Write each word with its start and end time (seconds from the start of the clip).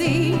sea 0.00 0.32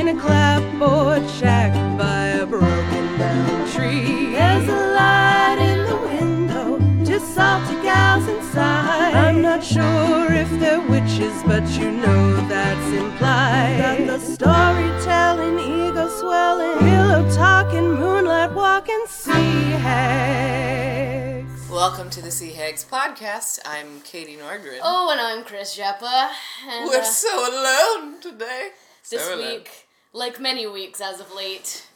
in 0.00 0.08
a 0.08 0.18
clapboard 0.18 1.28
shack 1.28 1.72
by 1.98 2.28
a 2.42 2.46
broken 2.46 3.18
down 3.18 3.70
tree. 3.70 4.32
There's 4.32 4.66
a 4.66 4.80
light 4.98 5.58
in 5.60 5.78
the 5.90 5.98
window, 6.08 6.78
just 7.04 7.34
salty 7.34 7.74
gals 7.82 8.26
inside. 8.26 9.12
I'm 9.12 9.42
not 9.42 9.62
sure 9.62 10.32
if 10.32 10.48
they're 10.58 10.80
witches, 10.88 11.36
but 11.44 11.68
you 11.78 11.90
know 11.90 12.48
that's 12.48 12.90
implied. 13.02 13.76
Got 13.78 14.06
the 14.06 14.18
storytelling, 14.20 15.58
ego 15.58 16.08
swelling, 16.08 16.78
pillow 16.78 17.30
talking, 17.30 17.96
moonlight 18.00 18.52
walking, 18.54 19.04
sea 19.06 19.72
hags. 19.84 21.68
Welcome 21.68 22.08
to 22.08 22.22
the 22.22 22.30
Sea 22.30 22.52
Hags 22.52 22.86
podcast. 22.90 23.58
I'm 23.66 24.00
Katie 24.00 24.36
Nordgren. 24.36 24.78
Oh, 24.82 25.10
and 25.12 25.20
I'm 25.20 25.44
Chris 25.44 25.76
Jeppa. 25.76 26.30
And 26.70 26.88
We're 26.88 27.00
uh, 27.00 27.04
so 27.04 27.34
alone 27.50 28.20
today. 28.22 28.70
This 29.10 29.36
week, 29.36 29.86
like 30.12 30.40
many 30.40 30.66
weeks 30.66 31.00
as 31.00 31.20
of 31.20 31.32
late, 31.34 31.86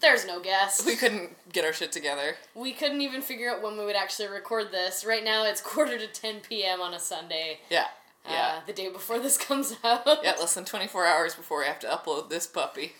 there's 0.00 0.26
no 0.26 0.40
guest. 0.40 0.86
we 0.86 0.96
couldn't 0.96 1.30
get 1.52 1.64
our 1.64 1.72
shit 1.72 1.92
together. 1.92 2.36
We 2.54 2.72
couldn't 2.72 3.00
even 3.02 3.20
figure 3.22 3.50
out 3.50 3.62
when 3.62 3.76
we 3.76 3.84
would 3.84 3.96
actually 3.96 4.28
record 4.28 4.72
this. 4.72 5.04
Right 5.04 5.22
now, 5.24 5.44
it's 5.44 5.60
quarter 5.72 5.98
to 5.98 6.06
10 6.06 6.40
p.m. 6.48 6.80
on 6.80 6.94
a 6.94 6.98
Sunday. 7.00 7.58
Yeah, 7.70 7.86
Uh, 8.26 8.30
yeah, 8.32 8.60
the 8.66 8.72
day 8.72 8.88
before 8.88 9.18
this 9.18 9.36
comes 9.48 9.76
out. 9.84 10.06
yeah. 10.22 10.34
Less 10.38 10.54
than 10.54 10.64
24 10.64 11.06
hours 11.06 11.34
before 11.34 11.60
we 11.60 11.66
have 11.66 11.80
to 11.80 11.86
upload 11.88 12.30
this 12.30 12.46
puppy. 12.46 12.92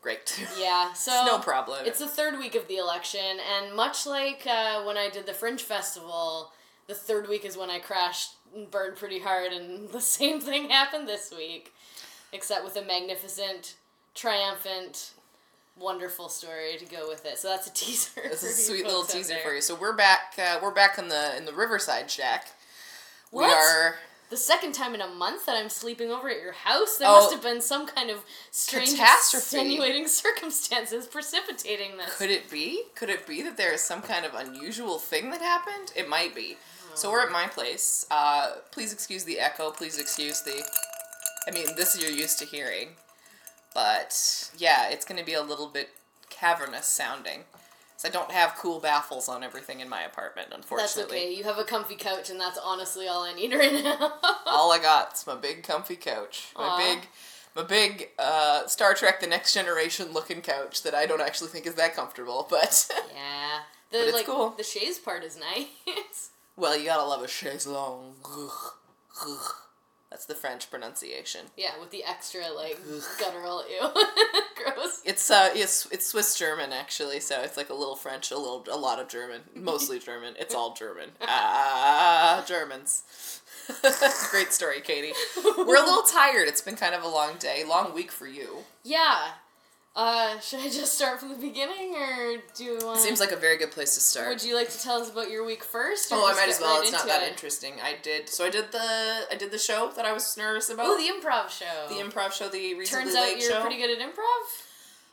Great. 0.00 0.44
Yeah, 0.58 0.92
so 0.94 1.12
It's 1.14 1.26
no 1.30 1.38
problem. 1.38 1.86
It's 1.86 2.00
the 2.00 2.08
third 2.08 2.36
week 2.38 2.56
of 2.56 2.66
the 2.66 2.76
election, 2.76 3.38
and 3.54 3.74
much 3.76 4.04
like 4.04 4.44
uh, 4.46 4.82
when 4.82 4.96
I 4.96 5.08
did 5.08 5.26
the 5.26 5.32
Fringe 5.32 5.62
Festival, 5.62 6.50
the 6.88 6.94
third 6.94 7.28
week 7.28 7.44
is 7.44 7.56
when 7.56 7.70
I 7.70 7.78
crashed 7.78 8.32
and 8.52 8.68
burned 8.68 8.96
pretty 8.96 9.20
hard, 9.20 9.52
and 9.52 9.88
the 9.90 10.00
same 10.00 10.40
thing 10.40 10.70
happened 10.70 11.06
this 11.08 11.30
week, 11.30 11.72
except 12.32 12.64
with 12.64 12.76
a 12.76 12.82
magnificent, 12.82 13.74
triumphant, 14.14 15.12
wonderful 15.78 16.28
story 16.28 16.76
to 16.78 16.84
go 16.84 17.08
with 17.08 17.24
it. 17.26 17.38
So 17.38 17.48
that's 17.48 17.66
a 17.66 17.72
teaser. 17.74 18.20
This 18.24 18.42
is 18.42 18.58
a 18.58 18.62
sweet 18.62 18.84
little 18.84 19.04
teaser 19.04 19.36
for 19.44 19.54
you. 19.54 19.60
So 19.60 19.74
we're 19.74 19.96
back. 19.96 20.34
Uh, 20.38 20.58
we're 20.62 20.74
back 20.74 20.98
in 20.98 21.08
the 21.08 21.36
in 21.36 21.44
the 21.44 21.52
Riverside 21.52 22.10
Shack. 22.10 22.48
We 23.30 23.44
What? 23.44 23.50
are 23.56 23.96
The 24.28 24.36
second 24.36 24.72
time 24.72 24.94
in 24.94 25.00
a 25.00 25.08
month 25.08 25.46
that 25.46 25.56
I'm 25.56 25.68
sleeping 25.70 26.10
over 26.10 26.28
at 26.30 26.40
your 26.40 26.52
house, 26.52 26.96
there 26.98 27.08
Oh. 27.08 27.20
must 27.20 27.32
have 27.32 27.42
been 27.42 27.60
some 27.60 27.86
kind 27.86 28.10
of 28.10 28.18
strange, 28.50 28.98
extenuating 28.98 30.06
circumstances 30.24 31.06
precipitating 31.06 31.96
this. 31.96 32.16
Could 32.16 32.30
it 32.30 32.50
be? 32.50 32.84
Could 32.94 33.08
it 33.10 33.26
be 33.26 33.42
that 33.42 33.56
there 33.56 33.72
is 33.72 33.80
some 33.82 34.02
kind 34.02 34.24
of 34.26 34.34
unusual 34.34 34.98
thing 34.98 35.30
that 35.30 35.40
happened? 35.40 35.92
It 35.96 36.08
might 36.08 36.34
be. 36.34 36.56
So 36.94 37.10
we're 37.10 37.22
at 37.22 37.32
my 37.32 37.46
place. 37.46 38.04
Uh, 38.10 38.56
please 38.70 38.92
excuse 38.92 39.24
the 39.24 39.40
echo. 39.40 39.70
Please 39.70 39.98
excuse 39.98 40.42
the. 40.42 40.62
I 41.46 41.50
mean, 41.50 41.66
this 41.76 42.00
you're 42.00 42.10
used 42.10 42.38
to 42.38 42.44
hearing, 42.44 42.90
but 43.74 44.50
yeah, 44.56 44.88
it's 44.90 45.04
going 45.04 45.18
to 45.18 45.24
be 45.26 45.34
a 45.34 45.42
little 45.42 45.68
bit 45.68 45.90
cavernous 46.30 46.86
sounding. 46.86 47.44
So 47.96 48.08
I 48.08 48.10
don't 48.10 48.32
have 48.32 48.56
cool 48.56 48.80
baffles 48.80 49.28
on 49.28 49.44
everything 49.44 49.78
in 49.80 49.88
my 49.88 50.02
apartment, 50.02 50.48
unfortunately. 50.52 51.02
That's 51.02 51.12
okay. 51.12 51.34
You 51.34 51.44
have 51.44 51.58
a 51.58 51.64
comfy 51.64 51.94
couch, 51.94 52.30
and 52.30 52.40
that's 52.40 52.58
honestly 52.58 53.06
all 53.06 53.22
I 53.22 53.32
need 53.32 53.52
right 53.54 53.72
now. 53.72 54.14
All 54.46 54.72
I 54.72 54.78
got 54.80 55.14
is 55.14 55.26
my 55.26 55.36
big 55.36 55.62
comfy 55.62 55.94
couch. 55.96 56.48
My 56.56 56.64
Aw. 56.64 56.78
big, 56.78 57.08
my 57.54 57.62
big 57.62 58.08
uh, 58.18 58.66
Star 58.66 58.94
Trek: 58.94 59.20
The 59.20 59.28
Next 59.28 59.54
Generation 59.54 60.12
looking 60.12 60.40
couch 60.40 60.82
that 60.82 60.94
I 60.96 61.06
don't 61.06 61.20
actually 61.20 61.50
think 61.50 61.64
is 61.66 61.74
that 61.74 61.94
comfortable, 61.94 62.46
but. 62.50 62.88
yeah, 63.14 63.60
the 63.92 63.98
But 63.98 64.00
it's 64.08 64.12
like 64.14 64.26
cool. 64.26 64.50
the 64.56 64.64
chaise 64.64 64.98
part 64.98 65.22
is 65.24 65.38
nice. 65.38 65.66
Well, 66.54 66.76
you 66.76 66.84
gotta 66.84 67.02
love 67.08 67.22
a 67.22 67.28
chaise 67.28 67.66
longue. 67.66 68.14
That's 70.12 70.26
the 70.26 70.34
French 70.34 70.70
pronunciation. 70.70 71.46
yeah, 71.56 71.70
with 71.80 71.90
the 71.90 72.04
extra 72.04 72.42
like 72.54 72.78
guttural 73.18 73.64
ew, 73.66 73.88
gross. 74.62 75.00
It's 75.06 75.30
uh, 75.30 75.48
it's 75.54 75.86
it's 75.90 76.06
Swiss 76.06 76.38
German 76.38 76.70
actually, 76.70 77.18
so 77.18 77.40
it's 77.40 77.56
like 77.56 77.70
a 77.70 77.74
little 77.74 77.96
French, 77.96 78.30
a 78.30 78.36
little, 78.36 78.62
a 78.70 78.76
lot 78.76 78.98
of 79.00 79.08
German, 79.08 79.40
mostly 79.56 79.98
German. 80.10 80.34
It's 80.38 80.54
all 80.54 80.74
German. 80.74 81.12
Ah, 81.22 82.44
Germans. 82.46 83.04
Great 84.30 84.52
story, 84.52 84.82
Katie. 84.82 85.14
We're 85.56 85.82
a 85.82 85.86
little 85.86 86.02
tired. 86.02 86.46
It's 86.46 86.60
been 86.60 86.76
kind 86.76 86.94
of 86.94 87.02
a 87.02 87.08
long 87.08 87.36
day, 87.38 87.64
long 87.66 87.94
week 87.94 88.12
for 88.12 88.26
you. 88.26 88.58
Yeah. 88.84 89.28
Uh, 89.94 90.38
should 90.40 90.60
I 90.60 90.70
just 90.70 90.94
start 90.94 91.20
from 91.20 91.28
the 91.28 91.34
beginning, 91.36 91.94
or 91.94 92.36
do 92.56 92.64
you 92.64 92.78
want? 92.82 92.98
Seems 93.00 93.20
like 93.20 93.32
a 93.32 93.36
very 93.36 93.58
good 93.58 93.70
place 93.70 93.94
to 93.94 94.00
start. 94.00 94.28
Would 94.28 94.42
you 94.42 94.54
like 94.56 94.70
to 94.70 94.80
tell 94.80 95.00
us 95.02 95.10
about 95.10 95.30
your 95.30 95.44
week 95.44 95.62
first? 95.62 96.10
or 96.10 96.16
Oh, 96.16 96.26
I 96.30 96.32
might 96.34 96.48
as 96.48 96.60
well. 96.60 96.76
right 96.78 96.82
It's 96.84 96.92
not 96.92 97.06
that 97.06 97.22
it? 97.22 97.28
interesting. 97.30 97.74
I 97.82 97.96
did. 98.02 98.28
So 98.28 98.44
I 98.44 98.50
did 98.50 98.72
the 98.72 99.26
I 99.30 99.34
did 99.38 99.50
the 99.50 99.58
show 99.58 99.90
that 99.96 100.04
I 100.06 100.12
was 100.12 100.34
nervous 100.36 100.70
about. 100.70 100.86
Oh, 100.88 100.96
the 100.96 101.12
improv 101.12 101.50
show. 101.50 101.88
the 101.88 101.96
improv 102.02 102.32
show, 102.32 102.48
the 102.48 102.74
recently 102.74 103.04
Turns 103.04 103.16
out 103.16 103.22
late 103.24 103.40
you're 103.42 103.50
show. 103.50 103.60
pretty 103.60 103.76
good 103.76 103.90
at 103.90 104.06
improv. 104.06 104.68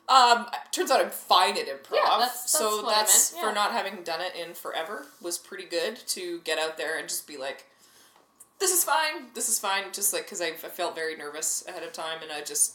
Um, 0.07 0.47
turns 0.71 0.89
out 0.89 1.01
I'm 1.01 1.11
fine 1.11 1.55
at 1.57 1.67
improv. 1.67 1.93
Yeah, 1.93 2.01
that's- 2.17 2.41
that's 2.41 2.49
so 2.51 2.81
that's 2.83 3.33
meant, 3.33 3.45
for 3.45 3.53
not 3.53 3.73
having 3.73 4.01
done 4.03 4.21
it 4.21 4.33
in 4.35 4.55
forever 4.55 5.05
was 5.21 5.37
pretty 5.37 5.65
good 5.65 5.97
to 6.07 6.39
get 6.45 6.57
out 6.57 6.77
there 6.77 6.97
and 6.97 7.07
just 7.07 7.27
be 7.27 7.37
like, 7.37 7.65
this 8.59 8.71
is 8.71 8.83
fine. 8.83 9.27
This 9.35 9.49
is 9.49 9.59
fine. 9.59 9.83
Just 9.93 10.11
like 10.13 10.23
because 10.23 10.41
I, 10.41 10.47
I 10.47 10.51
felt 10.53 10.95
very 10.95 11.15
nervous 11.15 11.63
ahead 11.67 11.83
of 11.83 11.93
time 11.93 12.23
and 12.23 12.31
I 12.31 12.41
just 12.41 12.73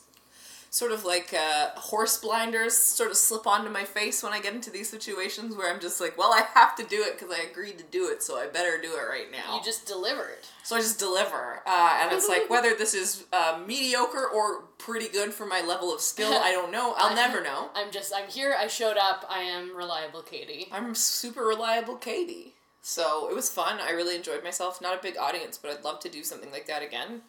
sort 0.75 0.91
of 0.91 1.05
like 1.05 1.33
uh, 1.33 1.69
horse 1.77 2.19
blinders 2.19 2.77
sort 2.77 3.09
of 3.09 3.17
slip 3.17 3.47
onto 3.47 3.71
my 3.71 3.85
face 3.85 4.25
when 4.25 4.33
I 4.33 4.41
get 4.41 4.55
into 4.55 4.71
these 4.71 4.91
situations 4.91 5.55
where 5.55 5.73
I'm 5.73 5.79
just 5.79 6.01
like, 6.01 6.19
well, 6.19 6.33
I 6.33 6.43
have 6.55 6.75
to 6.75 6.83
do 6.83 7.01
it 7.05 7.17
because 7.17 7.33
I 7.33 7.49
agreed 7.49 7.79
to 7.79 7.85
do 7.93 8.09
it, 8.09 8.25
so 8.25 8.37
I 8.37 8.49
better 8.49 8.83
do 8.83 8.93
it 8.97 9.09
right 9.09 9.31
now. 9.31 9.57
You 9.57 9.63
just 9.63 9.87
delivered. 9.87 10.39
So 10.65 10.75
I 10.75 10.81
just 10.81 10.99
deliver, 10.99 11.63
uh, 11.65 12.01
and 12.03 12.13
it's 12.13 12.29
like 12.29 12.51
whether 12.51 12.75
this 12.75 12.93
is 12.93 13.23
uh, 13.33 13.63
mediocre 13.65 14.27
or 14.27 14.63
pretty 14.79 15.09
good 15.09 15.33
for 15.33 15.47
my 15.47 15.61
level 15.61 15.95
of 15.95 16.01
skill, 16.01 16.33
I 16.43 16.51
don't 16.51 16.73
know. 16.73 16.95
I'll 16.97 17.15
never 17.15 17.41
know. 17.41 17.71
I'm 17.77 17.93
just. 17.93 18.13
I'm 18.13 18.29
here. 18.29 18.57
I 18.59 18.67
showed 18.67 18.97
up. 18.97 19.25
I 19.31 19.43
am 19.43 19.77
reliable, 19.77 20.23
Katie. 20.23 20.67
I'm 20.73 20.97
super 20.97 21.43
reliable, 21.43 21.95
Katie. 21.95 22.55
So 22.83 23.29
it 23.31 23.35
was 23.37 23.49
fun. 23.49 23.79
I 23.81 23.93
really 23.93 24.17
enjoyed 24.17 24.43
myself. 24.43 24.83
Not 24.83 24.99
a 24.99 25.03
big 25.03 25.17
audience, 25.17 25.57
but 25.57 25.71
I'd 25.71 25.85
love 25.85 26.01
to 26.01 26.09
do 26.09 26.25
something 26.25 26.51
like 26.51 26.67
that 26.67 26.83
again. 26.83 27.23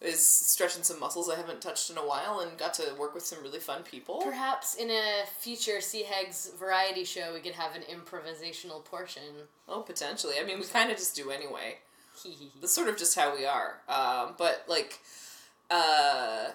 Is 0.00 0.24
stretching 0.24 0.84
some 0.84 1.00
muscles 1.00 1.28
I 1.28 1.34
haven't 1.34 1.60
touched 1.60 1.90
in 1.90 1.98
a 1.98 2.06
while, 2.06 2.38
and 2.38 2.56
got 2.56 2.72
to 2.74 2.94
work 2.96 3.14
with 3.14 3.26
some 3.26 3.42
really 3.42 3.58
fun 3.58 3.82
people. 3.82 4.20
Perhaps 4.22 4.76
in 4.76 4.90
a 4.90 5.24
future 5.40 5.80
Sea 5.80 6.04
Hags 6.04 6.52
variety 6.56 7.02
show, 7.04 7.34
we 7.34 7.40
could 7.40 7.54
have 7.54 7.74
an 7.74 7.82
improvisational 7.82 8.84
portion. 8.84 9.24
Oh, 9.68 9.80
potentially. 9.80 10.34
I 10.40 10.44
mean, 10.44 10.60
we 10.60 10.66
kind 10.66 10.92
of 10.92 10.98
just 10.98 11.16
do 11.16 11.32
anyway. 11.32 11.78
That's 12.60 12.72
sort 12.72 12.88
of 12.88 12.96
just 12.96 13.18
how 13.18 13.34
we 13.36 13.44
are. 13.44 13.80
Um, 13.88 14.34
but 14.38 14.64
like, 14.68 15.00
uh, 15.68 16.50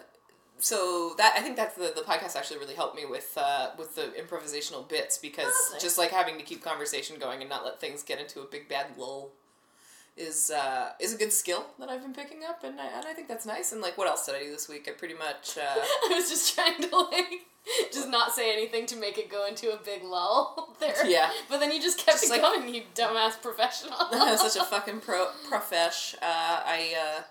so 0.60 1.14
that 1.18 1.36
I 1.38 1.42
think 1.42 1.58
that 1.58 1.76
the, 1.76 1.92
the 1.94 2.02
podcast 2.02 2.38
actually 2.38 2.60
really 2.60 2.76
helped 2.76 2.96
me 2.96 3.06
with 3.06 3.38
uh, 3.38 3.72
with 3.78 3.96
the 3.96 4.14
improvisational 4.18 4.88
bits 4.88 5.18
because 5.18 5.48
Oh, 5.54 5.70
nice. 5.74 5.82
just 5.82 5.98
like 5.98 6.12
having 6.12 6.38
to 6.38 6.44
keep 6.44 6.64
conversation 6.64 7.18
going 7.20 7.42
and 7.42 7.50
not 7.50 7.66
let 7.66 7.82
things 7.82 8.04
get 8.04 8.20
into 8.20 8.40
a 8.40 8.46
big 8.46 8.70
bad 8.70 8.88
lull 8.98 9.32
is 10.16 10.52
uh, 10.52 10.90
is 11.00 11.14
a 11.14 11.18
good 11.18 11.34
skill 11.34 11.66
that 11.80 11.90
I've 11.90 12.02
been 12.02 12.14
picking 12.14 12.44
up 12.48 12.64
and 12.64 12.80
I, 12.80 12.86
and 12.86 13.06
I 13.06 13.14
think 13.14 13.28
that's 13.28 13.46
nice 13.46 13.72
and 13.72 13.82
like 13.82 13.98
what 13.98 14.08
else 14.08 14.26
did 14.26 14.36
I 14.36 14.44
do 14.44 14.52
this 14.52 14.70
week 14.70 14.88
I 14.88 14.92
pretty 14.92 15.16
much 15.16 15.58
uh, 15.58 15.62
I 15.82 16.14
was 16.14 16.30
just 16.30 16.54
trying 16.54 16.82
to 16.82 16.96
like 16.98 17.48
just 17.92 18.10
not 18.10 18.34
say 18.34 18.52
anything 18.54 18.86
to 18.88 18.96
make 18.98 19.18
it 19.18 19.30
go 19.32 19.46
into 19.48 19.72
a 19.74 19.78
big 19.78 20.04
lull 20.04 20.76
there. 20.80 21.06
Yeah. 21.08 21.32
But 21.50 21.60
then 21.62 21.72
you 21.72 21.82
just 21.82 21.98
kept 21.98 22.20
Just 22.20 22.26
it 22.26 22.30
like- 22.32 22.42
going, 22.42 22.74
you 22.74 22.82
dumbass 22.94 23.42
professional. 23.42 23.96
I'm 24.12 24.38
such 24.38 24.58
a 24.62 24.66
fucking 24.66 25.00
pro 25.00 25.28
profesh. 25.50 26.14
Uh, 26.16 26.60
I 26.66 26.94
uh, 27.20 27.22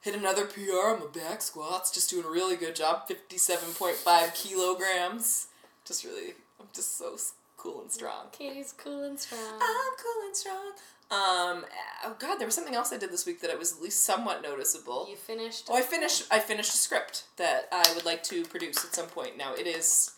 hit 0.00 0.14
another 0.14 0.46
PR 0.46 0.94
on 0.94 1.00
my 1.00 1.06
back 1.12 1.42
squats, 1.42 1.90
just 1.90 2.08
doing 2.08 2.24
a 2.24 2.30
really 2.30 2.56
good 2.56 2.74
job. 2.74 3.06
Fifty-seven 3.06 3.74
point 3.74 3.96
five 3.96 4.32
kilograms. 4.32 5.48
Just 5.84 6.04
really, 6.04 6.32
I'm 6.58 6.68
just 6.74 6.96
so 6.96 7.16
cool 7.58 7.82
and 7.82 7.92
strong. 7.92 8.26
Katie's 8.32 8.72
cool 8.76 9.02
and 9.02 9.20
strong. 9.20 9.40
I'm 9.60 9.92
cool 10.02 10.26
and 10.26 10.34
strong. 10.34 10.72
Um, 11.08 11.64
oh 12.04 12.16
god, 12.18 12.38
there 12.38 12.46
was 12.46 12.54
something 12.56 12.74
else 12.74 12.92
I 12.92 12.96
did 12.98 13.12
this 13.12 13.26
week 13.26 13.40
that 13.40 13.50
it 13.50 13.58
was 13.58 13.72
at 13.74 13.80
least 13.82 14.02
somewhat 14.04 14.42
noticeable. 14.42 15.06
You 15.08 15.16
finished. 15.16 15.68
Oh, 15.70 15.76
I 15.76 15.82
finished. 15.82 16.24
I 16.32 16.40
finished 16.40 16.74
a 16.74 16.76
script 16.76 17.24
that 17.36 17.68
I 17.70 17.84
would 17.94 18.04
like 18.04 18.22
to 18.24 18.44
produce 18.44 18.84
at 18.84 18.92
some 18.94 19.06
point. 19.06 19.36
Now 19.38 19.54
it 19.54 19.66
is 19.68 20.12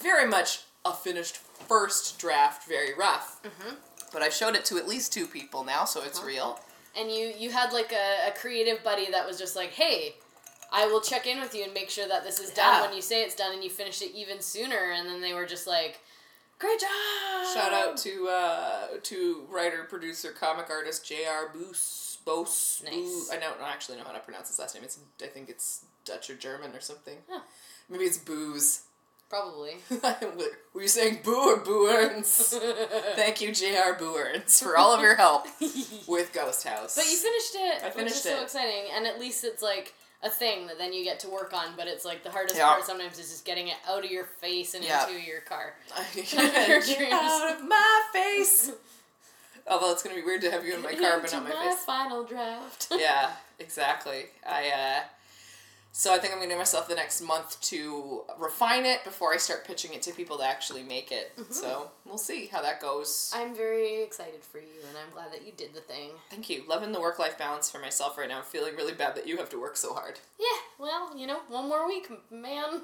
very 0.00 0.26
much 0.26 0.60
a 0.86 0.92
finished 0.94 1.36
first 1.36 2.18
draft, 2.18 2.66
very 2.66 2.94
rough. 2.94 3.40
Mhm. 3.42 3.76
But 4.12 4.22
I've 4.22 4.32
showed 4.34 4.54
it 4.54 4.64
to 4.66 4.78
at 4.78 4.88
least 4.88 5.12
two 5.12 5.26
people 5.26 5.64
now, 5.64 5.84
so 5.84 6.02
it's 6.02 6.22
real. 6.22 6.58
And 6.96 7.10
you 7.10 7.32
you 7.36 7.50
had 7.50 7.72
like 7.74 7.92
a, 7.92 8.28
a 8.28 8.32
creative 8.32 8.82
buddy 8.82 9.10
that 9.10 9.26
was 9.26 9.38
just 9.38 9.54
like, 9.54 9.70
hey, 9.72 10.16
I 10.72 10.86
will 10.86 11.02
check 11.02 11.26
in 11.26 11.40
with 11.40 11.54
you 11.54 11.64
and 11.64 11.74
make 11.74 11.90
sure 11.90 12.08
that 12.08 12.24
this 12.24 12.38
is 12.40 12.50
done 12.50 12.74
Yeah. 12.76 12.80
when 12.86 12.96
you 12.96 13.02
say 13.02 13.22
it's 13.22 13.34
done, 13.34 13.52
and 13.52 13.62
you 13.62 13.68
finish 13.68 14.00
it 14.00 14.12
even 14.14 14.40
sooner. 14.40 14.92
And 14.92 15.06
then 15.06 15.20
they 15.20 15.34
were 15.34 15.44
just 15.46 15.66
like, 15.66 16.00
great 16.62 16.80
job. 16.80 17.54
Shout 17.54 17.72
out 17.72 17.96
to 17.98 18.28
uh, 18.28 18.86
to 19.02 19.42
writer, 19.50 19.84
producer, 19.84 20.30
comic 20.30 20.70
artist 20.70 21.06
J.R. 21.06 21.50
Boos. 21.52 22.18
Bose. 22.24 22.82
Nice. 22.84 23.30
I 23.32 23.38
don't 23.38 23.60
actually 23.60 23.98
know 23.98 24.04
how 24.04 24.12
to 24.12 24.20
pronounce 24.20 24.46
his 24.46 24.58
last 24.60 24.76
name. 24.76 24.84
It's 24.84 24.98
I 25.20 25.26
think 25.26 25.48
it's 25.48 25.84
Dutch 26.04 26.30
or 26.30 26.36
German 26.36 26.70
or 26.72 26.80
something. 26.80 27.16
Huh. 27.28 27.40
Maybe 27.90 28.04
it's 28.04 28.18
Booze. 28.18 28.84
Probably. 29.28 29.76
Were 30.74 30.82
you 30.82 30.88
saying 30.88 31.20
Boo 31.24 31.34
or 31.34 31.64
Booerns? 31.64 32.52
Thank 33.16 33.40
you, 33.40 33.52
J.R. 33.52 33.96
Booerns, 33.98 34.62
for 34.62 34.76
all 34.76 34.94
of 34.94 35.00
your 35.00 35.16
help 35.16 35.46
with 36.06 36.32
Ghost 36.34 36.68
House. 36.68 36.94
But 36.94 37.06
you 37.06 37.16
finished 37.16 37.54
it. 37.54 37.82
I 37.82 37.86
which 37.86 37.94
finished 37.94 38.16
is 38.16 38.22
so 38.22 38.42
exciting, 38.42 38.90
and 38.94 39.06
at 39.06 39.18
least 39.18 39.42
it's 39.44 39.62
like 39.62 39.94
a 40.24 40.30
thing 40.30 40.66
that 40.68 40.78
then 40.78 40.92
you 40.92 41.02
get 41.04 41.18
to 41.20 41.28
work 41.28 41.52
on, 41.52 41.68
but 41.76 41.86
it's 41.88 42.04
like 42.04 42.22
the 42.22 42.30
hardest 42.30 42.56
Yeah. 42.56 42.66
part 42.68 42.84
sometimes 42.84 43.18
is 43.18 43.30
just 43.30 43.44
getting 43.44 43.68
it 43.68 43.76
out 43.88 44.04
of 44.04 44.10
your 44.10 44.24
face 44.24 44.74
and 44.74 44.84
Yeah. 44.84 45.06
into 45.08 45.20
your 45.20 45.40
car. 45.40 45.74
Get 46.14 47.12
out 47.12 47.54
of 47.56 47.66
my 47.68 48.02
face. 48.12 48.70
Although 49.68 49.92
it's 49.92 50.02
gonna 50.02 50.16
be 50.16 50.22
weird 50.22 50.40
to 50.42 50.50
have 50.50 50.64
you 50.66 50.74
in 50.74 50.82
my 50.82 50.94
car, 50.94 51.20
but 51.20 51.32
not 51.32 51.44
my 51.44 51.50
face. 51.50 51.84
final 51.84 52.24
draft. 52.24 52.88
yeah, 52.96 53.30
exactly. 53.58 54.26
I 54.46 54.68
uh 54.70 55.00
so 55.94 56.12
I 56.14 56.18
think 56.18 56.32
I'm 56.32 56.38
gonna 56.38 56.48
give 56.48 56.58
myself 56.58 56.88
the 56.88 56.94
next 56.94 57.20
month 57.20 57.60
to 57.62 58.22
refine 58.38 58.86
it 58.86 59.04
before 59.04 59.32
I 59.34 59.36
start 59.36 59.66
pitching 59.66 59.92
it 59.92 60.00
to 60.02 60.12
people 60.12 60.38
to 60.38 60.44
actually 60.44 60.82
make 60.82 61.12
it. 61.12 61.32
So 61.50 61.90
we'll 62.06 62.16
see 62.18 62.46
how 62.46 62.62
that 62.62 62.80
goes. 62.80 63.30
I'm 63.34 63.54
very 63.54 64.02
excited 64.02 64.42
for 64.42 64.58
you, 64.58 64.80
and 64.88 64.96
I'm 64.96 65.12
glad 65.12 65.32
that 65.32 65.44
you 65.46 65.52
did 65.56 65.74
the 65.74 65.80
thing. 65.80 66.10
Thank 66.30 66.48
you. 66.50 66.64
Loving 66.68 66.92
the 66.92 67.00
work 67.00 67.18
life 67.18 67.36
balance 67.38 67.70
for 67.70 67.78
myself 67.78 68.16
right 68.18 68.28
now. 68.28 68.38
I'm 68.38 68.44
feeling 68.44 68.74
really 68.74 68.94
bad 68.94 69.14
that 69.16 69.26
you 69.28 69.36
have 69.36 69.50
to 69.50 69.60
work 69.60 69.76
so 69.76 69.92
hard. 69.94 70.18
Yeah, 70.40 70.46
well, 70.78 71.16
you 71.16 71.26
know, 71.26 71.40
one 71.48 71.68
more 71.68 71.86
week, 71.86 72.10
man. 72.30 72.80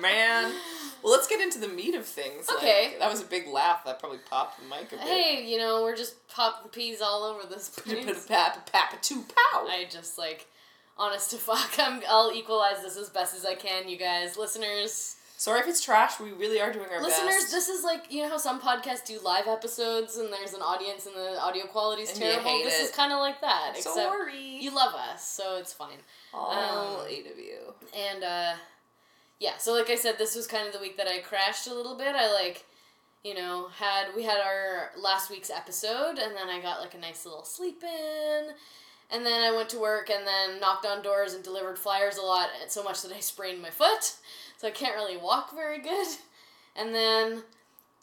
Man. 0.00 0.52
Well, 1.02 1.12
let's 1.12 1.26
get 1.28 1.40
into 1.40 1.58
the 1.58 1.68
meat 1.68 1.94
of 1.94 2.04
things. 2.04 2.48
Like, 2.48 2.58
Okay. 2.58 2.94
that 2.98 3.10
was 3.10 3.20
a 3.22 3.24
big 3.24 3.46
laugh. 3.46 3.84
That 3.84 3.98
probably 4.00 4.18
popped 4.30 4.60
the 4.60 4.66
mic 4.68 4.86
a 4.92 4.96
bit. 4.96 5.00
hey, 5.00 5.44
you 5.46 5.58
know, 5.58 5.82
we're 5.82 5.96
just 5.96 6.26
popping 6.28 6.70
peas 6.70 7.00
all 7.00 7.22
over 7.24 7.46
this 7.46 7.68
place. 7.68 8.26
Papa 8.26 8.96
two 9.02 9.22
pow. 9.22 9.66
I 9.68 9.86
just 9.90 10.18
like, 10.18 10.46
honest 10.98 11.30
to 11.30 11.36
fuck, 11.48 11.70
I'm, 11.78 12.02
I'll 12.08 12.32
equalize 12.32 12.82
this 12.82 12.96
as 12.96 13.08
best 13.10 13.34
as 13.36 13.44
I 13.44 13.54
can, 13.54 13.88
you 13.88 13.96
guys, 13.96 14.36
listeners. 14.36 15.16
Sorry 15.38 15.60
if 15.60 15.68
it's 15.68 15.84
trash. 15.84 16.18
We 16.18 16.32
really 16.32 16.62
are 16.62 16.72
doing 16.72 16.86
our 16.90 17.02
Listeners, 17.02 17.34
best. 17.34 17.52
this 17.52 17.68
is 17.68 17.84
like 17.84 18.10
you 18.10 18.22
know 18.22 18.30
how 18.30 18.38
some 18.38 18.58
podcasts 18.58 19.04
do 19.04 19.18
live 19.22 19.46
episodes 19.46 20.16
and 20.16 20.32
there's 20.32 20.54
an 20.54 20.62
audience 20.62 21.04
and 21.04 21.14
the 21.14 21.38
audio 21.38 21.66
quality's 21.66 22.10
And 22.12 22.20
you 22.20 22.24
terrible. 22.24 22.50
This 22.64 22.80
it. 22.80 22.84
is 22.84 22.90
kind 22.90 23.12
of 23.12 23.18
like 23.18 23.42
that, 23.42 23.72
except 23.76 23.96
Sorry. 23.96 24.56
you 24.58 24.74
love 24.74 24.94
us, 24.94 25.28
so 25.28 25.58
it's 25.58 25.74
fine. 25.74 25.98
All 26.32 27.00
um, 27.00 27.06
eight 27.06 27.30
of 27.30 27.38
you. 27.38 27.58
And 27.94 28.24
uh 28.24 28.54
yeah, 29.38 29.58
so 29.58 29.74
like 29.74 29.90
I 29.90 29.96
said, 29.96 30.16
this 30.16 30.34
was 30.34 30.46
kind 30.46 30.66
of 30.66 30.72
the 30.72 30.80
week 30.80 30.96
that 30.96 31.06
I 31.06 31.18
crashed 31.18 31.66
a 31.66 31.74
little 31.74 31.96
bit. 31.98 32.14
I 32.16 32.32
like 32.32 32.64
you 33.22 33.34
know, 33.34 33.68
had 33.78 34.06
we 34.16 34.22
had 34.22 34.38
our 34.40 34.90
last 34.98 35.28
week's 35.30 35.50
episode 35.50 36.18
and 36.18 36.34
then 36.34 36.48
I 36.48 36.62
got 36.62 36.80
like 36.80 36.94
a 36.94 36.98
nice 36.98 37.26
little 37.26 37.44
sleep 37.44 37.82
in. 37.84 38.54
And 39.10 39.24
then 39.24 39.40
I 39.40 39.54
went 39.54 39.68
to 39.70 39.78
work 39.78 40.10
and 40.10 40.26
then 40.26 40.60
knocked 40.60 40.84
on 40.84 41.02
doors 41.02 41.34
and 41.34 41.44
delivered 41.44 41.78
flyers 41.78 42.16
a 42.16 42.22
lot, 42.22 42.48
so 42.68 42.82
much 42.82 43.02
that 43.02 43.12
I 43.12 43.20
sprained 43.20 43.62
my 43.62 43.70
foot. 43.70 44.16
So 44.56 44.66
I 44.66 44.72
can't 44.72 44.96
really 44.96 45.16
walk 45.16 45.54
very 45.54 45.80
good. 45.80 46.06
And 46.78 46.94
then 46.94 47.42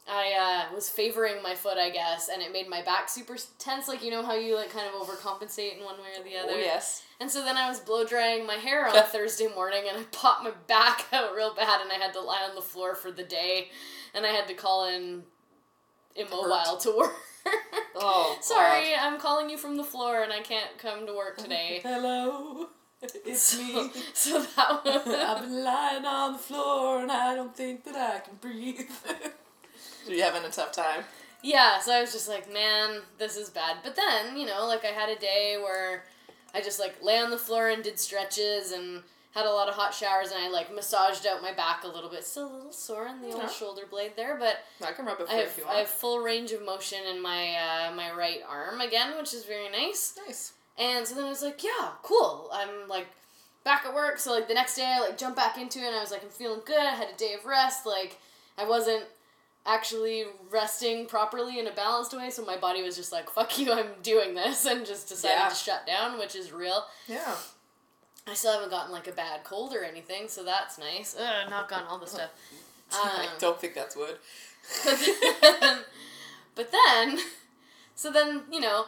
I 0.08 0.66
uh, 0.70 0.76
was 0.76 0.90
favoring 0.90 1.42
my 1.42 1.56
foot, 1.56 1.78
I 1.78 1.90
guess, 1.90 2.28
and 2.28 2.42
it 2.42 2.52
made 2.52 2.68
my 2.68 2.82
back 2.82 3.08
super 3.08 3.38
tense. 3.58 3.88
Like, 3.88 4.04
you 4.04 4.12
know 4.12 4.24
how 4.24 4.34
you 4.34 4.56
like 4.56 4.72
kind 4.72 4.88
of 4.88 5.00
overcompensate 5.00 5.78
in 5.78 5.84
one 5.84 5.98
way 5.98 6.08
or 6.20 6.24
the 6.24 6.36
other? 6.36 6.54
Oh, 6.56 6.60
yes. 6.60 7.04
And 7.22 7.32
so 7.32 7.44
then 7.44 7.56
I 7.56 7.70
was 7.70 7.80
blow 7.80 8.04
drying 8.04 8.46
my 8.46 8.56
hair 8.56 8.88
on 8.88 8.96
Thursday 9.06 9.48
morning 9.48 9.84
and 9.88 9.98
I 10.00 10.04
popped 10.12 10.44
my 10.44 10.52
back 10.68 11.06
out 11.14 11.36
real 11.36 11.54
bad 11.56 11.82
and 11.82 11.92
I 11.92 11.96
had 11.96 12.14
to 12.14 12.20
lie 12.22 12.46
on 12.50 12.56
the 12.56 12.62
floor 12.62 12.96
for 12.96 13.12
the 13.12 13.24
day 13.24 13.70
and 14.14 14.26
I 14.26 14.30
had 14.30 14.48
to 14.48 14.54
call 14.54 14.90
in 14.90 15.24
immobile 16.16 16.52
Hurt. 16.52 16.80
to 16.82 16.98
work. 16.98 17.14
Oh, 17.96 18.38
Sorry, 18.42 18.96
I'm 19.00 19.20
calling 19.20 19.50
you 19.50 19.58
from 19.58 19.78
the 19.78 19.84
floor 19.84 20.24
and 20.24 20.34
I 20.34 20.42
can't 20.42 20.78
come 20.78 21.06
to 21.06 21.14
work 21.14 21.38
today. 21.38 21.80
Hello. 21.84 22.68
It's 23.26 23.42
so, 23.42 23.62
me. 23.62 23.92
so 24.14 24.42
that 24.42 24.82
I've 24.86 25.42
been 25.42 25.64
lying 25.64 26.06
on 26.06 26.34
the 26.34 26.40
floor 26.40 27.02
and 27.02 27.12
I 27.12 27.36
don't 27.36 27.54
think 27.54 27.84
that 27.84 27.96
I 27.96 28.20
can 28.20 28.36
breathe. 28.40 28.90
Are 30.08 30.12
you 30.14 30.24
having 30.24 30.44
a 30.46 30.50
tough 30.50 30.72
time? 30.72 31.04
Yeah, 31.42 31.82
so 31.82 31.92
I 31.92 32.00
was 32.00 32.14
just 32.14 32.30
like, 32.30 32.52
man, 32.52 33.02
this 33.18 33.36
is 33.36 33.50
bad. 33.50 33.78
But 33.84 33.98
then, 33.98 34.38
you 34.38 34.46
know, 34.46 34.66
like 34.68 34.86
I 34.86 34.94
had 34.98 35.10
a 35.10 35.20
day 35.20 35.58
where 35.62 36.06
I 36.54 36.62
just 36.62 36.80
like 36.80 36.96
lay 37.04 37.20
on 37.20 37.30
the 37.30 37.38
floor 37.38 37.68
and 37.68 37.84
did 37.84 38.00
stretches 38.00 38.72
and 38.72 39.04
had 39.34 39.46
a 39.46 39.50
lot 39.52 39.68
of 39.68 39.74
hot 39.76 39.94
showers 39.94 40.30
and 40.32 40.44
I 40.44 40.50
like 40.50 40.74
massaged 40.74 41.26
out 41.26 41.42
my 41.42 41.52
back 41.54 41.84
a 41.84 41.88
little 41.88 42.10
bit. 42.10 42.24
Still 42.24 42.52
a 42.52 42.54
little 42.56 42.72
sore 42.72 43.08
in 43.08 43.22
the 43.22 43.34
old 43.36 43.50
shoulder 43.52 43.84
blade 43.90 44.12
there, 44.16 44.38
but 44.38 44.60
I 44.88 44.92
can 44.92 45.06
rub 45.06 45.20
it 45.20 45.28
for 45.28 45.34
I 45.34 45.38
you 45.38 45.42
have, 45.42 45.50
if 45.52 45.58
you 45.58 45.66
I 45.68 45.76
have 45.76 45.88
full 45.88 46.20
range 46.20 46.52
of 46.52 46.64
motion 46.64 47.00
in 47.10 47.22
my 47.22 47.56
uh, 47.56 47.96
my 47.96 48.12
right 48.14 48.42
arm 48.48 48.80
again, 48.82 49.18
which 49.18 49.34
is 49.34 49.46
very 49.46 49.70
nice. 49.70 50.18
Nice. 50.28 50.54
And 50.78 51.06
so 51.08 51.16
then 51.16 51.26
I 51.26 51.30
was 51.30 51.42
like, 51.44 51.64
yeah, 51.64 51.90
cool. 52.04 52.50
I'm 52.54 52.88
like 52.88 53.08
back 53.64 53.86
at 53.86 53.94
work. 53.94 54.20
So 54.20 54.32
like 54.32 54.48
the 54.48 54.54
next 54.54 54.76
day 54.76 54.86
I 54.86 55.00
like 55.00 55.18
jumped 55.18 55.38
back 55.38 55.58
into 55.58 55.80
it 55.80 55.86
and 55.88 55.96
I 55.96 56.02
was 56.02 56.12
like, 56.12 56.24
I'm 56.24 56.30
feeling 56.30 56.62
good. 56.66 56.78
I 56.80 56.92
had 56.96 57.10
a 57.10 57.18
day 57.18 57.34
of 57.34 57.46
rest. 57.46 57.86
Like 57.86 58.20
I 58.58 58.68
wasn't 58.68 59.04
actually 59.66 60.26
resting 60.52 61.06
properly 61.06 61.58
in 61.60 61.68
a 61.68 61.72
balanced 61.72 62.16
way. 62.16 62.30
So 62.30 62.44
my 62.46 62.58
body 62.58 62.84
was 62.84 62.96
just 62.96 63.12
like, 63.12 63.30
fuck 63.30 63.58
you, 63.58 63.72
I'm 63.72 63.88
doing 64.02 64.36
this. 64.36 64.66
And 64.74 64.86
just 64.86 65.08
decided 65.10 65.38
Yeah. 65.40 65.50
to 65.50 65.56
shut 65.56 65.88
down, 65.88 66.20
which 66.20 66.36
is 66.36 66.52
real. 66.52 66.84
Yeah. 67.08 67.36
I 68.28 68.34
still 68.36 68.54
haven't 68.54 68.70
gotten 68.70 68.92
like 68.92 69.08
a 69.08 69.12
bad 69.12 69.44
cold 69.44 69.74
or 69.74 69.84
anything. 69.84 70.28
So 70.28 70.44
that's 70.44 70.78
nice. 70.78 71.16
Ugh, 71.20 71.50
knock 71.50 71.72
on 71.74 71.84
all 71.90 71.98
the 72.00 72.08
stuff. 72.08 72.30
I 72.94 73.28
Um, 73.32 73.40
don't 73.40 73.60
think 73.60 73.74
that's 73.74 73.96
wood. 73.96 74.18
but 76.56 76.72
then, 76.72 77.18
so 77.96 78.12
then, 78.12 78.44
you 78.52 78.60
know, 78.60 78.86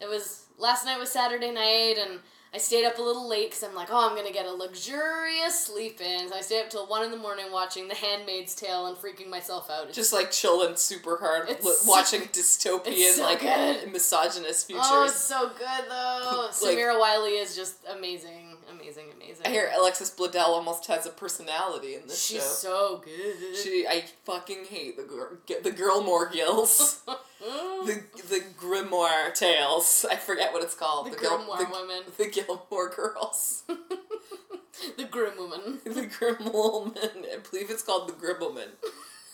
it 0.00 0.08
was, 0.08 0.44
last 0.58 0.84
night 0.84 0.98
was 0.98 1.10
Saturday 1.10 1.50
night, 1.52 1.96
and 1.98 2.20
I 2.52 2.58
stayed 2.58 2.84
up 2.84 2.98
a 2.98 3.02
little 3.02 3.28
late 3.28 3.50
because 3.50 3.62
I'm 3.62 3.74
like, 3.74 3.88
oh, 3.90 4.08
I'm 4.08 4.14
going 4.14 4.26
to 4.26 4.32
get 4.32 4.46
a 4.46 4.52
luxurious 4.52 5.64
sleep 5.66 6.00
in. 6.00 6.28
So 6.28 6.34
I 6.36 6.40
stayed 6.40 6.62
up 6.62 6.70
till 6.70 6.86
1 6.86 7.04
in 7.04 7.10
the 7.10 7.16
morning 7.16 7.46
watching 7.52 7.86
The 7.88 7.94
Handmaid's 7.94 8.54
Tale 8.54 8.86
and 8.86 8.96
freaking 8.96 9.28
myself 9.28 9.70
out. 9.70 9.86
It's 9.88 9.96
Just 9.96 10.12
like 10.12 10.30
chilling 10.30 10.76
super 10.76 11.18
hard, 11.18 11.48
li- 11.48 11.56
so- 11.60 11.88
watching 11.88 12.20
dystopian, 12.32 13.12
so 13.12 13.22
like 13.22 13.40
good. 13.40 13.92
misogynist 13.92 14.66
futures. 14.66 14.86
Oh, 14.88 15.04
it's 15.04 15.14
so 15.16 15.50
good 15.56 15.84
though. 15.88 16.48
Like- 16.62 16.76
Samira 16.76 16.98
Wiley 16.98 17.32
is 17.32 17.54
just 17.54 17.76
amazing, 17.90 18.45
amazing, 18.86 19.12
amazing. 19.16 19.46
I 19.46 19.50
hear 19.50 19.70
Alexis 19.76 20.10
Bledel 20.10 20.48
almost 20.48 20.86
has 20.86 21.06
a 21.06 21.10
personality 21.10 21.94
in 21.94 22.02
this 22.02 22.24
She's 22.24 22.36
show. 22.36 22.42
She's 22.42 22.58
so 22.58 23.02
good. 23.04 23.56
She, 23.56 23.86
I 23.86 24.04
fucking 24.24 24.66
hate 24.66 24.96
the 24.96 25.02
girl, 25.02 25.30
the 25.62 25.70
Gilmore 25.70 26.28
Gills, 26.28 27.02
the 27.40 28.02
the 28.28 28.42
Grimoire 28.58 29.34
Tales. 29.34 30.04
I 30.10 30.16
forget 30.16 30.52
what 30.52 30.62
it's 30.62 30.74
called. 30.74 31.12
The 31.12 31.16
Gil- 31.16 31.38
Grimoire 31.38 31.58
the, 31.58 31.66
women. 31.72 32.02
The 32.16 32.26
Gilmore 32.26 32.90
Girls. 32.90 33.64
the 34.96 35.04
Grim 35.04 35.36
Woman. 35.38 35.80
the 35.84 36.06
Grimmelman. 36.06 36.96
I 36.96 37.38
believe 37.50 37.70
it's 37.70 37.82
called 37.82 38.08
the 38.08 38.12
Gribbleman. 38.12 38.68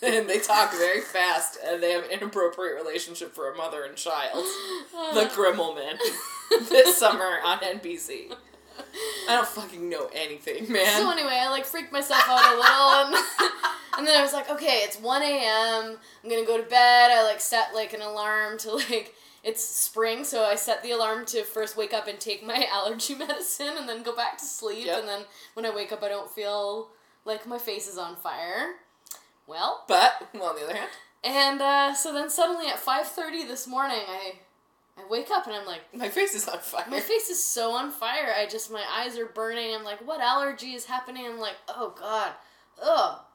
And 0.01 0.29
they 0.29 0.39
talk 0.39 0.73
very 0.73 0.99
fast, 0.99 1.57
and 1.65 1.81
they 1.81 1.91
have 1.91 2.03
an 2.03 2.11
inappropriate 2.11 2.75
relationship 2.75 3.33
for 3.33 3.49
a 3.49 3.55
mother 3.55 3.85
and 3.85 3.95
child. 3.95 4.43
The 5.13 5.31
Grimmelman. 5.33 5.97
this 6.69 6.97
summer 6.97 7.39
on 7.41 7.59
NBC. 7.59 8.33
I 9.29 9.35
don't 9.35 9.47
fucking 9.47 9.89
know 9.89 10.09
anything, 10.13 10.71
man. 10.71 10.99
So 10.99 11.11
anyway, 11.11 11.39
I 11.41 11.49
like 11.49 11.65
freaked 11.65 11.91
myself 11.91 12.23
out 12.27 12.53
a 12.53 12.57
little, 12.57 13.17
and, 13.17 13.25
and 13.97 14.07
then 14.07 14.19
I 14.19 14.21
was 14.21 14.33
like, 14.33 14.49
okay, 14.49 14.81
it's 14.83 14.97
one 14.99 15.21
a.m. 15.21 15.97
I'm 16.23 16.29
gonna 16.29 16.45
go 16.45 16.57
to 16.57 16.69
bed. 16.69 17.11
I 17.11 17.23
like 17.23 17.39
set 17.39 17.73
like 17.73 17.93
an 17.93 18.01
alarm 18.01 18.57
to 18.59 18.73
like 18.75 19.15
it's 19.43 19.63
spring, 19.63 20.23
so 20.23 20.45
I 20.45 20.55
set 20.55 20.83
the 20.83 20.91
alarm 20.91 21.25
to 21.27 21.43
first 21.43 21.75
wake 21.75 21.93
up 21.93 22.07
and 22.07 22.19
take 22.19 22.45
my 22.45 22.67
allergy 22.71 23.15
medicine, 23.15 23.73
and 23.77 23.87
then 23.87 24.03
go 24.03 24.15
back 24.15 24.37
to 24.37 24.45
sleep. 24.45 24.85
Yep. 24.85 24.99
And 24.99 25.07
then 25.07 25.21
when 25.53 25.65
I 25.65 25.75
wake 25.75 25.91
up, 25.91 26.03
I 26.03 26.09
don't 26.09 26.31
feel 26.31 26.89
like 27.25 27.47
my 27.47 27.57
face 27.57 27.87
is 27.87 27.97
on 27.97 28.15
fire. 28.15 28.75
Well, 29.45 29.83
but, 29.89 30.29
well, 30.33 30.51
on 30.51 30.55
the 30.55 30.63
other 30.63 30.75
hand, 30.75 30.89
and 31.23 31.61
uh, 31.61 31.93
so 31.93 32.13
then 32.13 32.29
suddenly 32.29 32.67
at 32.67 32.79
five 32.79 33.07
thirty 33.07 33.43
this 33.43 33.67
morning, 33.67 33.99
I 34.07 34.35
I 34.97 35.01
wake 35.09 35.31
up 35.31 35.47
and 35.47 35.55
I'm 35.55 35.65
like. 35.65 35.81
my 35.93 36.09
face 36.09 36.35
is 36.35 36.47
on 36.47 36.59
fire. 36.59 36.85
My 36.89 36.99
face 36.99 37.29
is 37.29 37.43
so 37.43 37.71
on 37.71 37.91
fire. 37.91 38.33
I 38.37 38.45
just 38.45 38.71
my 38.71 38.83
eyes 38.91 39.17
are 39.17 39.25
burning. 39.25 39.73
I'm 39.73 39.83
like, 39.83 40.05
what 40.05 40.21
allergy 40.21 40.73
is 40.73 40.85
happening? 40.85 41.25
I'm 41.25 41.39
like, 41.39 41.55
oh 41.67 41.95
god, 41.99 42.33
oh, 42.81 43.25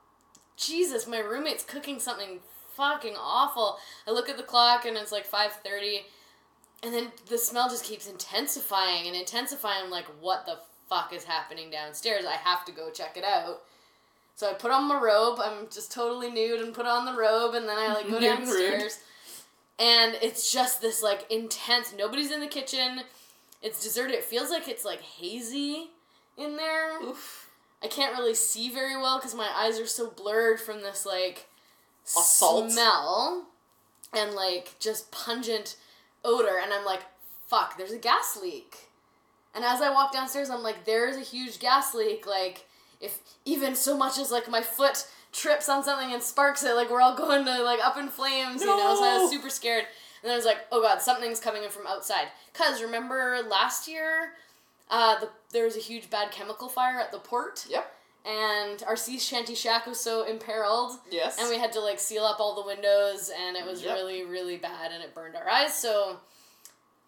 Jesus, 0.57 1.07
my 1.07 1.19
roommate's 1.19 1.65
cooking 1.65 1.99
something 1.99 2.41
fucking 2.77 3.15
awful. 3.19 3.79
I 4.07 4.13
look 4.13 4.29
at 4.29 4.37
the 4.37 4.43
clock 4.45 4.85
and 4.85 4.97
it's 4.97 5.11
like 5.13 5.25
five 5.27 5.53
thirty, 5.65 6.03
and 6.83 6.95
then 6.95 7.11
the 7.29 7.39
smell 7.39 7.69
just 7.69 7.85
keeps 7.85 8.09
intensifying 8.09 9.09
and 9.09 9.17
intensifying. 9.17 9.85
I'm 9.85 9.91
like, 9.91 10.07
what 10.21 10.47
the 10.47 10.59
fuck 10.89 11.13
is 11.13 11.25
happening 11.25 11.71
downstairs? 11.71 12.25
I 12.25 12.35
have 12.37 12.65
to 12.67 12.73
go 12.73 12.91
check 12.91 13.17
it 13.17 13.25
out. 13.25 13.63
So 14.37 14.49
I 14.49 14.53
put 14.53 14.71
on 14.71 14.87
my 14.87 15.01
robe. 15.01 15.41
I'm 15.43 15.67
just 15.73 15.91
totally 15.91 16.31
nude 16.31 16.61
and 16.61 16.73
put 16.73 16.87
on 16.87 17.05
the 17.05 17.21
robe, 17.21 17.55
and 17.55 17.69
then 17.69 17.77
I 17.77 17.93
like 17.95 18.07
go 18.09 18.13
Nude 18.21 18.23
and 18.23 18.49
rude. 18.49 18.71
downstairs 18.71 18.99
and 19.79 20.17
it's 20.21 20.53
just 20.53 20.81
this 20.81 21.03
like 21.03 21.31
intense 21.31 21.95
nobody's 21.97 22.31
in 22.31 22.41
the 22.41 22.47
kitchen. 22.47 23.03
It's 23.63 23.83
deserted. 23.83 24.15
It 24.15 24.25
feels 24.25 24.51
like 24.51 24.69
it's 24.69 24.85
like 24.85 25.01
hazy 25.01 25.91
in 26.37 26.57
there. 26.57 27.01
Oof. 27.03 27.51
i 27.83 27.87
can't 27.89 28.17
really 28.17 28.35
see 28.35 28.71
very 28.71 28.97
well 28.97 29.19
because 29.19 29.35
my 29.35 29.49
eyes 29.57 29.79
are 29.79 29.87
so 29.87 30.11
blurred 30.11 30.61
from 30.61 30.83
this 30.83 31.05
like 31.07 31.47
Assault. 32.05 32.71
smell 32.71 33.47
and 34.15 34.33
like 34.33 34.75
just 34.81 35.11
pungent 35.13 35.77
odor 36.25 36.59
and 36.63 36.73
i'm 36.73 36.85
like 36.85 37.03
fuck 37.47 37.77
there's 37.77 37.93
a 37.93 37.99
gas 37.99 38.39
leak. 38.41 38.89
And 39.55 39.65
as 39.65 39.81
i 39.81 39.91
walk 39.91 40.13
downstairs 40.13 40.51
i'm 40.51 40.63
like 40.63 40.85
there's 40.85 41.17
a 41.17 41.21
huge 41.21 41.59
gas 41.59 41.95
leak. 41.95 42.27
Like 42.27 42.67
if 43.01 43.21
even 43.45 43.75
so 43.75 43.97
much 43.97 44.19
as 44.19 44.31
like 44.31 44.49
my 44.49 44.63
foot 44.63 45.07
trips 45.33 45.69
on 45.69 45.83
something 45.85 46.13
and 46.13 46.23
sparks 46.23 46.63
it 46.65 46.75
like 46.75 46.91
we're 46.91 47.01
all 47.01 47.17
going 47.17 47.45
to 47.45 47.63
like 47.63 47.81
up 47.85 47.97
in 47.97 48.09
flames 48.09 48.61
you 48.63 48.67
know 48.67 48.95
so 48.97 49.05
i 49.05 49.19
was 49.19 49.31
super 49.31 49.51
scared 49.51 49.85
and 49.85 50.25
then 50.29 50.33
i 50.33 50.37
was 50.37 50.45
like 50.47 50.59
oh 50.73 50.81
god 50.83 51.01
something's 51.03 51.39
coming 51.41 51.63
in 51.63 51.71
from 51.71 51.87
outside 51.87 52.29
because 52.53 52.83
remember 52.83 53.39
last 53.49 53.87
year 53.89 54.33
Uh, 54.91 55.21
the, 55.21 55.29
there 55.53 55.65
was 55.65 55.77
a 55.77 55.81
huge 55.81 56.09
bad 56.09 56.31
chemical 56.31 56.67
fire 56.67 56.99
at 56.99 57.13
the 57.13 57.19
port, 57.19 57.67
Yep. 57.69 57.85
and 58.25 58.83
our 58.85 58.97
sea 58.97 59.19
shanty 59.19 59.55
shack 59.55 59.87
was 59.87 60.01
so 60.01 60.23
imperiled, 60.25 60.93
Yes. 61.11 61.37
and 61.39 61.51
we 61.51 61.59
had 61.59 61.73
to 61.75 61.81
like 61.81 61.99
seal 62.01 62.25
up 62.25 62.41
all 62.41 62.55
the 62.55 62.67
windows, 62.67 63.31
and 63.39 63.55
it 63.55 63.67
was 63.67 63.83
Yep. 63.83 63.95
really, 63.97 64.25
really 64.25 64.57
bad, 64.57 64.91
and 64.93 65.03
it 65.05 65.15
burned 65.15 65.37
our 65.37 65.47
eyes. 65.47 65.77
So 65.77 66.21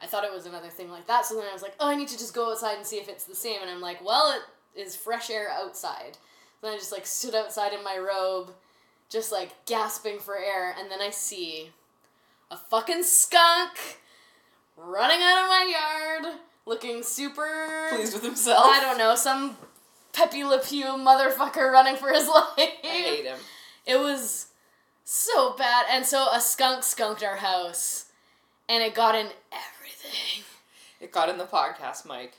I 0.03 0.07
thought 0.07 0.25
it 0.25 0.33
was 0.33 0.45
another 0.45 0.69
thing 0.69 0.91
like 0.91 1.07
that. 1.07 1.25
So 1.25 1.37
then 1.37 1.47
I 1.49 1.55
was 1.55 1.62
like, 1.62 1.75
oh, 1.81 1.89
I 1.89 1.95
need 1.97 2.09
to 2.09 2.19
just 2.19 2.35
go 2.35 2.50
outside 2.53 2.77
and 2.77 2.85
see 2.87 2.99
if 2.99 3.09
it's 3.09 3.25
the 3.25 3.35
same. 3.35 3.62
And 3.62 3.71
I'm 3.71 3.81
like, 3.81 4.05
well, 4.05 4.31
it 4.37 4.43
is 4.79 4.95
fresh 4.95 5.31
air 5.31 5.49
outside. 5.50 6.19
Then 6.62 6.73
I 6.73 6.76
just 6.76 6.93
like 6.93 7.07
stood 7.07 7.35
outside 7.35 7.73
in 7.73 7.83
my 7.83 7.97
robe, 7.99 8.52
just 9.09 9.33
like 9.33 9.64
gasping 9.67 10.19
for 10.19 10.37
air, 10.37 10.75
and 10.79 10.90
then 10.90 11.00
I 11.00 11.11
see 11.11 11.71
a 12.50 12.57
fucking 12.57 13.02
skunk 13.02 13.99
running 14.76 15.21
out 15.23 15.43
of 15.43 15.49
my 15.49 16.21
yard, 16.23 16.35
looking 16.67 17.02
super. 17.02 17.88
Pleased 17.93 18.14
with 18.14 18.25
himself. 18.25 18.64
I 18.64 18.81
don't 18.81 18.99
know, 18.99 19.14
some 19.14 19.57
Pepe 20.12 20.45
Le 20.45 20.59
Pew 20.59 20.85
motherfucker 20.85 21.73
running 21.73 21.97
for 21.97 22.11
his 22.11 22.29
life. 22.29 22.45
I 22.59 22.73
hate 22.83 23.25
him. 23.25 23.38
It 23.87 23.99
was 23.99 24.49
so 25.05 25.55
bad. 25.57 25.87
And 25.90 26.07
so 26.07 26.29
a 26.33 26.40
skunk 26.40 26.83
skunked 26.85 27.23
our 27.23 27.37
house. 27.37 28.07
And 28.69 28.83
it 28.83 28.95
got 28.95 29.14
in 29.14 29.26
everything. 29.52 30.45
It 31.00 31.12
got 31.12 31.29
in 31.29 31.38
the 31.38 31.45
podcast, 31.45 32.07
Mike. 32.07 32.35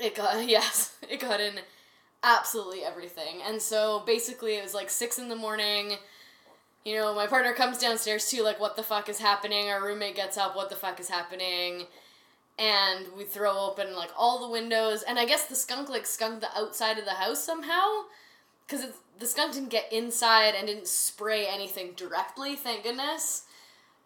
It 0.00 0.14
got, 0.14 0.46
yes, 0.48 0.96
it 1.08 1.20
got 1.20 1.40
in 1.40 1.54
absolutely 2.24 2.82
everything. 2.82 3.40
And 3.46 3.60
so 3.60 4.02
basically 4.06 4.56
it 4.56 4.62
was 4.62 4.74
like 4.74 4.90
six 4.90 5.18
in 5.18 5.28
the 5.28 5.36
morning. 5.36 5.98
You 6.84 6.96
know, 6.96 7.14
my 7.14 7.26
partner 7.26 7.52
comes 7.52 7.78
downstairs 7.78 8.28
too, 8.28 8.42
like, 8.42 8.60
what 8.60 8.76
the 8.76 8.82
fuck 8.82 9.08
is 9.08 9.18
happening? 9.18 9.68
Our 9.68 9.82
roommate 9.82 10.16
gets 10.16 10.36
up, 10.36 10.56
what 10.56 10.68
the 10.68 10.76
fuck 10.76 11.00
is 11.00 11.08
happening? 11.08 11.86
And 12.58 13.06
we 13.16 13.24
throw 13.24 13.58
open, 13.58 13.96
like, 13.96 14.10
all 14.18 14.40
the 14.40 14.52
windows. 14.52 15.02
And 15.02 15.18
I 15.18 15.24
guess 15.24 15.46
the 15.46 15.54
skunk, 15.54 15.88
like, 15.88 16.06
skunked 16.06 16.42
the 16.42 16.58
outside 16.58 16.98
of 16.98 17.04
the 17.04 17.12
house 17.12 17.42
somehow. 17.42 18.02
Because 18.66 18.86
the 19.18 19.26
skunk 19.26 19.54
didn't 19.54 19.70
get 19.70 19.92
inside 19.92 20.54
and 20.54 20.66
didn't 20.66 20.86
spray 20.86 21.46
anything 21.46 21.92
directly, 21.96 22.54
thank 22.54 22.84
goodness. 22.84 23.44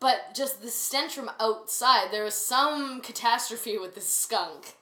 But 0.00 0.34
just 0.34 0.62
the 0.62 0.68
stench 0.68 1.14
from 1.14 1.30
outside, 1.40 2.12
there 2.12 2.24
was 2.24 2.34
some 2.34 3.00
catastrophe 3.00 3.78
with 3.78 3.94
this 3.94 4.08
skunk. 4.08 4.74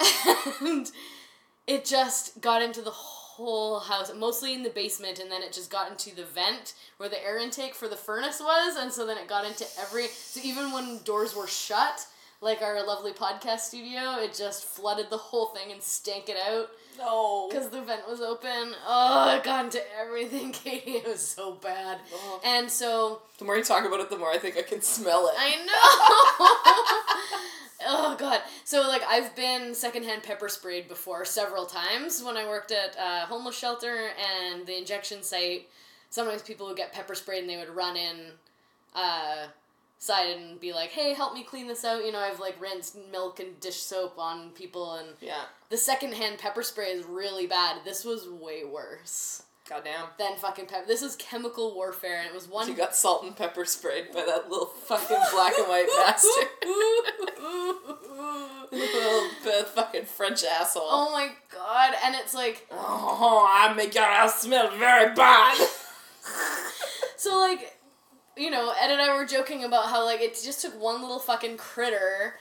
And 0.60 0.90
it 1.66 1.84
just 1.84 2.40
got 2.40 2.62
into 2.62 2.82
the 2.82 2.90
whole 2.90 3.80
house, 3.80 4.12
mostly 4.16 4.52
in 4.54 4.62
the 4.62 4.70
basement, 4.70 5.18
and 5.18 5.30
then 5.30 5.42
it 5.42 5.52
just 5.52 5.70
got 5.70 5.90
into 5.90 6.14
the 6.14 6.24
vent 6.24 6.74
where 6.98 7.08
the 7.08 7.24
air 7.24 7.38
intake 7.38 7.74
for 7.74 7.88
the 7.88 7.96
furnace 7.96 8.40
was, 8.40 8.76
and 8.76 8.92
so 8.92 9.06
then 9.06 9.16
it 9.18 9.26
got 9.28 9.44
into 9.46 9.64
every. 9.80 10.06
So 10.08 10.40
even 10.44 10.72
when 10.72 10.98
doors 11.04 11.34
were 11.34 11.46
shut, 11.46 12.06
like 12.40 12.60
our 12.60 12.84
lovely 12.86 13.12
podcast 13.12 13.60
studio, 13.60 14.16
it 14.18 14.34
just 14.34 14.64
flooded 14.64 15.08
the 15.10 15.16
whole 15.16 15.46
thing 15.46 15.70
and 15.72 15.80
stank 15.80 16.28
it 16.28 16.36
out 16.48 16.68
No. 16.98 17.48
because 17.48 17.70
the 17.70 17.80
vent 17.82 18.06
was 18.08 18.20
open. 18.20 18.74
Oh, 18.86 19.36
it 19.36 19.44
got 19.44 19.64
into 19.66 19.80
everything, 19.98 20.50
Katie. 20.64 20.92
It 20.96 21.06
was 21.06 21.20
so 21.26 21.52
bad. 21.52 22.00
Ugh. 22.12 22.40
And 22.44 22.68
so 22.70 23.22
The 23.38 23.44
more 23.44 23.56
you 23.56 23.62
talk 23.64 23.86
about 23.86 24.00
it, 24.00 24.10
the 24.10 24.18
more 24.18 24.30
I 24.30 24.38
think 24.38 24.56
I 24.58 24.62
can 24.62 24.82
smell 24.82 25.28
it. 25.28 25.34
I 25.38 25.64
know. 25.64 27.38
oh 27.86 28.16
god. 28.18 28.40
So 28.64 28.82
like 28.82 29.02
I've 29.08 29.34
been 29.36 29.74
secondhand 29.74 30.22
pepper 30.22 30.48
sprayed 30.48 30.88
before 30.88 31.24
several 31.24 31.66
times 31.66 32.22
when 32.22 32.36
I 32.36 32.46
worked 32.46 32.72
at 32.72 32.96
a 32.98 33.26
homeless 33.26 33.58
shelter 33.58 34.10
and 34.18 34.66
the 34.66 34.76
injection 34.76 35.22
site. 35.22 35.68
Sometimes 36.10 36.42
people 36.42 36.66
would 36.66 36.76
get 36.76 36.92
pepper 36.92 37.14
sprayed 37.14 37.40
and 37.40 37.50
they 37.50 37.56
would 37.56 37.74
run 37.74 37.96
in 37.96 38.32
uh 38.94 39.46
side 39.98 40.36
and 40.36 40.60
be 40.60 40.72
like, 40.72 40.90
"Hey, 40.90 41.14
help 41.14 41.32
me 41.32 41.44
clean 41.44 41.68
this 41.68 41.84
out." 41.84 42.04
You 42.04 42.10
know, 42.12 42.18
I've 42.18 42.40
like 42.40 42.60
rinsed 42.60 42.96
milk 43.10 43.38
and 43.38 43.58
dish 43.60 43.76
soap 43.76 44.18
on 44.18 44.50
people 44.50 44.94
and 44.94 45.08
yeah. 45.20 45.44
the 45.70 45.76
secondhand 45.76 46.38
pepper 46.38 46.62
spray 46.62 46.90
is 46.90 47.04
really 47.06 47.46
bad. 47.46 47.84
This 47.84 48.04
was 48.04 48.28
way 48.28 48.64
worse 48.64 49.44
Goddamn. 49.72 50.08
than 50.18 50.36
fucking 50.36 50.66
pepper. 50.66 50.86
This 50.86 51.00
is 51.02 51.16
chemical 51.16 51.74
warfare 51.74 52.18
and 52.18 52.26
it 52.26 52.34
was 52.34 52.46
one 52.46 52.68
You 52.68 52.74
got 52.74 52.94
salt 52.94 53.24
and 53.24 53.34
pepper 53.34 53.64
sprayed 53.64 54.12
by 54.12 54.22
that 54.26 54.50
little 54.50 54.66
fucking 54.66 55.16
black 55.32 55.54
and 55.58 55.66
white 55.66 55.88
bastard. 55.96 56.48
little 58.70 59.30
uh, 59.46 59.64
fucking 59.64 60.04
French 60.04 60.44
asshole. 60.44 60.82
Oh 60.84 61.10
my 61.12 61.30
god! 61.50 61.94
And 62.04 62.14
it's 62.16 62.34
like, 62.34 62.66
Oh, 62.70 63.48
I 63.50 63.72
make 63.72 63.94
your 63.94 64.04
house 64.04 64.42
smell 64.42 64.70
very 64.76 65.14
bad. 65.14 65.56
so 67.16 67.38
like, 67.38 67.78
you 68.36 68.50
know, 68.50 68.74
Ed 68.78 68.90
and 68.90 69.00
I 69.00 69.16
were 69.16 69.24
joking 69.24 69.64
about 69.64 69.86
how 69.86 70.04
like 70.04 70.20
it 70.20 70.38
just 70.42 70.60
took 70.60 70.78
one 70.78 71.00
little 71.00 71.18
fucking 71.18 71.56
critter 71.56 72.34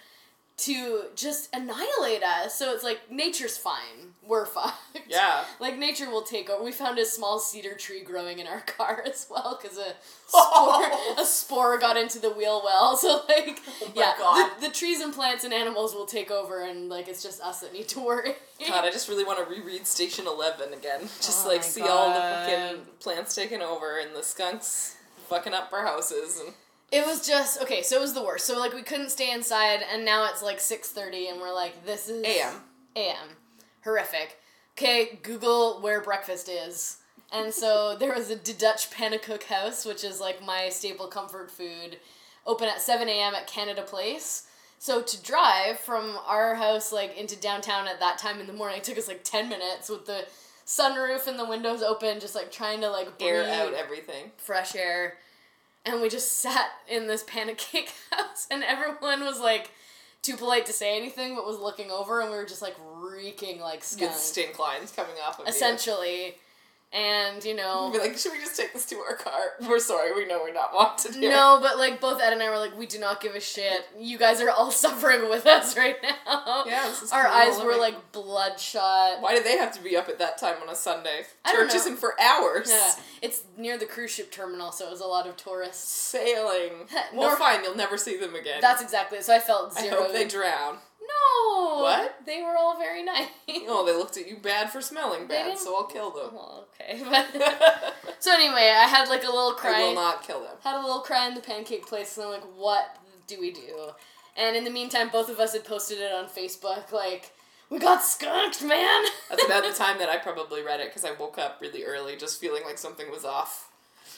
to 0.62 1.04
just 1.16 1.54
annihilate 1.54 2.24
us. 2.24 2.58
So 2.58 2.74
it's 2.74 2.84
like 2.84 3.12
nature's 3.12 3.58
fine, 3.58 4.14
we're 4.26 4.46
fucked. 4.48 4.78
Yeah. 5.08 5.44
Like 5.60 5.78
nature 5.78 6.10
will 6.10 6.22
take 6.22 6.50
over. 6.50 6.64
We 6.64 6.72
found 6.72 7.00
a 7.00 7.06
small 7.06 7.40
cedar 7.40 7.74
tree 7.74 8.04
growing 8.04 8.40
in 8.40 8.48
our 8.48 8.62
car 8.78 9.04
as 9.06 9.28
well 9.30 9.60
because 9.62 9.78
a 9.78 9.94
spore 10.28 10.92
a 11.18 11.26
spore 11.26 11.78
got 11.80 11.98
into 11.98 12.20
the 12.20 12.30
wheel 12.30 12.62
well. 12.64 12.96
So 12.96 13.22
like, 13.28 13.60
Oh 13.82 13.92
yeah, 13.96 14.14
God. 14.18 14.52
The, 14.60 14.68
the 14.68 14.74
trees 14.74 15.02
and 15.02 15.14
plants 15.14 15.44
and 15.44 15.54
animals 15.54 15.94
will 15.94 16.06
take 16.06 16.32
over, 16.32 16.62
and 16.62 16.90
like 16.90 17.08
it's 17.08 17.24
just 17.24 17.42
us 17.42 17.62
that 17.62 17.74
need 17.74 17.88
to 17.90 18.00
worry. 18.00 18.34
God, 18.68 18.86
I 18.86 18.92
just 18.92 19.10
really 19.10 19.24
want 19.24 19.40
to 19.46 19.54
reread 19.54 19.88
Station 19.88 20.28
Eleven 20.28 20.74
again. 20.74 21.02
Just 21.02 21.46
Oh 21.46 21.50
like 21.50 21.62
my 21.62 21.66
see 21.66 21.82
all 21.82 22.14
the 22.14 22.20
fucking 22.20 22.82
plants 23.00 23.36
taken 23.36 23.62
over 23.62 24.00
and 24.00 24.16
the 24.16 24.24
skunks 24.24 24.98
fucking 25.28 25.54
up 25.54 25.72
our 25.72 25.86
houses 25.86 26.42
and 26.46 26.54
It 26.92 27.06
was 27.06 27.26
just 27.26 27.62
okay. 27.62 27.84
So 27.84 27.98
it 27.98 28.02
was 28.02 28.14
the 28.14 28.24
worst. 28.24 28.46
So 28.46 28.60
like 28.60 28.74
we 28.74 28.84
couldn't 28.84 29.12
stay 29.12 29.32
inside, 29.32 29.80
and 29.92 30.04
now 30.04 30.26
it's 30.30 30.44
like 30.44 30.60
six 30.60 30.90
thirty, 30.90 31.28
and 31.28 31.40
we're 31.40 31.54
like, 31.54 31.86
this 31.86 32.10
is 32.10 32.24
AM. 32.24 32.54
AM, 32.96 33.30
horrific. 33.84 34.38
Okay, 34.78 35.20
Google 35.24 35.80
where 35.82 36.02
breakfast 36.02 36.50
is, 36.50 36.98
and 37.32 37.54
so 37.54 37.96
there 38.00 38.14
was 38.14 38.30
a 38.30 38.36
De 38.36 38.54
Dutch 38.54 38.92
Pannekoek 38.92 39.44
House, 39.44 39.86
which 39.86 40.04
is 40.04 40.20
like 40.20 40.46
my 40.46 40.70
staple 40.70 41.08
comfort 41.08 41.50
food, 41.50 41.98
open 42.46 42.68
at 42.68 42.82
seven 42.82 43.08
a.m. 43.08 43.36
at 43.36 43.48
Canada 43.48 43.84
Place. 43.84 44.48
So 44.78 45.02
to 45.02 45.22
drive 45.24 45.80
from 45.80 46.18
our 46.26 46.56
house 46.56 46.92
like 46.92 47.16
into 47.16 47.36
downtown 47.36 47.88
at 47.88 48.00
that 48.00 48.18
time 48.18 48.40
in 48.40 48.48
the 48.48 48.54
morning 48.54 48.80
it 48.80 48.84
took 48.84 48.98
us 48.98 49.08
like 49.08 49.24
ten 49.24 49.48
minutes 49.48 49.90
with 49.90 50.08
the 50.08 50.26
sunroof 50.66 51.28
and 51.28 51.38
the 51.40 51.46
windows 51.46 51.82
open, 51.84 52.20
just 52.20 52.36
like 52.36 52.52
trying 52.52 52.82
to 52.82 52.90
like 52.90 53.08
air 53.20 53.44
out 53.48 53.74
everything. 53.74 54.32
fresh 54.38 54.76
air. 54.76 55.16
And 55.86 56.02
we 56.02 56.10
just 56.10 56.42
sat 56.42 56.70
in 56.88 57.08
this 57.08 57.24
pancake 57.24 57.92
house, 58.12 58.48
and 58.52 58.64
everyone 58.64 59.22
was 59.22 59.40
like 59.40 59.72
too 60.22 60.38
polite 60.38 60.66
to 60.68 60.74
say 60.74 60.96
anything, 60.96 61.36
but 61.36 61.46
was 61.46 61.60
looking 61.60 61.90
over, 61.90 62.22
and 62.22 62.30
we 62.30 62.38
were 62.38 62.46
just 62.46 62.62
like 62.62 62.76
reeking 62.96 63.60
like 63.60 63.84
skunk, 63.84 64.14
stink 64.14 64.60
lines 64.60 64.92
coming 64.92 65.16
off 65.26 65.40
of 65.40 65.48
essentially. 65.48 66.36
And 66.94 67.42
you 67.46 67.56
know, 67.56 67.90
Be 67.92 68.00
like, 68.00 68.18
should 68.18 68.34
we 68.34 68.40
just 68.40 68.58
take 68.58 68.74
this 68.74 68.86
to 68.88 68.98
our 68.98 69.16
car? 69.16 69.40
We're 69.62 69.80
sorry, 69.80 70.14
we 70.14 70.26
know 70.26 70.42
we're 70.44 70.52
not 70.54 70.74
wanted 70.74 71.16
here. 71.16 71.30
no, 71.32 71.60
but 71.62 71.78
like 71.78 72.02
both 72.02 72.22
Ed 72.22 72.34
and 72.34 72.44
I 72.44 72.50
were 72.50 72.58
like, 72.58 72.78
we 72.78 72.86
do 72.86 73.00
not 73.00 73.22
give 73.22 73.34
a 73.34 73.40
shit. 73.40 73.88
You 73.98 74.18
guys 74.18 74.42
are 74.42 74.50
all 74.50 74.72
suffering 74.86 75.30
with 75.30 75.46
us 75.46 75.78
right 75.78 75.96
now. 76.04 76.64
Yeah, 76.66 76.84
this 76.90 77.02
is 77.04 77.12
Our 77.14 77.26
eyes 77.26 77.60
were 77.64 77.78
like 77.78 78.12
bloodshot. 78.12 79.22
Why 79.22 79.34
did 79.36 79.46
they 79.46 79.58
have 79.58 79.72
to 79.76 79.82
be 79.82 79.96
up 79.96 80.10
at 80.10 80.20
that 80.20 80.38
time 80.38 80.56
on 80.62 80.68
a 80.70 80.76
Sunday? 80.76 81.24
Church 81.50 81.74
isn't 81.76 81.98
for 81.98 82.20
hours. 82.20 82.70
Yeah, 82.70 82.92
it's 83.22 83.44
near 83.58 83.78
the 83.78 83.86
cruise 83.86 84.12
ship 84.12 84.30
terminal, 84.32 84.72
so 84.74 84.88
it 84.88 84.92
was 84.92 85.02
a 85.02 85.06
lot 85.08 85.28
of 85.28 85.38
tourists. 85.38 85.88
Sailing. 85.90 86.88
Nor- 87.14 87.28
Well, 87.28 87.36
fine, 87.38 87.64
you'll 87.64 87.76
never 87.76 87.98
see 87.98 88.18
them 88.18 88.36
again. 88.36 88.60
That's 88.62 88.82
exactly 88.82 89.18
it. 89.20 89.24
So 89.24 89.34
I 89.36 89.40
felt 89.40 89.74
zero. 89.78 89.96
I 89.96 90.04
hope 90.04 90.12
they 90.14 90.28
drown. 90.28 90.78
What? 91.82 92.26
They 92.26 92.42
were 92.42 92.56
all 92.58 92.78
very 92.78 93.04
nice. 93.04 93.28
Oh, 93.68 93.86
they 93.86 93.94
looked 93.94 94.18
at 94.18 94.28
you 94.28 94.38
bad 94.38 94.72
for 94.72 94.82
smelling 94.82 95.28
bad, 95.28 95.58
so 95.58 95.76
I'll 95.76 95.86
kill 95.86 96.12
them. 96.12 96.34
Well, 96.34 96.68
okay, 96.80 97.02
but 97.04 97.96
so 98.20 98.34
anyway, 98.34 98.74
I 98.76 98.88
had 98.88 99.10
like 99.10 99.24
a 99.24 99.28
little 99.28 99.54
cry. 99.54 99.82
I 99.82 99.88
will 99.88 99.96
not 99.96 100.24
kill 100.24 100.42
them. 100.42 100.56
Had 100.64 100.80
a 100.80 100.82
little 100.82 101.02
cry 101.02 101.28
in 101.28 101.36
the 101.36 101.42
pancake 101.42 101.88
place, 101.88 102.18
and 102.18 102.26
I'm 102.26 102.32
like, 102.32 102.44
what 102.56 102.98
do 103.28 103.40
we 103.40 103.52
do? 103.52 103.92
And 104.38 104.56
in 104.56 104.64
the 104.64 104.70
meantime, 104.70 105.10
both 105.10 105.30
of 105.30 105.40
us 105.40 105.54
had 105.54 105.66
posted 105.66 106.00
it 106.00 106.12
on 106.12 106.26
Facebook, 106.26 106.92
like, 106.92 107.32
we 107.70 107.80
got 107.80 108.04
skunked, 108.04 108.62
man. 108.64 109.06
That's 109.30 109.46
about 109.46 109.64
the 109.64 109.74
time 109.78 109.98
that 110.00 110.10
I 110.10 110.18
probably 110.18 110.62
read 110.62 110.82
it 110.82 110.88
because 110.88 111.06
I 111.06 111.14
woke 111.14 111.38
up 111.38 111.60
really 111.62 111.84
early, 111.84 112.18
just 112.18 112.40
feeling 112.40 112.64
like 112.66 112.78
something 112.78 113.10
was 113.10 113.26
off. 113.26 113.70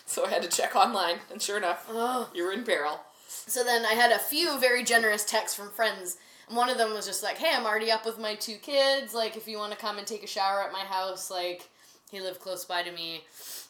So 0.05 0.25
I 0.25 0.29
had 0.29 0.41
to 0.41 0.50
check 0.50 0.75
online, 0.75 1.17
and 1.32 1.41
sure 1.41 1.58
enough, 1.58 1.86
oh. 1.89 2.29
you 2.34 2.43
were 2.43 2.51
in 2.51 2.63
peril. 2.63 3.00
So 3.27 3.63
then 3.63 3.86
I 3.86 3.93
had 3.93 4.12
a 4.12 4.20
few 4.20 4.60
very 4.60 4.84
generous 4.84 5.24
texts 5.24 5.58
from 5.58 5.70
friends. 5.70 6.17
One 6.53 6.69
of 6.69 6.77
them 6.77 6.93
was 6.93 7.05
just 7.05 7.24
like, 7.24 7.38
hey, 7.38 7.51
I'm 7.55 7.65
already 7.65 7.91
up 7.91 8.05
with 8.05 8.19
my 8.19 8.36
two 8.36 8.57
kids. 8.57 9.13
Like, 9.13 9.36
if 9.36 9.48
you 9.48 9.57
want 9.57 9.72
to 9.72 9.77
come 9.77 9.98
and 9.98 10.05
take 10.05 10.24
a 10.24 10.27
shower 10.27 10.62
at 10.62 10.72
my 10.72 10.81
house, 10.81 11.31
like, 11.31 11.69
he 12.12 12.22
lived 12.22 12.39
close 12.39 12.63
by 12.63 12.83
to 12.83 12.91
me, 12.91 13.22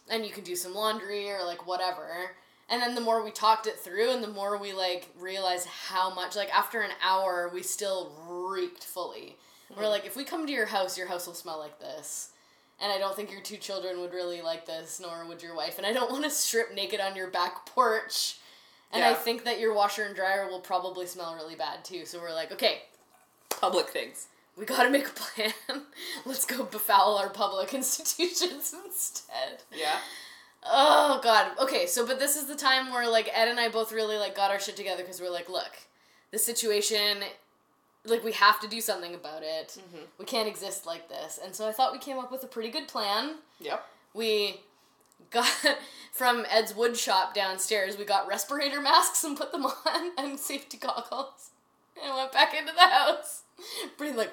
and 0.10 0.25
you 0.25 0.32
can 0.32 0.44
do 0.44 0.56
some 0.56 0.74
laundry 0.74 1.32
or, 1.32 1.46
like, 1.46 1.66
whatever. 1.66 2.32
And 2.70 2.82
then 2.82 2.96
the 2.96 3.02
more 3.02 3.24
we 3.24 3.32
talked 3.32 3.68
it 3.68 3.80
through, 3.80 4.12
and 4.12 4.24
the 4.24 4.28
more 4.28 4.58
we, 4.58 4.74
like, 4.74 5.08
realized 5.18 5.68
how 5.68 6.13
much, 6.13 6.36
like, 6.36 6.54
after 6.54 6.82
an 6.82 6.92
hour, 7.02 7.50
we 7.54 7.63
still 7.63 8.12
reeked 8.28 8.84
fully. 8.84 9.38
We're 9.70 9.84
mm-hmm. 9.84 9.92
like, 9.92 10.06
if 10.06 10.16
we 10.16 10.24
come 10.24 10.46
to 10.46 10.52
your 10.52 10.66
house, 10.66 10.98
your 10.98 11.08
house 11.08 11.25
will 11.25 11.34
smell 11.34 11.60
like 11.60 11.80
this. 11.80 12.30
And 12.82 12.92
I 12.92 12.98
don't 12.98 13.16
think 13.16 13.32
your 13.32 13.42
two 13.42 13.58
children 13.58 14.02
would 14.02 14.13
really 14.13 14.42
like 14.42 14.66
this, 14.66 15.00
nor 15.00 15.25
would 15.25 15.42
your 15.42 15.56
wife. 15.56 15.78
And 15.78 15.88
I 15.88 15.94
don't 15.94 16.12
want 16.12 16.25
to 16.25 16.30
strip 16.30 16.74
naked 16.74 17.00
on 17.00 17.16
your 17.16 17.30
back 17.30 17.66
porch. 17.66 18.38
And 18.94 19.04
I 19.04 19.14
think 19.14 19.44
that 19.46 19.60
your 19.60 19.74
washer 19.74 20.04
and 20.04 20.16
dryer 20.16 20.48
will 20.48 20.60
probably 20.60 21.08
smell 21.08 21.36
really 21.36 21.56
bad 21.56 21.84
too. 21.84 22.06
So 22.06 22.20
we're 22.20 22.34
like, 22.34 22.52
okay, 22.52 22.84
Public 23.50 23.90
things. 23.90 24.28
we 24.58 24.66
gotta 24.66 24.90
make 24.90 25.08
a 25.08 25.12
plan. 25.12 25.54
Let's 26.26 26.46
go 26.46 26.64
befoul 26.64 27.18
our 27.18 27.30
public 27.30 27.74
institutions 27.82 28.74
instead. 28.86 29.64
Yeah. 29.72 29.98
Oh 30.66 31.20
god. 31.24 31.52
Okay, 31.62 31.86
so 31.88 32.06
but 32.06 32.20
this 32.20 32.36
is 32.36 32.46
the 32.46 32.56
time 32.56 32.92
where 32.92 33.10
like 33.10 33.30
Ed 33.34 33.48
and 33.48 33.60
I 33.60 33.70
both 33.70 33.92
really 33.92 34.18
like 34.18 34.36
got 34.36 34.52
our 34.52 34.60
shit 34.60 34.76
together 34.78 35.02
because 35.04 35.20
we're 35.22 35.30
like, 35.32 35.50
look, 35.50 35.72
the 36.32 36.40
situation, 36.40 37.20
like 38.06 38.24
we 38.24 38.32
have 38.34 38.60
to 38.62 38.68
do 38.68 38.80
something 38.82 39.14
about 39.16 39.44
it. 39.44 39.78
Mm-hmm. 39.80 40.04
We 40.20 40.26
can't 40.26 40.48
exist 40.48 40.86
like 40.86 41.10
this. 41.10 41.40
And 41.44 41.56
so 41.56 41.68
I 41.68 41.72
thought 41.72 41.92
we 41.94 42.00
came 42.00 42.18
up 42.18 42.32
with 42.32 42.44
a 42.44 42.48
pretty 42.48 42.70
good 42.70 42.88
plan. 42.88 43.36
Yep. 43.60 43.86
We 44.14 44.62
got 45.34 45.48
from 46.12 46.46
Ed's 46.50 46.75
wood 46.75 46.96
shop 46.96 47.34
downstairs. 47.34 47.98
We 47.98 48.06
got 48.06 48.28
respirator 48.28 48.82
masks 48.82 49.24
and 49.24 49.38
put 49.38 49.52
them 49.52 49.66
on 49.86 50.12
and 50.18 50.40
safety 50.40 50.78
goggles, 50.78 51.52
and 52.02 52.16
went 52.16 52.32
back 52.32 52.54
into 52.54 52.74
the 52.74 52.82
house. 52.82 53.44
Breathe 53.98 54.16
like. 54.16 54.32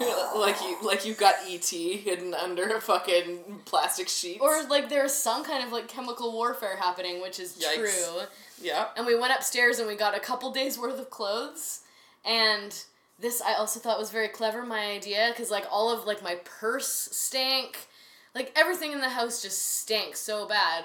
like 0.34 0.58
you 0.62 0.78
like 0.82 1.04
you 1.04 1.12
got 1.12 1.34
ET 1.46 1.64
hidden 1.66 2.32
under 2.32 2.64
a 2.74 2.80
fucking 2.80 3.60
plastic 3.66 4.08
sheet. 4.08 4.38
Or 4.40 4.62
like 4.68 4.88
there's 4.88 5.12
some 5.12 5.44
kind 5.44 5.62
of 5.62 5.72
like 5.72 5.88
chemical 5.88 6.32
warfare 6.32 6.76
happening, 6.76 7.20
which 7.20 7.38
is 7.38 7.58
Yikes. 7.58 7.74
true. 7.74 8.20
yeah. 8.62 8.86
And 8.96 9.06
we 9.06 9.14
went 9.18 9.34
upstairs 9.34 9.78
and 9.78 9.86
we 9.86 9.96
got 9.96 10.16
a 10.16 10.20
couple 10.20 10.50
days 10.52 10.78
worth 10.78 10.98
of 10.98 11.10
clothes. 11.10 11.80
And 12.24 12.74
this 13.18 13.42
I 13.42 13.54
also 13.54 13.78
thought 13.78 13.98
was 13.98 14.10
very 14.10 14.28
clever, 14.28 14.64
my 14.64 14.86
idea, 14.86 15.28
because 15.32 15.50
like 15.50 15.66
all 15.70 15.90
of 15.92 16.06
like 16.06 16.22
my 16.22 16.36
purse 16.44 17.08
stank. 17.12 17.88
Like 18.34 18.52
everything 18.56 18.92
in 18.92 19.00
the 19.00 19.08
house 19.08 19.42
just 19.42 19.80
stank 19.80 20.16
so 20.16 20.46
bad. 20.46 20.84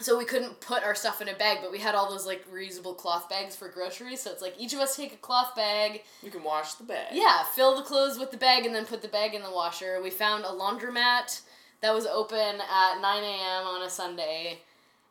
So 0.00 0.18
we 0.18 0.24
couldn't 0.24 0.60
put 0.60 0.82
our 0.82 0.94
stuff 0.94 1.22
in 1.22 1.28
a 1.28 1.34
bag, 1.34 1.58
but 1.62 1.70
we 1.70 1.78
had 1.78 1.94
all 1.94 2.10
those 2.10 2.26
like 2.26 2.50
reusable 2.52 2.96
cloth 2.96 3.28
bags 3.28 3.54
for 3.54 3.68
groceries. 3.68 4.20
So 4.20 4.32
it's 4.32 4.42
like 4.42 4.54
each 4.58 4.72
of 4.74 4.80
us 4.80 4.96
take 4.96 5.12
a 5.12 5.18
cloth 5.18 5.54
bag. 5.54 6.02
You 6.22 6.30
can 6.30 6.42
wash 6.42 6.74
the 6.74 6.84
bag. 6.84 7.08
Yeah, 7.12 7.44
fill 7.54 7.76
the 7.76 7.82
clothes 7.82 8.18
with 8.18 8.32
the 8.32 8.36
bag 8.36 8.66
and 8.66 8.74
then 8.74 8.86
put 8.86 9.02
the 9.02 9.08
bag 9.08 9.34
in 9.34 9.42
the 9.42 9.52
washer. 9.52 10.00
We 10.02 10.10
found 10.10 10.44
a 10.44 10.48
laundromat 10.48 11.40
that 11.80 11.94
was 11.94 12.06
open 12.06 12.36
at 12.38 13.00
9 13.00 13.22
a.m. 13.22 13.66
on 13.66 13.82
a 13.82 13.90
Sunday. 13.90 14.58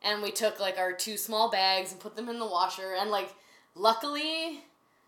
And 0.02 0.22
we 0.22 0.32
took 0.32 0.60
like 0.60 0.78
our 0.78 0.92
two 0.92 1.16
small 1.16 1.50
bags 1.50 1.94
and 1.94 2.02
put 2.02 2.18
them 2.18 2.28
in 2.28 2.40
the 2.40 2.46
washer. 2.46 2.94
And 3.00 3.10
like, 3.10 3.34
luckily, 3.76 4.64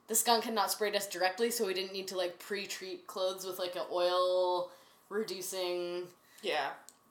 the 0.07 0.15
skunk 0.15 0.45
had 0.45 0.53
not 0.53 0.71
sprayed 0.71 0.95
us 0.95 1.07
directly, 1.07 1.51
so 1.51 1.65
we 1.65 1.73
didn't 1.73 1.91
need 1.91 2.07
to 2.09 2.17
like 2.17 2.39
pre 2.39 2.65
treat 2.65 3.07
clothes 3.07 3.45
with 3.45 3.59
like 3.59 3.75
a 3.75 3.85
oil 3.91 4.71
reducing 5.09 6.03
Yeah. 6.41 6.69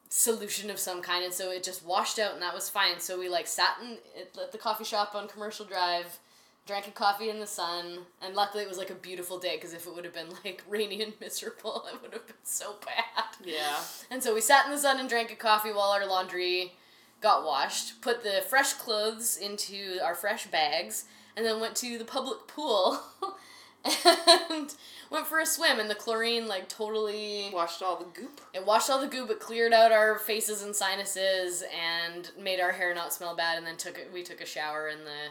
solution 0.09 0.71
of 0.71 0.79
some 0.79 1.03
kind 1.03 1.25
and 1.25 1.35
so 1.35 1.51
it 1.51 1.63
just 1.65 1.85
washed 1.85 2.19
out 2.19 2.33
and 2.35 2.43
that 2.43 2.55
was 2.55 2.69
fine 2.71 3.01
so 3.01 3.19
we 3.19 3.29
like 3.29 3.47
sat 3.47 3.77
in 3.83 3.99
at 4.41 4.53
the 4.53 4.59
coffee 4.59 4.85
shop 4.85 5.15
on 5.15 5.27
commercial 5.29 5.65
drive 5.65 6.19
drank 6.67 6.87
a 6.87 6.91
coffee 6.93 7.29
in 7.31 7.41
the 7.41 7.47
sun 7.47 7.99
and 8.23 8.35
luckily 8.35 8.63
it 8.63 8.69
was 8.69 8.79
like 8.79 8.91
a 8.91 8.95
beautiful 8.95 9.39
day 9.39 9.57
because 9.57 9.75
if 9.75 9.87
it 9.87 9.95
would 9.95 10.05
have 10.05 10.15
been 10.15 10.29
like 10.45 10.63
rainy 10.69 11.03
and 11.03 11.13
miserable 11.21 11.85
it 11.93 12.01
would 12.01 12.13
have 12.13 12.27
been 12.27 12.37
so 12.45 12.77
bad 12.87 13.25
Yeah. 13.45 13.77
and 14.11 14.23
so 14.23 14.35
we 14.35 14.41
sat 14.41 14.67
in 14.67 14.73
the 14.73 14.79
sun 14.79 15.01
and 15.01 15.09
drank 15.09 15.33
a 15.33 15.37
coffee 15.37 15.73
while 15.73 15.91
our 15.91 16.07
laundry 16.07 16.73
got 17.21 17.45
washed 17.45 18.01
put 18.01 18.23
the 18.23 18.43
fresh 18.49 18.75
clothes 18.75 19.37
into 19.37 19.99
our 20.03 20.15
fresh 20.15 20.47
bags 20.47 21.05
and 21.37 21.45
then 21.45 21.59
went 21.61 21.75
to 21.77 21.99
the 21.99 22.05
public 22.05 22.47
pool 22.47 23.01
and 23.85 24.75
went 25.11 25.27
for 25.27 25.41
a 25.41 25.47
swim 25.47 25.79
and 25.79 25.89
the 25.89 25.95
chlorine 25.95 26.47
like 26.47 26.69
totally 26.69 27.51
Washed 27.53 27.83
all 27.83 27.97
the 27.97 28.07
goop. 28.21 28.41
it 28.53 28.65
washed 28.65 28.91
all 28.91 29.01
the 29.01 29.07
goop, 29.07 29.31
it 29.31 29.41
cleared 29.41 29.73
out 29.73 29.93
our 29.93 30.19
faces 30.19 30.63
and 30.63 30.75
sinuses, 30.75 31.63
and 31.75 32.31
made 32.41 32.61
our 32.61 32.73
hair 32.73 32.95
not 32.95 33.13
smell 33.13 33.37
bad. 33.37 33.59
And 33.59 33.67
then 33.67 33.77
took 33.77 33.99
it. 33.99 34.11
We 34.13 34.23
took 34.23 34.41
a 34.41 34.47
shower 34.47 34.89
in 34.89 34.99
the 35.05 35.31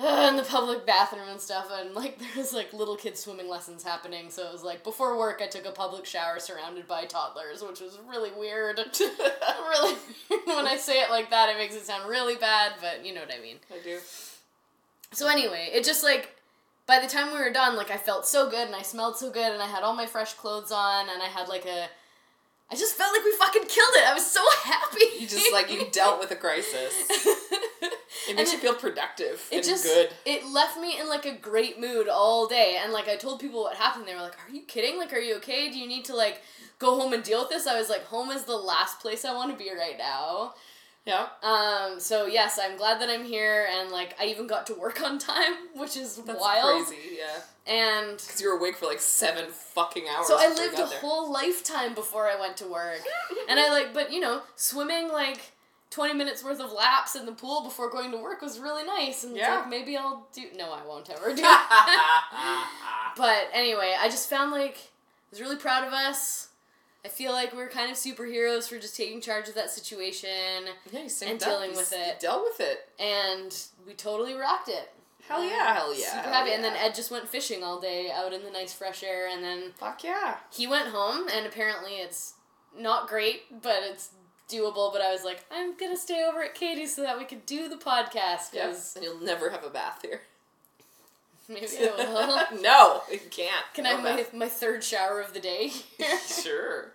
uh, 0.00 0.28
in 0.28 0.36
the 0.36 0.42
public 0.42 0.84
bathroom 0.86 1.28
and 1.28 1.40
stuff. 1.40 1.70
And 1.72 1.94
like 1.94 2.18
there 2.18 2.28
was 2.36 2.52
like 2.52 2.72
little 2.72 2.96
kids 2.96 3.20
swimming 3.20 3.48
lessons 3.48 3.82
happening. 3.82 4.30
So 4.30 4.46
it 4.46 4.52
was 4.52 4.64
like 4.64 4.82
before 4.84 5.18
work, 5.18 5.40
I 5.42 5.46
took 5.46 5.66
a 5.66 5.72
public 5.72 6.04
shower 6.06 6.38
surrounded 6.38 6.88
by 6.88 7.04
toddlers, 7.04 7.62
which 7.62 7.80
was 7.80 7.98
really 8.08 8.30
weird. 8.36 8.78
really. 9.00 9.94
When 10.44 10.66
I 10.66 10.76
say 10.76 11.00
it 11.00 11.10
like 11.10 11.30
that, 11.30 11.48
it 11.48 11.58
makes 11.58 11.74
it 11.74 11.84
sound 11.86 12.08
really 12.08 12.36
bad, 12.36 12.72
but 12.80 13.04
you 13.04 13.14
know 13.14 13.20
what 13.20 13.32
I 13.32 13.40
mean. 13.40 13.56
I 13.72 13.82
do. 13.82 13.98
So 15.12 15.28
anyway, 15.28 15.70
it 15.72 15.84
just 15.84 16.02
like 16.02 16.33
by 16.86 17.00
the 17.00 17.08
time 17.08 17.32
we 17.32 17.38
were 17.38 17.52
done, 17.52 17.76
like 17.76 17.90
I 17.90 17.96
felt 17.96 18.26
so 18.26 18.50
good 18.50 18.66
and 18.66 18.76
I 18.76 18.82
smelled 18.82 19.16
so 19.16 19.30
good 19.30 19.52
and 19.52 19.62
I 19.62 19.66
had 19.66 19.82
all 19.82 19.94
my 19.94 20.06
fresh 20.06 20.34
clothes 20.34 20.70
on 20.72 21.08
and 21.08 21.22
I 21.22 21.26
had 21.26 21.48
like 21.48 21.64
a 21.66 21.88
I 22.70 22.76
just 22.76 22.96
felt 22.96 23.12
like 23.12 23.24
we 23.24 23.32
fucking 23.32 23.68
killed 23.68 23.94
it. 23.94 24.08
I 24.08 24.14
was 24.14 24.26
so 24.26 24.40
happy. 24.64 25.04
You 25.20 25.26
just 25.28 25.52
like 25.52 25.70
you 25.70 25.86
dealt 25.92 26.18
with 26.18 26.30
a 26.30 26.36
crisis. 26.36 26.94
It 28.28 28.36
makes 28.36 28.52
you 28.52 28.58
feel 28.58 28.74
productive 28.74 29.46
it 29.50 29.56
and 29.56 29.64
just 29.64 29.84
good. 29.84 30.08
it 30.24 30.46
left 30.46 30.78
me 30.78 30.98
in 30.98 31.08
like 31.08 31.26
a 31.26 31.34
great 31.36 31.78
mood 31.78 32.08
all 32.08 32.46
day 32.46 32.78
and 32.82 32.92
like 32.92 33.08
I 33.08 33.16
told 33.16 33.40
people 33.40 33.62
what 33.62 33.76
happened 33.76 34.06
they 34.06 34.14
were 34.14 34.22
like 34.22 34.36
are 34.48 34.50
you 34.50 34.62
kidding 34.62 34.98
like 34.98 35.12
are 35.12 35.18
you 35.18 35.36
okay 35.36 35.70
do 35.70 35.78
you 35.78 35.86
need 35.86 36.06
to 36.06 36.16
like 36.16 36.40
go 36.78 36.98
home 36.98 37.12
and 37.12 37.22
deal 37.22 37.40
with 37.40 37.50
this 37.50 37.66
I 37.66 37.78
was 37.78 37.90
like 37.90 38.04
home 38.04 38.30
is 38.30 38.44
the 38.44 38.56
last 38.56 39.00
place 39.00 39.24
I 39.24 39.34
want 39.34 39.50
to 39.50 39.62
be 39.62 39.70
right 39.70 39.98
now 39.98 40.54
Yeah. 41.06 41.26
um 41.42 42.00
so 42.00 42.24
yes 42.26 42.58
I'm 42.62 42.76
glad 42.78 42.98
that 43.02 43.10
I'm 43.10 43.24
here 43.24 43.68
and 43.70 43.90
like 43.90 44.16
I 44.18 44.24
even 44.26 44.46
got 44.46 44.66
to 44.68 44.74
work 44.74 45.02
on 45.02 45.18
time 45.18 45.52
which 45.74 45.96
is 45.98 46.16
That's 46.16 46.40
wild 46.40 46.86
crazy. 46.86 47.18
Yeah. 47.18 47.40
and 47.72 48.16
Because 48.16 48.40
you 48.40 48.48
were 48.50 48.56
awake 48.58 48.76
for 48.76 48.86
like 48.86 49.00
seven 49.00 49.50
fucking 49.50 50.04
hours. 50.08 50.26
So 50.28 50.36
I 50.38 50.48
lived 50.48 50.74
a 50.74 50.86
there. 50.88 51.00
whole 51.00 51.30
lifetime 51.32 51.94
before 51.94 52.26
I 52.28 52.40
went 52.40 52.56
to 52.58 52.66
work. 52.66 53.00
and 53.48 53.60
I 53.60 53.68
like, 53.70 53.92
but 53.92 54.12
you 54.12 54.20
know, 54.20 54.40
swimming 54.56 55.08
like 55.08 55.52
20 55.90 56.14
minutes 56.14 56.42
worth 56.42 56.58
of 56.60 56.72
laps 56.72 57.14
in 57.14 57.24
the 57.26 57.32
pool 57.32 57.62
before 57.62 57.88
going 57.90 58.10
to 58.10 58.16
work 58.18 58.40
was 58.42 58.58
really 58.58 58.84
nice. 58.84 59.22
And 59.24 59.36
Yeah. 59.36 59.42
it's 59.58 59.60
like, 59.60 59.68
maybe 59.68 59.96
I'll 59.96 60.26
do, 60.34 60.42
no, 60.56 60.72
I 60.72 60.84
won't 60.86 61.08
ever 61.10 61.26
do 61.34 61.42
it. 61.44 61.60
but 63.16 63.48
anyway, 63.52 63.94
I 63.98 64.08
just 64.08 64.28
found 64.28 64.50
like, 64.50 64.76
I 64.76 65.30
was 65.30 65.40
really 65.40 65.56
proud 65.56 65.86
of 65.86 65.92
us. 65.92 66.48
I 67.04 67.08
feel 67.08 67.32
like 67.32 67.52
we 67.54 67.60
are 67.60 67.68
kind 67.68 67.90
of 67.90 67.96
superheroes 67.96 68.68
for 68.68 68.78
just 68.78 68.96
taking 68.96 69.20
charge 69.20 69.48
of 69.48 69.54
that 69.56 69.70
situation. 69.70 70.28
yeah, 70.90 71.00
you 71.02 71.10
And 71.26 71.38
dealing 71.38 71.70
You 71.72 71.76
with 71.76 71.92
s- 71.92 72.12
it. 72.14 72.20
Dealt 72.20 72.44
with 72.44 72.60
it. 72.60 72.88
And 72.98 73.54
we 73.86 73.92
totally 73.92 74.34
rocked 74.34 74.68
it. 74.68 74.90
Hell 75.28 75.42
yeah, 75.44 75.74
hell 75.74 75.94
yeah. 75.98 76.16
Super 76.22 76.28
happy. 76.34 76.52
And 76.52 76.62
then. 76.64 76.74
Ed 76.76 76.94
just 76.94 77.10
went 77.10 77.28
fishing 77.28 77.62
all 77.62 77.80
day 77.80 78.10
out 78.10 78.32
in 78.32 78.42
the 78.42 78.50
nice 78.50 78.72
fresh 78.72 79.02
air. 79.02 79.28
And 79.28 79.42
then 79.44 79.72
Fuck 79.76 80.02
yeah. 80.04 80.36
he 80.52 80.66
went 80.66 80.88
home 80.88 81.28
and 81.34 81.46
apparently 81.46 81.92
it's 81.96 82.34
not 82.78 83.06
great 83.08 83.62
but 83.62 83.78
it's 83.84 84.10
doable 84.50 84.92
but 84.92 85.00
i 85.00 85.12
was 85.12 85.22
like 85.24 85.44
i'm 85.52 85.76
gonna 85.76 85.96
stay 85.96 86.24
over 86.28 86.42
at 86.42 86.54
katie's 86.56 86.94
so 86.96 87.02
that 87.02 87.16
we 87.16 87.24
could 87.24 87.46
do 87.46 87.68
the 87.68 87.76
podcast 87.76 88.52
Yes. 88.52 88.96
And 88.96 89.04
you'll 89.04 89.20
never 89.20 89.48
have 89.50 89.62
a 89.64 89.70
bath 89.70 90.00
here. 90.02 90.22
maybe 91.48 91.66
i 91.78 92.46
will 92.52 92.60
no, 92.62 93.02
you 93.12 93.20
can't. 93.30 93.64
can 93.74 93.84
no 93.84 93.90
i 93.90 93.92
have 94.16 94.32
my, 94.32 94.38
my 94.40 94.48
third 94.48 94.82
shower 94.82 95.20
of 95.20 95.32
the 95.34 95.38
day 95.40 95.68
here 95.68 96.18
sure. 96.26 96.92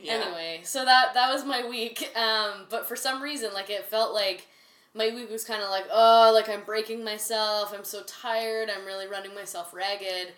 Yeah. 0.00 0.14
anyway 0.14 0.60
so 0.64 0.84
that 0.84 1.14
that 1.14 1.32
was 1.32 1.44
my 1.44 1.66
week 1.68 2.10
um 2.16 2.66
but 2.68 2.86
for 2.88 2.96
some 2.96 3.22
reason 3.22 3.52
like 3.54 3.70
it 3.70 3.84
felt 3.84 4.12
like 4.12 4.46
my 4.94 5.10
week 5.14 5.30
was 5.30 5.44
kind 5.44 5.62
of 5.62 5.70
like 5.70 5.86
oh 5.90 6.30
like 6.34 6.48
i'm 6.48 6.64
breaking 6.64 7.04
myself 7.04 7.72
i'm 7.76 7.84
so 7.84 8.02
tired 8.04 8.68
i'm 8.70 8.84
really 8.84 9.06
running 9.06 9.34
myself 9.34 9.72
ragged 9.72 10.32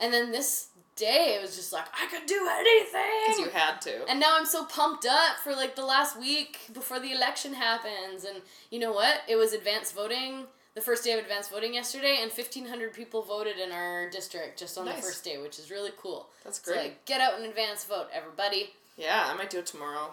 and 0.00 0.12
then 0.12 0.32
this 0.32 0.68
day 0.96 1.34
it 1.38 1.40
was 1.42 1.56
just 1.56 1.72
like 1.72 1.86
i 2.00 2.06
could 2.10 2.26
do 2.26 2.46
anything 2.50 3.26
Because 3.26 3.38
you 3.38 3.48
had 3.50 3.80
to. 3.82 4.06
And 4.10 4.20
now 4.20 4.36
I'm 4.36 4.44
so 4.44 4.64
pumped 4.64 5.06
up 5.06 5.38
for 5.42 5.52
like 5.54 5.74
the 5.76 5.84
last 5.84 6.18
week 6.18 6.58
before 6.74 6.98
the 7.00 7.12
election 7.12 7.54
happens. 7.54 8.24
And 8.24 8.42
you 8.70 8.78
know 8.80 8.92
what? 8.92 9.22
It 9.28 9.36
was 9.36 9.52
advanced 9.54 9.94
voting, 9.94 10.44
the 10.74 10.80
first 10.80 11.04
day 11.04 11.12
of 11.12 11.20
advanced 11.20 11.50
voting 11.50 11.72
yesterday, 11.74 12.18
and 12.20 12.30
1,500 12.30 12.92
people 12.92 13.22
voted 13.22 13.58
in 13.58 13.72
our 13.72 14.10
district 14.10 14.58
just 14.58 14.76
on 14.76 14.84
the 14.84 14.92
first 14.92 15.24
day, 15.24 15.38
which 15.38 15.58
is 15.58 15.70
really 15.70 15.92
cool. 15.96 16.28
That's 16.44 16.60
So 16.62 16.72
great. 16.72 16.82
like, 16.82 17.04
get 17.06 17.20
out 17.20 17.34
and 17.38 17.46
advance 17.46 17.84
vote, 17.84 18.08
everybody. 18.12 18.70
Yeah, 19.00 19.28
I 19.32 19.34
might 19.34 19.50
do 19.50 19.58
it 19.58 19.66
tomorrow. 19.66 20.10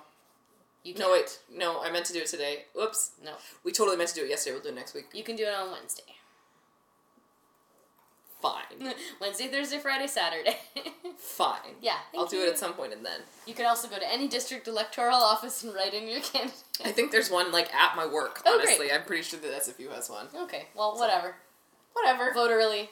You 0.84 0.93
No, 0.95 1.12
wait. 1.12 1.39
No, 1.54 1.84
I 1.84 1.91
meant 1.91 2.06
to 2.06 2.13
do 2.13 2.19
it 2.19 2.28
today. 2.28 2.63
Whoops. 2.73 3.12
No. 3.23 3.34
We 3.63 3.71
totally 3.73 3.97
meant 3.97 4.10
to 4.10 4.15
do 4.15 4.23
it 4.23 4.30
yesterday. 4.30 4.54
We'll 4.54 4.63
do 4.63 4.69
it 4.69 4.76
next 4.76 4.93
week. 4.93 5.08
You 5.13 5.23
can 5.23 5.36
do 5.36 5.43
it 5.43 5.54
on 5.54 5.71
Wednesday. 5.71 6.04
Fine. 8.41 8.93
Wednesday, 9.19 9.47
Thursday, 9.47 9.80
Friday, 9.80 10.08
Saturday. 10.08 10.58
Fine. 11.17 11.76
yeah. 11.82 11.97
I'll 12.15 12.26
do 12.28 12.38
you. 12.38 12.45
it 12.45 12.50
at 12.50 12.58
some 12.58 12.73
point 12.73 12.93
and 12.93 13.06
then. 13.06 13.21
You 13.45 13.54
can 13.54 13.65
also 13.65 13.89
go 13.89 13.97
to 13.97 14.10
any 14.13 14.28
district 14.28 14.67
electoral 14.67 15.17
office 15.17 15.63
and 15.63 15.73
write 15.73 15.93
in 15.93 16.08
your 16.08 16.21
candidate. 16.21 16.63
I 16.86 16.91
think 16.91 17.12
there's 17.12 17.30
one 17.30 17.52
like 17.52 17.73
at 17.73 17.95
my 17.95 18.06
work. 18.06 18.41
Oh, 18.45 18.56
great. 18.58 18.67
honestly, 18.67 18.91
I'm 18.91 19.04
pretty 19.04 19.23
sure 19.23 19.39
that 19.39 19.52
SFU 19.63 19.93
has 19.93 20.10
one. 20.10 20.28
Okay, 20.43 20.67
well, 20.76 20.97
whatever. 20.97 21.36
Whatever. 21.93 22.32
Vote 22.34 22.52
early. 22.52 22.89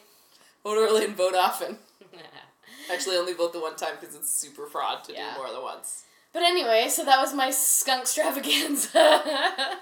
Vote 0.64 0.78
early 0.78 1.06
and 1.06 1.16
vote 1.16 1.36
often. 1.36 1.78
Actually, 2.92 3.18
only 3.18 3.34
vote 3.34 3.54
the 3.54 3.60
one 3.60 3.76
time 3.76 3.96
because 4.00 4.16
it's 4.16 4.30
super 4.30 4.66
fraud 4.68 5.04
to 5.06 5.14
Yeah. 5.14 5.32
do 5.34 5.38
more 5.42 5.52
than 5.52 5.62
once. 5.62 6.04
But 6.34 6.44
anyway, 6.44 6.88
so 6.90 7.06
that 7.06 7.22
was 7.22 7.34
my 7.34 7.50
skunk 7.50 8.02
extravaganza. 8.02 9.22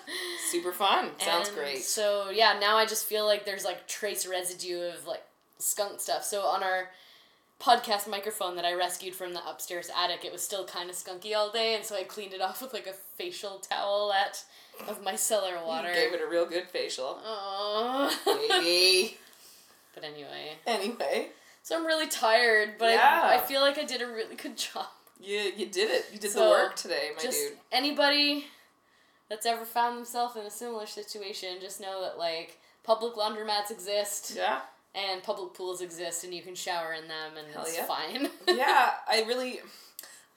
Super 0.51 0.71
fun. 0.71 1.09
Sounds 1.19 1.47
And 1.47 1.57
great. 1.57 1.81
So 1.83 2.29
yeah, 2.29 2.59
now 2.59 2.77
I 2.77 2.85
just 2.85 3.05
feel 3.07 3.25
like 3.25 3.43
there's 3.43 3.65
like 3.65 3.87
trace 3.87 4.27
residue 4.27 4.81
of 4.83 5.07
like 5.07 5.23
skunk 5.57 5.99
stuff. 5.99 6.23
So 6.23 6.41
on 6.41 6.61
our 6.61 6.89
podcast 7.59 8.07
microphone 8.07 8.55
that 8.57 8.65
I 8.65 8.73
rescued 8.75 9.15
from 9.15 9.33
the 9.33 9.43
upstairs 9.49 9.89
attic, 9.97 10.25
it 10.25 10.31
was 10.31 10.43
still 10.43 10.63
kind 10.65 10.91
of 10.91 10.95
skunky 10.95 11.35
all 11.35 11.49
day, 11.51 11.73
and 11.75 11.83
so 11.83 11.95
I 11.95 12.03
cleaned 12.03 12.33
it 12.33 12.41
off 12.41 12.61
with 12.61 12.71
like 12.73 12.85
a 12.87 12.93
facial 12.93 13.59
towelette 13.71 14.43
of 14.87 15.03
micellar 15.03 15.65
water. 15.65 15.91
Gave 15.93 16.13
it 16.13 16.21
a 16.21 16.27
real 16.29 16.45
good 16.45 16.67
facial. 16.67 17.19
Aww. 17.25 18.11
Baby. 18.25 19.17
But 19.95 20.03
anyway, 20.03 20.57
Anyway, 20.67 21.29
so 21.63 21.75
I'm 21.77 21.85
really 21.85 22.07
tired, 22.07 22.75
but 22.77 22.91
Yeah. 22.91 23.21
I, 23.23 23.35
I 23.35 23.37
feel 23.39 23.61
like 23.61 23.77
I 23.79 23.83
did 23.83 24.01
a 24.01 24.07
really 24.07 24.35
good 24.35 24.55
job. 24.65 24.85
you 25.19 25.39
you 25.57 25.65
did 25.65 25.89
it. 25.89 26.05
You 26.13 26.19
did 26.19 26.31
the 26.33 26.41
work 26.41 26.75
today, 26.75 27.09
my 27.15 27.21
just 27.23 27.37
dude. 27.49 27.57
anybody 27.71 28.45
that's 29.29 29.45
ever 29.47 29.65
found 29.65 29.97
themselves 29.97 30.35
in 30.35 30.43
a 30.45 30.51
similar 30.51 30.85
situation, 30.85 31.57
just 31.61 31.81
know 31.81 32.01
that 32.03 32.17
like 32.19 32.59
public 32.83 33.15
laundromats 33.15 33.71
exist 33.71 34.33
Yeah. 34.35 34.59
and 34.93 35.23
public 35.23 35.53
pools 35.53 35.81
exist, 35.81 36.23
and 36.23 36.33
you 36.33 36.41
can 36.43 36.53
shower 36.55 36.93
in 36.93 37.07
them, 37.07 37.31
and 37.37 37.47
Hell 37.53 37.63
it's 37.63 37.77
yeah. 37.77 37.85
fine. 37.85 38.29
yeah, 38.47 38.91
I 39.07 39.23
really, 39.25 39.61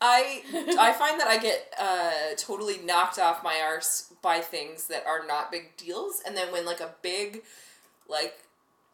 I 0.01 0.43
I 0.79 0.93
find 0.93 1.21
that 1.21 1.27
I 1.29 1.39
get 1.39 1.75
uh, 1.79 2.35
totally 2.37 2.79
knocked 2.79 3.19
off 3.19 3.43
my 3.43 3.61
arse 3.63 4.13
by 4.23 4.39
things 4.41 4.87
that 4.87 5.05
are 5.07 5.27
not 5.27 5.51
big 5.51 5.77
deals, 5.77 6.23
and 6.25 6.37
then 6.37 6.53
when 6.53 6.65
like 6.65 6.81
a 6.81 6.95
big, 7.03 7.43
like 8.09 8.35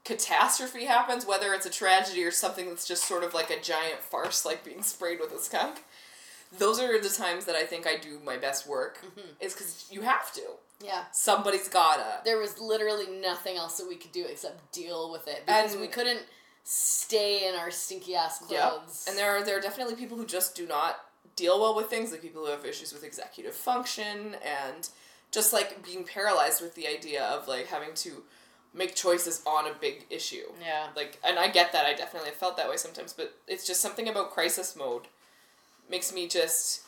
catastrophe 0.04 0.84
happens, 0.86 1.24
whether 1.26 1.52
it's 1.54 1.66
a 1.66 1.70
tragedy 1.70 2.24
or 2.24 2.30
something 2.30 2.68
that's 2.68 2.86
just 2.86 3.04
sort 3.04 3.24
of 3.24 3.34
like 3.34 3.50
a 3.50 3.60
giant 3.60 4.00
farce, 4.00 4.44
like 4.44 4.64
being 4.64 4.82
sprayed 4.82 5.20
with 5.20 5.32
a 5.32 5.38
skunk. 5.38 5.84
Those 6.58 6.78
are 6.80 7.00
the 7.00 7.08
times 7.08 7.46
that 7.46 7.56
I 7.56 7.64
think 7.64 7.86
I 7.86 7.96
do 7.96 8.18
my 8.24 8.36
best 8.36 8.66
work. 8.66 8.98
Mm-hmm. 9.04 9.28
Is 9.40 9.54
because 9.54 9.86
you 9.90 10.02
have 10.02 10.32
to. 10.34 10.42
yeah. 10.84 11.04
Somebody's 11.12 11.68
gotta. 11.68 12.20
There 12.24 12.38
was 12.38 12.58
literally 12.58 13.06
nothing 13.20 13.56
else 13.56 13.78
that 13.78 13.88
we 13.88 13.96
could 13.96 14.12
do 14.12 14.26
except 14.28 14.72
deal 14.72 15.10
with 15.10 15.28
it 15.28 15.46
because 15.46 15.72
And- 15.72 15.80
we 15.80 15.88
couldn't 15.88 16.20
stay 16.64 17.48
in 17.48 17.54
our 17.54 17.70
stinky 17.70 18.14
ass 18.14 18.42
Yep. 18.48 18.60
clothes. 18.70 19.06
And 19.08 19.16
there 19.16 19.30
are 19.36 19.42
there 19.42 19.56
are 19.56 19.60
definitely 19.60 19.94
people 19.96 20.16
who 20.16 20.26
just 20.26 20.54
do 20.54 20.66
not 20.66 21.00
deal 21.36 21.58
well 21.60 21.74
with 21.74 21.88
things, 21.88 22.12
like 22.12 22.20
people 22.22 22.44
who 22.44 22.50
have 22.50 22.64
issues 22.66 22.92
with 22.92 23.02
executive 23.04 23.54
function 23.54 24.36
and 24.44 24.88
just 25.30 25.52
like 25.52 25.82
being 25.84 26.04
paralyzed 26.04 26.60
with 26.60 26.74
the 26.74 26.86
idea 26.86 27.24
of 27.24 27.48
like 27.48 27.66
having 27.68 27.94
to 27.94 28.22
make 28.74 28.94
choices 28.94 29.42
on 29.46 29.66
a 29.66 29.74
big 29.74 30.06
issue. 30.10 30.46
yeah. 30.60 30.88
Like 30.96 31.18
and 31.24 31.38
I 31.38 31.48
get 31.48 31.72
that, 31.72 31.84
I 31.84 31.94
definitely 31.94 32.30
have 32.30 32.38
felt 32.38 32.56
that 32.56 32.68
way 32.68 32.76
sometimes, 32.76 33.12
but 33.12 33.34
it's 33.46 33.66
just 33.66 33.80
something 33.80 34.08
about 34.08 34.30
crisis 34.30 34.74
mode 34.76 35.02
makes 35.90 36.12
me 36.12 36.26
just 36.28 36.82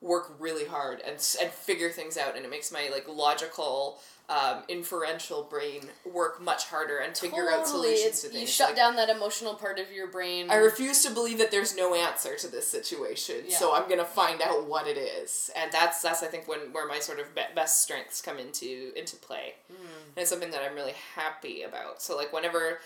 work 0.00 0.34
really 0.38 0.66
hard 0.66 1.00
and 1.00 1.14
and 1.40 1.50
figure 1.50 1.90
things 1.90 2.16
out 2.18 2.36
and 2.36 2.44
it 2.44 2.50
makes 2.50 2.70
my 2.70 2.88
like 2.92 3.06
logical 3.08 3.98
um, 4.28 4.64
inferential 4.68 5.44
brain 5.44 5.88
work 6.04 6.40
much 6.42 6.64
harder 6.66 6.98
and 6.98 7.16
figure 7.16 7.48
out 7.50 7.66
solutions 7.66 8.00
It's- 8.06 8.22
to 8.22 8.28
things. 8.28 8.40
You 8.40 8.46
shut 8.46 8.68
like- 8.70 8.76
down 8.76 8.96
that 8.96 9.08
emotional 9.08 9.54
part 9.54 9.78
of 9.78 9.92
your 9.92 10.08
brain. 10.08 10.50
I 10.50 10.56
refuse 10.56 11.02
to 11.04 11.10
believe 11.10 11.38
that 11.38 11.50
there's 11.52 11.76
no 11.76 11.94
answer 11.94 12.36
to 12.36 12.48
this 12.48 12.66
situation. 12.68 13.50
So 13.50 13.72
I'm 13.74 13.88
gonna 13.88 14.04
find 14.04 14.42
out 14.42 14.64
what 14.64 14.86
it 14.88 14.98
is, 14.98 15.50
and 15.54 15.70
that's 15.70 16.02
that's 16.02 16.22
I 16.22 16.26
think 16.26 16.48
when 16.48 16.72
where 16.72 16.86
my 16.88 16.98
sort 16.98 17.20
of 17.20 17.34
be- 17.34 17.42
best 17.54 17.82
strengths 17.82 18.20
come 18.20 18.38
into 18.38 18.92
into 18.96 19.16
play, 19.16 19.54
Hmm. 19.68 19.86
and 19.86 20.16
it's 20.18 20.30
something 20.30 20.50
that 20.50 20.62
I'm 20.62 20.74
really 20.74 20.96
happy 21.14 21.62
about. 21.62 22.02
So 22.02 22.16
like 22.16 22.32
whenever. 22.32 22.80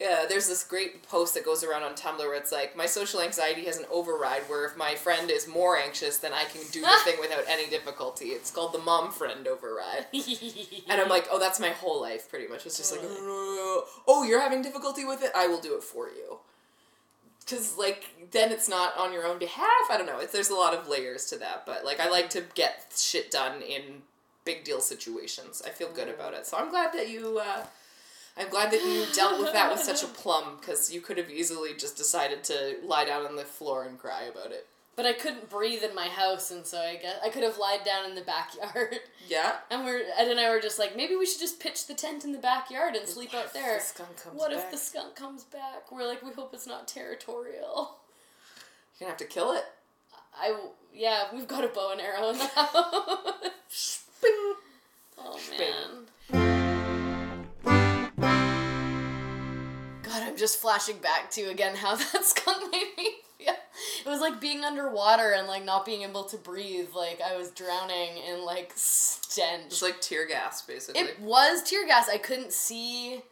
Uh, 0.00 0.26
there's 0.26 0.48
this 0.48 0.64
great 0.64 1.06
post 1.08 1.34
that 1.34 1.44
goes 1.44 1.62
around 1.62 1.84
on 1.84 1.94
Tumblr 1.94 2.18
where 2.18 2.34
it's 2.34 2.50
like 2.50 2.76
my 2.76 2.86
social 2.86 3.20
anxiety 3.20 3.66
has 3.66 3.76
an 3.76 3.84
override 3.90 4.42
where 4.48 4.64
if 4.64 4.76
my 4.76 4.96
friend 4.96 5.30
is 5.30 5.46
more 5.46 5.76
anxious 5.76 6.18
then 6.18 6.32
I 6.32 6.44
can 6.44 6.62
do 6.72 6.80
the 6.80 6.88
thing 7.04 7.20
without 7.20 7.44
any 7.48 7.68
difficulty. 7.68 8.26
It's 8.26 8.50
called 8.50 8.72
the 8.72 8.78
mom 8.80 9.12
friend 9.12 9.46
override. 9.46 10.06
And 10.88 11.00
I'm 11.00 11.08
like, 11.08 11.28
oh, 11.30 11.38
that's 11.38 11.60
my 11.60 11.68
whole 11.68 12.00
life, 12.00 12.28
pretty 12.28 12.48
much. 12.48 12.66
It's 12.66 12.78
just 12.78 12.92
like, 12.92 13.00
oh, 13.04 14.24
you're 14.28 14.40
having 14.40 14.62
difficulty 14.62 15.04
with 15.04 15.22
it? 15.22 15.30
I 15.36 15.46
will 15.46 15.60
do 15.60 15.76
it 15.76 15.84
for 15.84 16.08
you. 16.08 16.38
Because, 17.40 17.76
like, 17.76 18.30
then 18.30 18.52
it's 18.52 18.68
not 18.68 18.96
on 18.96 19.12
your 19.12 19.26
own 19.26 19.38
behalf. 19.38 19.88
I 19.90 19.96
don't 19.96 20.06
know. 20.06 20.18
It's, 20.20 20.32
there's 20.32 20.50
a 20.50 20.54
lot 20.54 20.74
of 20.74 20.88
layers 20.88 21.26
to 21.26 21.38
that. 21.38 21.64
But, 21.66 21.84
like, 21.84 21.98
I 22.00 22.08
like 22.08 22.30
to 22.30 22.44
get 22.54 22.92
shit 22.96 23.30
done 23.30 23.62
in 23.62 24.02
big 24.44 24.64
deal 24.64 24.80
situations. 24.80 25.62
I 25.66 25.70
feel 25.70 25.90
good 25.92 26.08
about 26.08 26.34
it. 26.34 26.46
So 26.46 26.56
I'm 26.56 26.70
glad 26.70 26.92
that 26.92 27.08
you, 27.08 27.40
uh, 27.44 27.64
I'm 28.36 28.48
glad 28.48 28.70
that 28.72 28.82
you 28.82 29.04
dealt 29.14 29.38
with 29.40 29.52
that 29.52 29.70
with 29.70 29.80
such 29.82 30.02
a 30.02 30.06
plum. 30.06 30.56
Because 30.60 30.92
you 30.92 31.00
could 31.00 31.18
have 31.18 31.30
easily 31.30 31.74
just 31.74 31.96
decided 31.96 32.42
to 32.44 32.76
lie 32.84 33.04
down 33.04 33.26
on 33.26 33.36
the 33.36 33.44
floor 33.44 33.84
and 33.84 33.98
cry 33.98 34.22
about 34.24 34.52
it. 34.52 34.66
but 34.96 35.06
I 35.06 35.12
couldn't 35.14 35.48
breathe 35.50 35.82
in 35.82 35.94
my 35.94 36.06
house, 36.08 36.50
and 36.50 36.66
so 36.66 36.78
I 36.78 36.96
guess 36.96 37.16
I 37.24 37.28
could 37.30 37.42
have 37.42 37.56
lied 37.58 37.84
down 37.84 38.04
in 38.08 38.14
the 38.14 38.22
backyard. 38.22 39.00
Yeah? 39.28 39.56
And 39.70 39.84
we're 39.84 40.02
Ed 40.18 40.28
and 40.28 40.38
I 40.40 40.50
were 40.50 40.60
just 40.60 40.78
like, 40.78 40.96
maybe 40.96 41.14
we 41.16 41.24
should 41.26 41.40
just 41.40 41.60
pitch 41.60 41.86
the 41.86 41.94
tent 41.94 42.24
in 42.24 42.32
the 42.32 42.38
backyard 42.38 42.94
and 42.96 43.06
sleep 43.08 43.32
out 43.34 43.52
there. 43.54 43.76
The 43.78 43.80
skunk 43.84 44.16
comes 44.22 44.38
What 44.38 44.50
back. 44.50 44.64
if 44.64 44.70
the 44.70 44.76
skunk 44.78 45.14
comes 45.14 45.44
back? 45.44 45.90
We're 45.92 46.06
like, 46.06 46.22
we 46.22 46.32
hope 46.32 46.52
it's 46.52 46.66
not 46.66 46.88
territorial. 46.88 47.96
You're 48.98 49.08
gonna 49.08 49.10
have 49.10 49.16
to 49.18 49.24
kill 49.24 49.52
it. 49.52 49.64
I 50.38 50.54
yeah, 50.94 51.24
we've 51.34 51.48
got 51.48 51.64
a 51.64 51.68
bow 51.68 51.92
and 51.92 52.00
arrow 52.00 52.30
in 52.30 52.38
the 52.38 52.46
house. 52.54 54.04
Bing. 54.20 54.54
oh 55.18 55.38
Bing. 55.56 56.06
Just 60.42 60.60
flashing 60.60 60.96
back 60.98 61.30
to 61.30 61.42
again 61.42 61.76
how 61.76 61.94
that 62.12 62.24
skunk 62.24 62.72
made 62.72 62.88
me 62.98 63.10
feel. 63.38 63.54
It 64.04 64.08
was 64.08 64.20
like 64.20 64.40
being 64.40 64.64
underwater 64.64 65.30
and 65.30 65.46
like 65.46 65.64
not 65.64 65.86
being 65.86 66.02
able 66.02 66.24
to 66.24 66.36
breathe. 66.36 66.88
Like 66.96 67.20
I 67.24 67.36
was 67.36 67.50
drowning 67.52 68.18
in 68.28 68.44
like 68.44 68.72
stench. 68.74 69.66
It's 69.66 69.82
like 69.82 70.00
tear 70.00 70.26
gas, 70.26 70.62
basically. 70.62 71.00
it 71.00 71.20
was 71.20 71.62
tear 71.62 71.86
gas. 71.86 72.08
I 72.08 72.18
couldn't 72.18 72.52
see. 72.52 73.22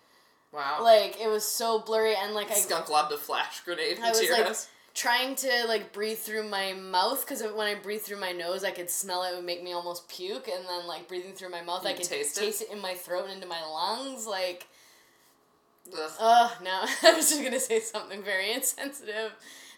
wow. 0.53 0.79
Like 0.83 1.21
it 1.21 1.29
was 1.29 1.45
so 1.47 1.81
blurry 1.81 2.15
and 2.15 2.33
like 2.33 2.49
I 2.51 2.55
skunk 2.55 2.89
lobbed 2.89 3.13
a 3.13 3.19
flash 3.19 3.61
grenade 3.65 3.99
I 4.01 4.11
was 4.11 4.21
like 4.31 4.47
gas. 4.47 4.69
trying 4.95 5.35
to 5.37 5.65
like 5.67 5.93
breathe 5.93 6.19
through 6.19 6.49
my 6.49 6.75
mouth 6.75 7.25
because 7.27 7.43
when 7.43 7.67
I 7.67 7.75
breathe 7.75 8.03
through 8.03 8.21
my 8.21 8.31
nose, 8.31 8.63
I 8.63 8.71
could 8.71 8.89
smell 8.89 9.25
it. 9.25 9.33
it 9.33 9.37
would 9.37 9.45
make 9.45 9.65
me 9.65 9.73
almost 9.73 10.09
puke, 10.09 10.47
and 10.47 10.65
then 10.69 10.87
like 10.87 11.09
breathing 11.09 11.33
through 11.33 11.51
my 11.51 11.63
mouth, 11.63 11.85
I 11.85 11.91
You 11.91 11.97
could 11.97 12.05
taste 12.07 12.37
taste, 12.37 12.63
it? 12.63 12.69
it? 12.71 12.75
in 12.77 12.81
my 12.81 12.95
throat 12.95 13.25
and 13.25 13.33
into 13.35 13.49
my 13.49 13.63
lungs. 13.65 14.27
Like. 14.29 14.67
Oh 16.21 16.57
no, 16.63 16.83
I 17.03 17.15
was 17.15 17.31
just 17.31 17.43
gonna 17.43 17.61
say 17.61 17.81
something 17.81 18.23
very 18.23 18.53
insensitive. 18.55 19.33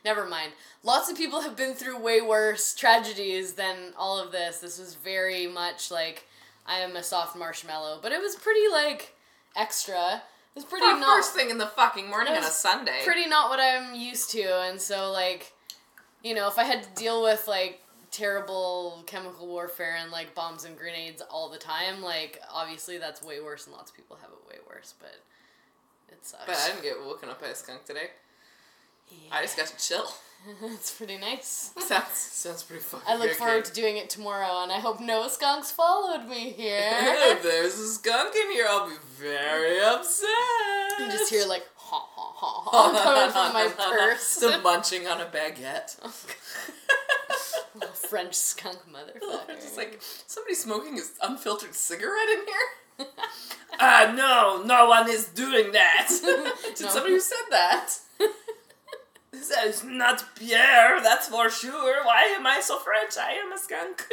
Never 0.05 0.27
mind. 0.27 0.53
Lots 0.83 1.09
of 1.11 1.17
people 1.17 1.43
have 1.43 1.57
been 1.57 1.75
through 1.75 1.99
way 1.99 2.21
worse 2.21 2.75
tragedies 2.75 3.53
than 3.53 3.93
all 3.97 4.19
of 4.19 4.33
this. 4.33 4.59
This 4.59 4.79
was 4.79 4.95
very 4.97 5.47
much 5.47 5.91
like 5.91 6.27
I 6.67 6.79
am 6.79 6.97
a 6.97 7.03
soft 7.03 7.37
marshmallow, 7.37 8.01
but 8.03 8.13
it 8.13 8.21
was 8.21 8.35
pretty 8.35 8.69
like 8.73 9.15
extra. 9.57 10.23
It 10.55 10.57
was 10.57 10.65
pretty 10.65 10.87
not 10.87 11.03
first 11.03 11.35
thing 11.35 11.51
in 11.51 11.59
the 11.59 11.67
fucking 11.67 12.09
morning 12.11 12.35
on 12.35 12.41
a 12.41 12.47
Sunday. 12.47 13.01
pretty 13.05 13.27
not 13.27 13.49
what 13.49 13.59
I'm 13.61 13.95
used 13.95 14.31
to, 14.33 14.63
and 14.63 14.81
so 14.81 15.11
like, 15.11 15.53
you 16.23 16.35
know, 16.35 16.47
if 16.49 16.59
I 16.59 16.65
had 16.65 16.83
to 16.83 16.89
deal 16.95 17.23
with 17.23 17.49
like 17.49 17.81
terrible 18.11 19.03
chemical 19.07 19.47
warfare 19.47 19.97
and 19.99 20.11
like 20.11 20.35
bombs 20.35 20.65
and 20.65 20.77
grenades 20.77 21.23
all 21.31 21.49
the 21.49 21.59
time, 21.59 22.03
like 22.03 22.39
obviously 22.53 22.99
that's 22.99 23.23
way 23.23 23.41
worse, 23.41 23.67
and 23.67 23.75
lots 23.75 23.91
of 23.91 23.97
people 23.97 24.17
have 24.17 24.31
it 24.31 24.49
way 24.49 24.59
worse, 24.69 24.95
but 25.01 25.15
it 26.13 26.25
sucks. 26.25 26.45
But 26.47 26.57
I 26.57 26.69
didn't 26.69 26.83
get 26.83 27.01
woken 27.05 27.29
up 27.29 27.41
by 27.41 27.49
a 27.49 27.55
skunk 27.55 27.85
today. 27.85 28.11
I 29.31 29.43
just 29.43 29.57
got 29.57 29.67
to 29.67 29.77
chill. 29.77 30.07
it's 30.63 30.93
pretty 30.93 31.19
nice. 31.19 31.71
Sounds 31.79 32.09
sounds 32.17 32.63
pretty 32.65 32.83
fun. 32.83 33.01
I 33.07 33.17
look 33.17 33.31
forward 33.33 33.65
to 33.67 33.73
doing 33.73 33.97
it 33.97 34.11
tomorrow, 34.11 34.63
and 34.63 34.73
I 34.73 34.81
hope 34.81 35.01
no 35.01 35.29
skunks 35.29 35.71
followed 35.71 36.27
me 36.29 36.51
here. 36.51 36.81
if 36.83 37.43
there's 37.43 37.79
a 37.79 37.87
skunk 37.87 38.35
in 38.35 38.51
here, 38.53 38.67
I'll 38.69 38.89
be 38.89 38.97
very 39.19 39.81
upset. 39.81 40.29
you 40.99 41.07
just 41.07 41.31
hear 41.31 41.47
like 41.47 41.65
ha 41.77 42.05
ha 42.11 42.33
ha 42.35 42.71
ha 42.71 43.03
coming 43.03 43.31
from 43.33 43.53
my 43.53 43.69
purse. 43.69 44.23
Some 44.23 44.63
munching 44.63 45.07
on 45.07 45.21
a 45.21 45.27
baguette. 45.27 45.99
Oh, 46.03 46.13
Little 47.75 47.95
French 47.95 48.35
skunk 48.35 48.79
motherfucker. 48.91 49.55
just 49.61 49.77
like 49.77 50.01
somebody 50.27 50.55
smoking 50.55 50.95
his 50.95 51.13
unfiltered 51.23 51.75
cigarette 51.75 52.29
in 52.29 52.39
here. 52.47 52.67
Ah, 53.81 54.13
no, 54.15 54.63
no 54.65 54.87
one 54.87 55.09
is 55.11 55.27
doing 55.29 55.73
that. 55.73 56.09
Did 56.77 56.85
No. 56.85 56.89
somebody 56.91 57.15
who 57.15 57.21
said 57.21 57.47
that? 57.51 57.89
That 59.33 59.67
is 59.67 59.83
not 59.83 60.25
Pierre, 60.37 61.01
that's 61.03 61.29
for 61.29 61.49
sure. 61.51 62.05
Why 62.05 62.25
am 62.37 62.47
I 62.47 62.61
so 62.61 62.79
French? 62.79 63.17
I 63.19 63.33
am 63.33 63.51
a 63.53 63.59
skunk. 63.59 64.07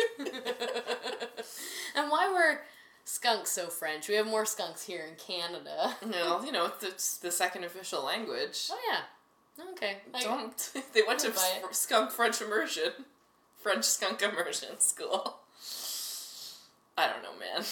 and 1.96 2.10
why 2.10 2.32
were 2.32 2.62
skunks 3.06 3.52
so 3.52 3.68
French? 3.68 4.08
We 4.08 4.16
have 4.16 4.26
more 4.26 4.46
skunks 4.46 4.84
here 4.84 5.06
in 5.08 5.16
Canada. 5.16 5.96
well, 6.10 6.44
you 6.46 6.52
know, 6.54 6.72
it's 6.82 7.18
the 7.18 7.30
second 7.32 7.64
official 7.66 8.04
language. 8.04 8.70
Oh 8.72 8.80
yeah. 8.90 9.66
Okay. 9.74 9.98
I- 10.16 10.24
Don't. 10.24 10.72
They 10.94 11.02
went 11.06 11.20
to 11.20 11.28
I'd 11.28 11.36
buy 11.36 11.52
it. 11.58 11.64
f- 11.66 11.74
skunk 11.74 12.12
French 12.12 12.42
immersion. 12.42 12.94
French 13.62 13.84
skunk 13.84 14.22
immersion 14.22 14.80
school. 14.80 15.36
I 16.98 17.08
don't 17.08 17.24
know, 17.24 17.38
man. 17.40 17.66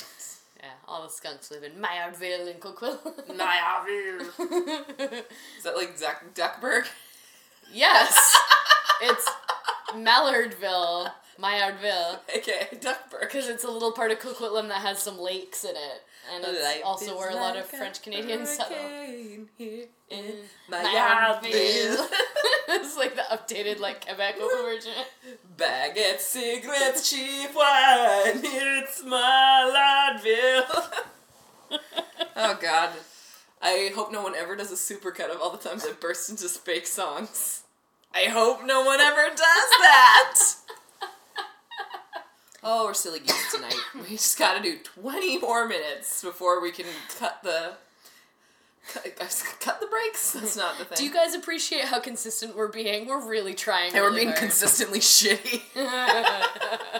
Yeah, 0.68 0.74
all 0.88 1.04
the 1.04 1.10
skunks 1.10 1.50
live 1.52 1.64
in 1.64 1.72
Maillardville 1.74 2.54
in 2.54 2.58
Coquille. 2.60 3.00
Nayavir. 3.30 4.20
Is 5.58 5.64
that 5.64 5.76
like 5.76 5.98
Duck- 6.00 6.34
Duckburg? 6.34 6.86
yes. 7.74 8.36
It's 9.00 9.30
Mallardville, 9.94 11.12
Maillardville. 11.40 12.20
Okay, 12.36 12.68
Duckburg. 12.82 13.22
Because 13.22 13.48
it's 13.48 13.64
a 13.64 13.70
little 13.70 13.92
part 13.92 14.10
of 14.12 14.18
Coquitlam 14.18 14.70
that 14.70 14.82
has 14.82 15.00
some 15.04 15.20
lakes 15.20 15.64
in 15.64 15.76
it. 15.76 16.02
And 16.34 16.44
it's 16.46 16.64
Life 16.64 16.82
also 16.84 17.18
where 17.18 17.30
a 17.30 17.36
lot 17.36 17.56
of 17.56 17.64
like 17.64 17.76
French 17.76 18.02
Canadians 18.02 18.50
settle. 18.50 18.78
here 19.58 19.86
in 20.10 20.24
mm. 20.24 20.34
Maillardville. 20.70 21.42
Maillardville. 21.44 22.08
it's 22.70 22.98
like 22.98 23.16
the 23.16 23.22
updated 23.32 23.80
like 23.80 24.06
Quebec 24.06 24.36
version. 24.40 24.92
Baguette, 25.58 26.20
cigarettes, 26.20 27.10
cheap 27.10 27.56
wine. 27.56 28.42
Here 28.42 28.84
it's 28.84 29.02
Maillardville. 29.02 30.92
oh 32.36 32.58
God, 32.62 32.90
I 33.62 33.92
hope 33.96 34.12
no 34.12 34.22
one 34.22 34.36
ever 34.36 34.56
does 34.58 34.72
a 34.72 34.76
supercut 34.76 35.34
of 35.34 35.42
all 35.42 35.52
the 35.52 35.58
times 35.58 35.86
I 35.86 35.94
burst 35.94 36.30
into 36.30 36.48
fake 36.50 36.88
songs. 36.88 37.64
I 38.14 38.26
hope 38.26 38.66
no 38.66 38.84
one 38.84 39.00
ever 39.00 39.30
does 39.30 39.40
that. 39.40 40.40
Oh, 42.64 42.86
we're 42.86 42.94
silly 42.94 43.20
geese 43.20 43.52
tonight. 43.54 43.76
We 43.96 44.10
just 44.16 44.38
gotta 44.38 44.62
do 44.62 44.78
20 45.02 45.40
more 45.40 45.68
minutes 45.68 46.24
before 46.24 46.62
we 46.62 46.72
can 46.72 46.86
cut 47.20 47.40
the. 47.44 47.74
Cut, 48.94 49.04
cut 49.60 49.82
the 49.82 49.88
breaks? 49.88 50.32
That's 50.32 50.56
not 50.56 50.78
the 50.78 50.86
thing. 50.86 50.96
Do 50.98 51.04
you 51.04 51.14
guys 51.14 51.36
appreciate 51.36 51.84
how 51.86 52.00
consistent 52.00 52.56
we're 52.56 52.70
being? 52.72 53.06
We're 53.06 53.28
really 53.28 53.54
trying. 53.54 53.94
and 53.94 54.02
we're 54.02 54.14
being 54.16 54.30
hard. 54.30 54.40
consistently 54.40 55.00
shitty. 55.02 55.62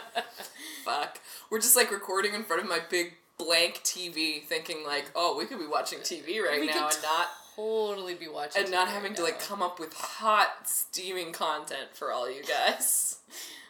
Fuck. 0.84 1.20
We're 1.50 1.60
just 1.62 1.76
like 1.78 1.92
recording 1.92 2.34
in 2.34 2.44
front 2.44 2.62
of 2.62 2.68
my 2.68 2.80
big 2.90 3.14
blank 3.38 3.82
TV, 3.84 4.44
thinking 4.44 4.84
like, 4.86 5.12
oh, 5.16 5.38
we 5.38 5.46
could 5.46 5.60
be 5.60 5.68
watching 5.68 6.00
TV 6.00 6.42
right 6.42 6.60
We 6.60 6.68
now 6.68 6.90
and 6.90 6.98
not 7.02 7.28
totally 7.56 8.16
be 8.16 8.28
watching. 8.28 8.64
and 8.64 8.72
not 8.72 8.88
having 8.90 9.12
right 9.12 9.18
to 9.18 9.24
like 9.24 9.40
come 9.40 9.62
up 9.62 9.80
with 9.80 9.94
hot 9.94 10.68
steaming 10.68 11.32
content 11.32 11.90
for 11.94 12.12
all 12.12 12.30
you 12.30 12.44
guys. 12.44 13.20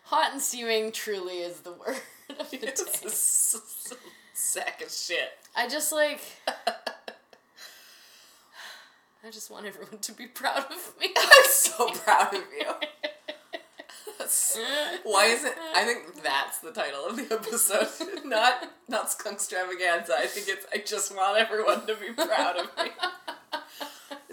Hot 0.08 0.32
and 0.34 0.42
steaming 0.42 0.92
truly 0.92 1.40
is 1.40 1.62
the 1.62 1.72
word 1.74 1.98
of 2.40 2.50
the 2.50 2.68
it's 2.68 2.84
day. 2.84 3.08
a 3.08 3.12
s- 3.12 3.56
s- 3.56 3.94
sack 4.34 4.82
of 4.82 4.92
shit. 4.92 5.30
I 5.56 5.68
just 5.68 5.92
like. 5.92 6.22
I 9.24 9.32
just 9.32 9.50
want 9.52 9.66
everyone 9.66 9.98
to 10.00 10.12
be 10.14 10.28
proud 10.28 10.66
of 10.72 10.94
me. 11.02 11.10
I'm 11.18 11.50
so 11.50 11.90
proud 11.90 12.34
of 12.34 12.44
you. 12.58 12.66
Why 15.04 15.26
isn't 15.28 15.54
I 15.76 15.84
think 15.84 16.24
that's 16.24 16.60
the 16.60 16.72
title 16.72 17.06
of 17.06 17.16
the 17.18 17.34
episode. 17.36 17.88
Not 18.26 18.72
not 18.88 19.12
skunk 19.12 19.36
extravaganza. 19.36 20.16
I 20.18 20.26
think 20.28 20.48
it's 20.50 20.66
I 20.74 20.78
just 20.80 21.16
want 21.16 21.38
everyone 21.38 21.86
to 21.88 21.96
be 21.96 22.12
proud 22.14 22.56
of 22.58 22.66
me. 22.84 22.92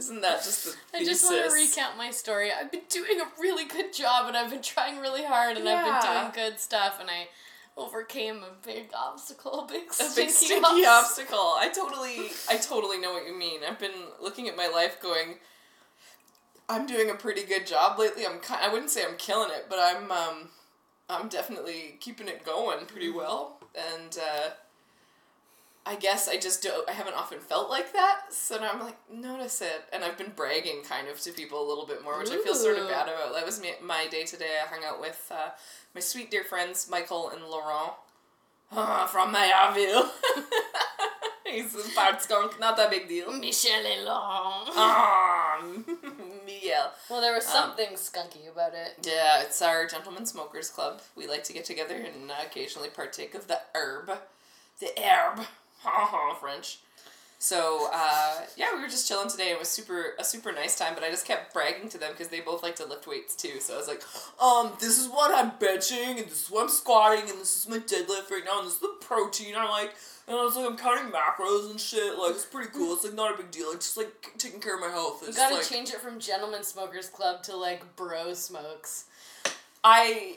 Isn't 0.04 0.20
that 0.22 0.42
just 0.44 0.64
the 0.64 0.74
I 0.98 1.04
just 1.04 1.24
want 1.24 1.36
to 1.50 1.54
recount 1.54 1.96
my 1.96 2.10
story. 2.10 2.50
I've 2.52 2.70
been 2.70 2.82
doing 2.88 3.20
a 3.20 3.40
really 3.40 3.64
good 3.66 3.92
job 3.92 4.26
and 4.28 4.36
I've 4.36 4.50
been 4.50 4.62
trying 4.62 4.98
really 5.00 5.24
hard 5.24 5.56
and 5.56 5.68
I've 5.68 5.84
been 5.84 6.12
doing 6.12 6.50
good 6.50 6.60
stuff 6.60 6.98
and 7.00 7.08
I 7.10 7.28
overcame 7.76 8.36
a 8.44 8.52
big 8.64 8.90
obstacle, 8.96 9.64
a 9.64 9.66
big 9.66 9.90
a 9.90 9.92
stinky, 9.94 10.22
big 10.22 10.30
stinky 10.30 10.86
obstacle. 10.86 11.54
I 11.58 11.70
totally, 11.74 12.28
I 12.48 12.56
totally 12.58 12.98
know 13.00 13.12
what 13.12 13.26
you 13.26 13.36
mean. 13.36 13.60
I've 13.68 13.78
been 13.80 14.08
looking 14.22 14.48
at 14.48 14.56
my 14.56 14.68
life, 14.68 15.00
going, 15.00 15.36
I'm 16.68 16.86
doing 16.86 17.10
a 17.10 17.14
pretty 17.14 17.42
good 17.44 17.66
job 17.66 17.98
lately. 17.98 18.24
I'm, 18.26 18.38
ki- 18.40 18.54
I 18.60 18.68
wouldn't 18.72 18.90
say 18.90 19.02
I'm 19.04 19.16
killing 19.16 19.50
it, 19.50 19.66
but 19.68 19.78
I'm, 19.80 20.10
um, 20.12 20.48
I'm 21.10 21.28
definitely 21.28 21.96
keeping 22.00 22.28
it 22.28 22.44
going 22.44 22.86
pretty 22.86 23.08
Mm-hmm. 23.08 23.18
well. 23.18 23.58
And 23.76 24.16
uh, 24.18 24.50
I 25.86 25.96
guess 25.96 26.28
I 26.28 26.38
just 26.38 26.62
don't, 26.62 26.88
I 26.88 26.92
haven't 26.92 27.14
often 27.14 27.40
felt 27.40 27.68
like 27.68 27.92
that, 27.92 28.32
so 28.32 28.56
now 28.58 28.70
I'm 28.72 28.80
like 28.80 28.96
notice 29.12 29.60
it, 29.60 29.84
and 29.92 30.02
I've 30.02 30.16
been 30.16 30.32
bragging 30.34 30.82
kind 30.82 31.08
of 31.08 31.20
to 31.20 31.30
people 31.32 31.62
a 31.62 31.68
little 31.68 31.84
bit 31.86 32.02
more, 32.02 32.18
which 32.18 32.30
I 32.30 32.38
feel 32.38 32.54
sort 32.54 32.78
of 32.78 32.88
bad 32.88 33.06
about. 33.08 33.34
That 33.34 33.44
was 33.44 33.60
me, 33.60 33.72
my 33.82 34.06
day 34.10 34.24
today. 34.24 34.58
I 34.64 34.66
hung 34.74 34.82
out 34.84 34.98
with 35.00 35.30
uh, 35.30 35.50
my 35.94 36.00
sweet 36.00 36.30
dear 36.30 36.42
friends 36.44 36.88
Michael 36.90 37.28
and 37.30 37.44
Laurent 37.44 37.92
ah, 38.72 39.06
from 39.06 39.34
Mayaville. 39.34 40.08
He's 41.46 41.74
a 41.74 41.94
part 41.94 42.20
skunk, 42.22 42.58
not 42.58 42.78
a 42.80 42.88
big 42.88 43.06
deal. 43.06 43.30
Michel 43.32 43.84
et 43.86 44.02
Laurent. 44.04 44.70
Ah, 44.74 45.62
Miguel. 46.46 46.92
Well, 47.10 47.20
there 47.20 47.34
was 47.34 47.44
Um, 47.46 47.52
something 47.52 47.90
skunky 47.90 48.50
about 48.50 48.72
it. 48.74 49.06
Yeah, 49.06 49.42
it's 49.42 49.60
our 49.62 49.86
Gentlemen 49.86 50.24
Smokers 50.26 50.70
Club. 50.70 51.02
We 51.14 51.26
like 51.26 51.44
to 51.44 51.52
get 51.52 51.66
together 51.66 51.94
and 51.94 52.30
uh, 52.30 52.34
occasionally 52.44 52.88
partake 52.88 53.34
of 53.34 53.46
the 53.46 53.60
herb. 53.74 54.10
The 54.80 54.90
herb. 54.98 55.46
French. 56.40 56.78
So, 57.38 57.90
uh, 57.92 58.40
yeah, 58.56 58.74
we 58.74 58.80
were 58.80 58.88
just 58.88 59.06
chilling 59.06 59.28
today. 59.28 59.50
It 59.50 59.58
was 59.58 59.68
super 59.68 60.14
a 60.18 60.24
super 60.24 60.50
nice 60.50 60.78
time, 60.78 60.94
but 60.94 61.04
I 61.04 61.10
just 61.10 61.26
kept 61.26 61.52
bragging 61.52 61.90
to 61.90 61.98
them 61.98 62.12
because 62.12 62.28
they 62.28 62.40
both 62.40 62.62
like 62.62 62.76
to 62.76 62.86
lift 62.86 63.06
weights 63.06 63.36
too. 63.36 63.60
So 63.60 63.74
I 63.74 63.76
was 63.76 63.86
like, 63.86 64.02
um, 64.40 64.72
this 64.80 64.98
is 64.98 65.08
what 65.08 65.30
I'm 65.30 65.50
benching, 65.52 66.16
and 66.18 66.26
this 66.26 66.44
is 66.44 66.50
what 66.50 66.62
I'm 66.62 66.68
squatting, 66.70 67.28
and 67.28 67.38
this 67.38 67.54
is 67.56 67.68
my 67.68 67.78
deadlift 67.78 68.30
right 68.30 68.42
now, 68.46 68.60
and 68.60 68.66
this 68.66 68.74
is 68.74 68.80
the 68.80 68.94
protein 69.00 69.54
I 69.56 69.68
like. 69.68 69.94
And 70.26 70.38
I 70.38 70.42
was 70.42 70.56
like, 70.56 70.70
I'm 70.70 70.78
counting 70.78 71.12
macros 71.12 71.70
and 71.70 71.78
shit. 71.78 72.16
Like, 72.18 72.30
it's 72.30 72.46
pretty 72.46 72.70
cool. 72.70 72.94
It's 72.94 73.04
like 73.04 73.12
not 73.12 73.34
a 73.34 73.36
big 73.36 73.50
deal. 73.50 73.72
It's 73.72 73.88
just 73.88 73.98
like 73.98 74.32
taking 74.38 74.60
care 74.60 74.76
of 74.76 74.80
my 74.80 74.88
health. 74.88 75.22
It's 75.28 75.36
gotta 75.36 75.56
like, 75.56 75.64
change 75.68 75.90
it 75.90 76.00
from 76.00 76.18
Gentleman 76.18 76.62
Smokers 76.62 77.10
Club 77.10 77.42
to 77.42 77.54
like 77.54 77.94
Bro 77.96 78.32
Smokes. 78.32 79.04
I, 79.82 80.36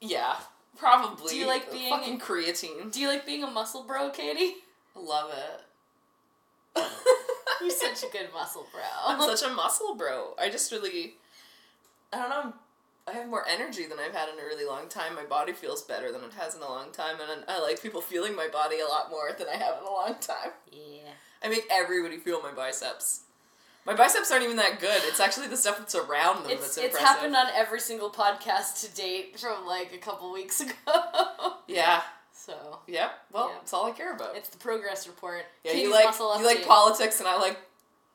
yeah, 0.00 0.36
probably. 0.78 1.30
Do 1.30 1.36
you 1.36 1.48
like 1.48 1.72
being- 1.72 1.90
fucking 1.90 2.20
creatine? 2.20 2.92
Do 2.92 3.00
you 3.00 3.08
like 3.08 3.26
being 3.26 3.42
a 3.42 3.50
muscle 3.50 3.82
bro, 3.82 4.10
Katie? 4.10 4.54
Love 4.96 5.30
it. 6.76 6.84
You're 7.60 7.70
such 7.70 8.02
a 8.02 8.12
good 8.12 8.28
muscle 8.32 8.66
bro. 8.72 8.82
I'm 9.06 9.20
such 9.36 9.48
a 9.48 9.52
muscle 9.54 9.94
bro. 9.94 10.34
I 10.38 10.50
just 10.50 10.70
really, 10.72 11.14
I 12.12 12.18
don't 12.18 12.30
know. 12.30 12.52
I'm, 13.06 13.14
have 13.14 13.28
more 13.28 13.44
energy 13.48 13.86
than 13.86 13.98
I've 13.98 14.14
had 14.14 14.28
in 14.28 14.38
a 14.40 14.46
really 14.46 14.66
long 14.66 14.88
time. 14.88 15.14
My 15.14 15.24
body 15.24 15.52
feels 15.52 15.82
better 15.82 16.10
than 16.10 16.22
it 16.22 16.32
has 16.38 16.54
in 16.54 16.62
a 16.62 16.68
long 16.68 16.90
time, 16.90 17.16
and 17.20 17.44
I 17.48 17.60
like 17.60 17.82
people 17.82 18.00
feeling 18.00 18.34
my 18.34 18.48
body 18.48 18.80
a 18.80 18.86
lot 18.86 19.10
more 19.10 19.30
than 19.36 19.46
I 19.48 19.56
have 19.56 19.78
in 19.78 19.84
a 19.84 19.90
long 19.90 20.16
time. 20.20 20.52
yeah. 20.72 21.10
I 21.42 21.48
make 21.48 21.66
everybody 21.70 22.16
feel 22.16 22.40
my 22.42 22.52
biceps. 22.52 23.20
My 23.84 23.94
biceps 23.94 24.30
aren't 24.32 24.44
even 24.44 24.56
that 24.56 24.80
good. 24.80 25.02
It's 25.04 25.20
actually 25.20 25.48
the 25.48 25.58
stuff 25.58 25.76
that's 25.78 25.94
around 25.94 26.44
them 26.44 26.52
It's 26.52 26.62
that's 26.62 26.76
impressive. 26.78 26.84
it's 26.90 26.98
happened 26.98 27.36
on 27.36 27.46
every 27.54 27.80
single 27.80 28.10
podcast 28.10 28.80
to 28.80 28.94
date 28.96 29.38
from 29.38 29.66
like 29.66 29.92
a 29.92 29.98
couple 29.98 30.32
weeks 30.32 30.62
ago. 30.62 30.72
yeah. 31.68 32.00
So 32.44 32.80
Yep. 32.86 33.10
Well, 33.32 33.48
Yeah. 33.48 33.58
it's 33.62 33.72
all 33.72 33.86
I 33.86 33.92
care 33.92 34.12
about. 34.14 34.36
it's 34.36 34.50
the 34.50 34.58
progress 34.58 35.06
report. 35.06 35.46
Yeah, 35.62 35.72
Katie's 35.72 35.84
you 35.88 35.92
like 35.92 36.18
you 36.18 36.44
like 36.46 36.66
politics, 36.66 37.18
and 37.18 37.26
I 37.28 37.38
like 37.38 37.58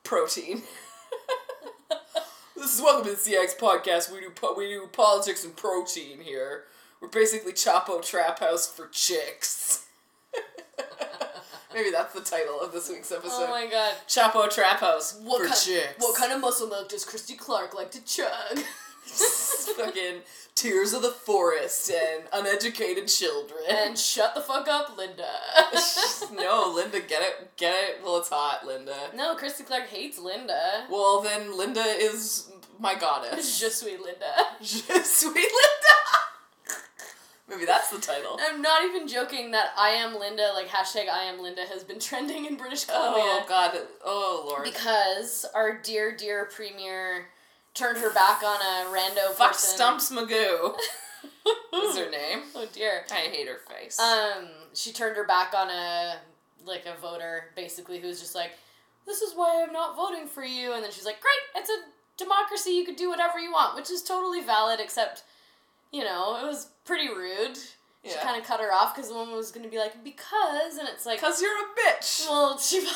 protein. 0.03 0.61
this 2.55 2.75
is 2.75 2.81
welcome 2.81 3.05
to 3.05 3.11
the 3.11 3.17
Sea 3.17 3.33
Hags 3.33 3.55
podcast. 3.55 4.11
We 4.11 4.19
do 4.19 4.29
po- 4.29 4.53
we 4.55 4.67
do 4.67 4.87
politics 4.91 5.43
and 5.43 5.55
protein 5.55 6.21
here. 6.21 6.65
We're 7.01 7.07
basically 7.07 7.53
Chapo 7.53 8.05
Trap 8.05 8.39
House 8.39 8.67
for 8.71 8.87
chicks. 8.89 9.87
Maybe 11.73 11.89
that's 11.91 12.13
the 12.13 12.21
title 12.21 12.59
of 12.61 12.71
this 12.71 12.87
week's 12.89 13.11
oh 13.11 13.17
episode. 13.17 13.45
Oh 13.45 13.49
my 13.49 13.65
god. 13.65 13.95
Chapo 14.07 14.47
Trap 14.49 14.79
House 14.81 15.17
What 15.23 15.41
for 15.41 15.47
kind, 15.47 15.59
chicks. 15.59 15.95
what 15.97 16.15
kind 16.15 16.31
of 16.33 16.39
muscle 16.41 16.67
milk 16.67 16.89
does 16.89 17.03
Christy 17.05 17.35
Clark 17.35 17.73
like 17.73 17.89
to 17.91 18.05
chug? 18.05 18.59
fucking 19.75 20.21
tears 20.59 20.93
of 20.93 21.01
the 21.01 21.11
forest 21.11 21.89
and 21.89 22.23
uneducated 22.33 23.07
children. 23.07 23.61
and 23.69 23.97
shut 23.97 24.35
the 24.35 24.41
fuck 24.41 24.67
up, 24.67 24.97
Linda. 24.97 25.29
no, 26.33 26.71
Linda, 26.75 26.99
get 26.99 27.21
it, 27.21 27.55
get 27.57 27.73
it. 27.73 28.01
Well, 28.03 28.17
it's 28.17 28.29
hot, 28.29 28.65
Linda. 28.65 28.95
no, 29.15 29.35
Christy 29.35 29.63
Clark 29.63 29.87
hates 29.87 30.19
Linda. 30.19 30.85
Well, 30.89 31.21
then 31.21 31.57
Linda 31.57 31.81
is 31.83 32.51
my 32.79 32.95
goddess. 32.95 33.59
Je 33.61 33.69
suis 33.69 33.97
Linda. 33.97 34.33
Je 34.61 35.03
suis 35.03 35.27
Linda. 35.27 35.95
Maybe 37.47 37.65
that's 37.65 37.89
the 37.89 37.97
title. 37.99 38.37
I'm 38.39 38.61
not 38.61 38.83
even 38.83 39.07
joking 39.07 39.51
that 39.51 39.71
I 39.75 39.89
am 39.89 40.19
Linda, 40.19 40.51
like 40.53 40.67
hashtag 40.67 41.09
I 41.09 41.23
am 41.23 41.41
Linda 41.41 41.61
has 41.65 41.83
been 41.83 41.99
trending 42.09 42.45
in 42.45 42.57
British 42.57 42.85
Columbia. 42.85 43.23
Oh 43.23 43.45
God. 43.49 43.75
Oh 44.05 44.43
Lord. 44.47 44.63
Because 44.65 45.45
our 45.55 45.79
dear, 45.81 46.15
dear 46.15 46.45
premier 46.45 47.25
turned 47.73 47.97
her 47.99 48.13
back 48.13 48.43
on 48.43 48.59
a 48.61 48.89
rando 48.95 49.31
Fuck 49.33 49.51
person. 49.53 49.75
Stumps 49.75 50.11
Magoo. 50.11 50.75
Is 51.73 51.97
her 51.97 52.09
name? 52.09 52.41
oh 52.55 52.67
dear. 52.73 53.05
I 53.11 53.15
hate 53.31 53.47
her 53.47 53.59
face. 53.69 53.99
Um, 53.99 54.47
she 54.73 54.91
turned 54.91 55.15
her 55.17 55.25
back 55.25 55.53
on 55.53 55.69
a 55.69 56.17
like 56.65 56.85
a 56.85 56.99
voter 57.01 57.45
basically 57.55 57.99
who's 57.99 58.19
just 58.19 58.35
like, 58.35 58.51
this 59.05 59.21
is 59.21 59.33
why 59.35 59.63
I'm 59.65 59.73
not 59.73 59.95
voting 59.95 60.27
for 60.27 60.43
you, 60.43 60.73
and 60.73 60.83
then 60.83 60.91
she's 60.91 61.05
like, 61.05 61.19
great, 61.21 61.61
it's 61.61 61.69
a 61.69 61.77
democracy, 62.17 62.71
you 62.71 62.85
could 62.85 62.97
do 62.97 63.09
whatever 63.09 63.39
you 63.39 63.51
want, 63.51 63.75
which 63.75 63.89
is 63.89 64.03
totally 64.03 64.41
valid, 64.41 64.79
except, 64.79 65.23
you 65.91 66.03
know, 66.03 66.37
it 66.41 66.45
was 66.45 66.67
pretty 66.85 67.07
rude. 67.07 67.57
She 67.57 68.11
Yeah. 68.11 68.21
kind 68.23 68.39
of 68.39 68.45
cut 68.47 68.59
her 68.59 68.71
off 68.71 68.93
because 68.93 69.09
the 69.09 69.15
woman 69.15 69.35
was 69.35 69.51
gonna 69.51 69.67
be 69.69 69.79
like, 69.79 70.03
because, 70.03 70.77
and 70.77 70.87
it's 70.87 71.05
like, 71.05 71.21
Cause 71.21 71.41
you're 71.41 71.51
a 71.57 71.67
bitch. 71.79 72.27
well, 72.29 72.57
she, 72.59 72.81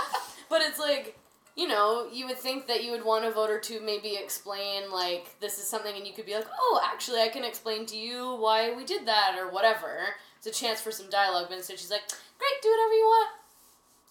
but 0.48 0.60
it's 0.62 0.78
like. 0.78 1.16
You 1.60 1.68
know, 1.68 2.08
you 2.10 2.26
would 2.26 2.38
think 2.38 2.66
that 2.68 2.82
you 2.82 2.90
would 2.90 3.04
want 3.04 3.26
a 3.26 3.30
voter 3.30 3.60
to 3.60 3.80
maybe 3.82 4.16
explain, 4.16 4.90
like, 4.90 5.38
this 5.40 5.58
is 5.58 5.68
something, 5.68 5.94
and 5.94 6.06
you 6.06 6.14
could 6.14 6.24
be 6.24 6.34
like, 6.34 6.46
oh, 6.58 6.80
actually, 6.82 7.20
I 7.20 7.28
can 7.28 7.44
explain 7.44 7.84
to 7.84 7.98
you 7.98 8.34
why 8.36 8.72
we 8.74 8.82
did 8.82 9.04
that, 9.04 9.36
or 9.38 9.50
whatever. 9.50 10.14
It's 10.38 10.46
a 10.46 10.50
chance 10.50 10.80
for 10.80 10.90
some 10.90 11.10
dialogue, 11.10 11.48
but 11.50 11.58
instead 11.58 11.78
she's 11.78 11.90
like, 11.90 12.08
great, 12.38 12.62
do 12.62 12.70
whatever 12.70 12.94
you 12.94 13.04
want. 13.04 13.30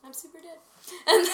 I'm 0.05 0.13
super 0.13 0.37
dead. 0.37 0.59
And 1.07 1.27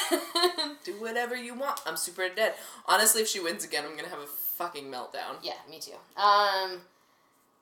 then, 0.58 0.78
Do 0.86 0.94
whatever 1.02 1.36
you 1.36 1.54
want. 1.54 1.82
I'm 1.86 1.98
super 1.98 2.30
dead. 2.34 2.54
Honestly, 2.86 3.22
if 3.22 3.28
she 3.28 3.42
wins 3.42 3.66
again, 3.66 3.84
I'm 3.86 3.98
gonna 3.98 4.08
have 4.08 4.20
a 4.20 4.26
fucking 4.26 4.86
meltdown. 4.86 5.36
yeah, 5.44 5.56
me 5.70 5.80
too. 5.80 5.98
Um, 6.16 6.80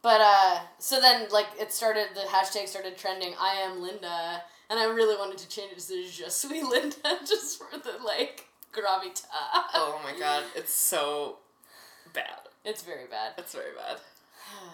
but, 0.03 0.21
uh, 0.21 0.59
so 0.77 1.01
then, 1.01 1.27
like, 1.31 1.47
it 1.59 1.73
started, 1.73 2.09
the 2.13 2.21
hashtag 2.21 2.67
started 2.67 2.97
trending, 2.97 3.33
I 3.39 3.55
am 3.55 3.81
Linda, 3.81 4.43
and 4.73 4.81
I 4.81 4.85
really 4.85 5.15
wanted 5.15 5.37
to 5.37 5.47
change 5.47 5.71
it 5.71 5.79
to 5.79 6.07
Je 6.09 6.29
suis 6.29 6.63
Linda, 6.67 7.19
just 7.27 7.59
for 7.59 7.77
the, 7.77 8.03
like, 8.03 8.47
gravitas. 8.73 9.21
Oh 9.75 10.01
my 10.03 10.17
god, 10.17 10.43
it's 10.55 10.73
so 10.73 11.37
bad. 12.11 12.39
It's 12.65 12.81
very 12.81 13.05
bad. 13.05 13.33
It's 13.37 13.53
very 13.53 13.75
bad. 13.77 13.97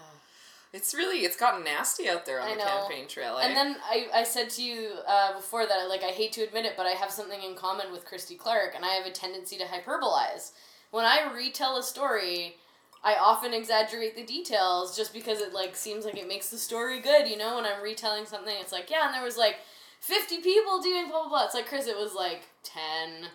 It's 0.71 0.93
really 0.93 1.25
it's 1.25 1.35
gotten 1.35 1.63
nasty 1.63 2.07
out 2.07 2.27
there 2.27 2.39
on 2.39 2.47
I 2.47 2.51
the 2.51 2.59
know. 2.59 2.65
campaign 2.65 3.07
trail. 3.07 3.39
Eh? 3.39 3.47
And 3.47 3.57
then 3.57 3.77
I, 3.83 4.05
I 4.13 4.23
said 4.23 4.51
to 4.51 4.61
you 4.61 4.91
uh, 5.07 5.33
before 5.35 5.65
that, 5.65 5.89
like, 5.89 6.03
I 6.03 6.11
hate 6.11 6.31
to 6.33 6.43
admit 6.43 6.65
it, 6.65 6.73
but 6.77 6.85
I 6.85 6.91
have 6.91 7.09
something 7.09 7.41
in 7.41 7.55
common 7.55 7.91
with 7.91 8.05
Christy 8.05 8.35
Clark, 8.35 8.73
and 8.75 8.85
I 8.85 8.89
have 8.89 9.07
a 9.07 9.09
tendency 9.11 9.57
to 9.57 9.63
hyperbolize. 9.63 10.51
When 10.91 11.05
I 11.05 11.31
retell 11.35 11.77
a 11.77 11.81
story, 11.81 12.57
I 13.03 13.15
often 13.15 13.51
exaggerate 13.51 14.15
the 14.15 14.23
details 14.23 14.95
just 14.95 15.11
because 15.11 15.39
it, 15.41 15.53
like, 15.53 15.75
seems 15.75 16.05
like 16.05 16.17
it 16.19 16.27
makes 16.27 16.49
the 16.49 16.59
story 16.59 16.99
good, 16.99 17.27
you 17.27 17.35
know? 17.37 17.55
When 17.55 17.65
I'm 17.65 17.81
retelling 17.81 18.27
something, 18.27 18.53
it's 18.59 18.71
like, 18.71 18.91
yeah, 18.91 19.07
and 19.07 19.15
there 19.15 19.23
was, 19.23 19.37
like, 19.37 19.55
50 19.99 20.41
people 20.41 20.81
doing 20.81 21.09
blah, 21.09 21.21
blah, 21.21 21.29
blah. 21.29 21.45
It's 21.45 21.55
like, 21.55 21.67
Chris, 21.67 21.87
it 21.87 21.97
was, 21.97 22.13
like, 22.13 22.47
10, 22.63 23.29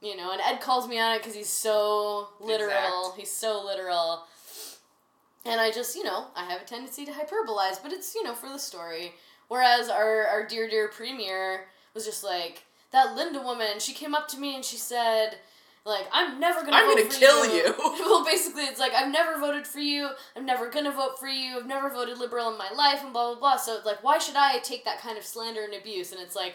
you 0.00 0.16
know? 0.16 0.32
And 0.32 0.40
Ed 0.40 0.60
calls 0.60 0.88
me 0.88 0.98
on 1.00 1.14
it 1.14 1.18
because 1.18 1.34
he's 1.34 1.48
so 1.48 2.28
literal. 2.40 3.08
Exact. 3.08 3.18
He's 3.18 3.32
so 3.32 3.62
literal. 3.64 4.24
And 5.44 5.60
I 5.60 5.70
just, 5.70 5.96
you 5.96 6.04
know, 6.04 6.26
I 6.36 6.44
have 6.44 6.62
a 6.62 6.64
tendency 6.64 7.04
to 7.04 7.12
hyperbolize, 7.12 7.82
but 7.82 7.92
it's, 7.92 8.14
you 8.14 8.22
know, 8.22 8.34
for 8.34 8.48
the 8.48 8.58
story. 8.58 9.12
Whereas 9.48 9.88
our, 9.88 10.26
our 10.26 10.46
dear, 10.46 10.68
dear 10.68 10.88
premier 10.88 11.64
was 11.94 12.04
just 12.04 12.22
like, 12.22 12.62
that 12.92 13.16
Linda 13.16 13.40
woman, 13.40 13.80
she 13.80 13.92
came 13.92 14.14
up 14.14 14.28
to 14.28 14.38
me 14.38 14.54
and 14.54 14.64
she 14.64 14.76
said, 14.76 15.36
like, 15.84 16.06
I'm 16.12 16.38
never 16.38 16.60
gonna 16.60 16.76
I'm 16.76 16.88
gonna 16.88 17.08
kill 17.08 17.44
you. 17.46 17.64
you. 17.64 17.74
well, 17.78 18.24
basically, 18.24 18.64
it's 18.64 18.78
like, 18.78 18.92
I've 18.92 19.10
never 19.10 19.38
voted 19.38 19.66
for 19.66 19.80
you, 19.80 20.10
I'm 20.36 20.46
never 20.46 20.70
gonna 20.70 20.92
vote 20.92 21.18
for 21.18 21.28
you, 21.28 21.58
I've 21.58 21.66
never 21.66 21.90
voted 21.90 22.18
liberal 22.18 22.50
in 22.52 22.58
my 22.58 22.70
life, 22.70 23.00
and 23.02 23.12
blah, 23.12 23.32
blah, 23.32 23.40
blah. 23.40 23.56
So, 23.56 23.80
like, 23.84 24.02
why 24.04 24.18
should 24.18 24.36
I 24.36 24.58
take 24.58 24.84
that 24.84 25.00
kind 25.00 25.18
of 25.18 25.24
slander 25.24 25.62
and 25.62 25.74
abuse? 25.74 26.12
And 26.12 26.20
it's 26.20 26.36
like, 26.36 26.54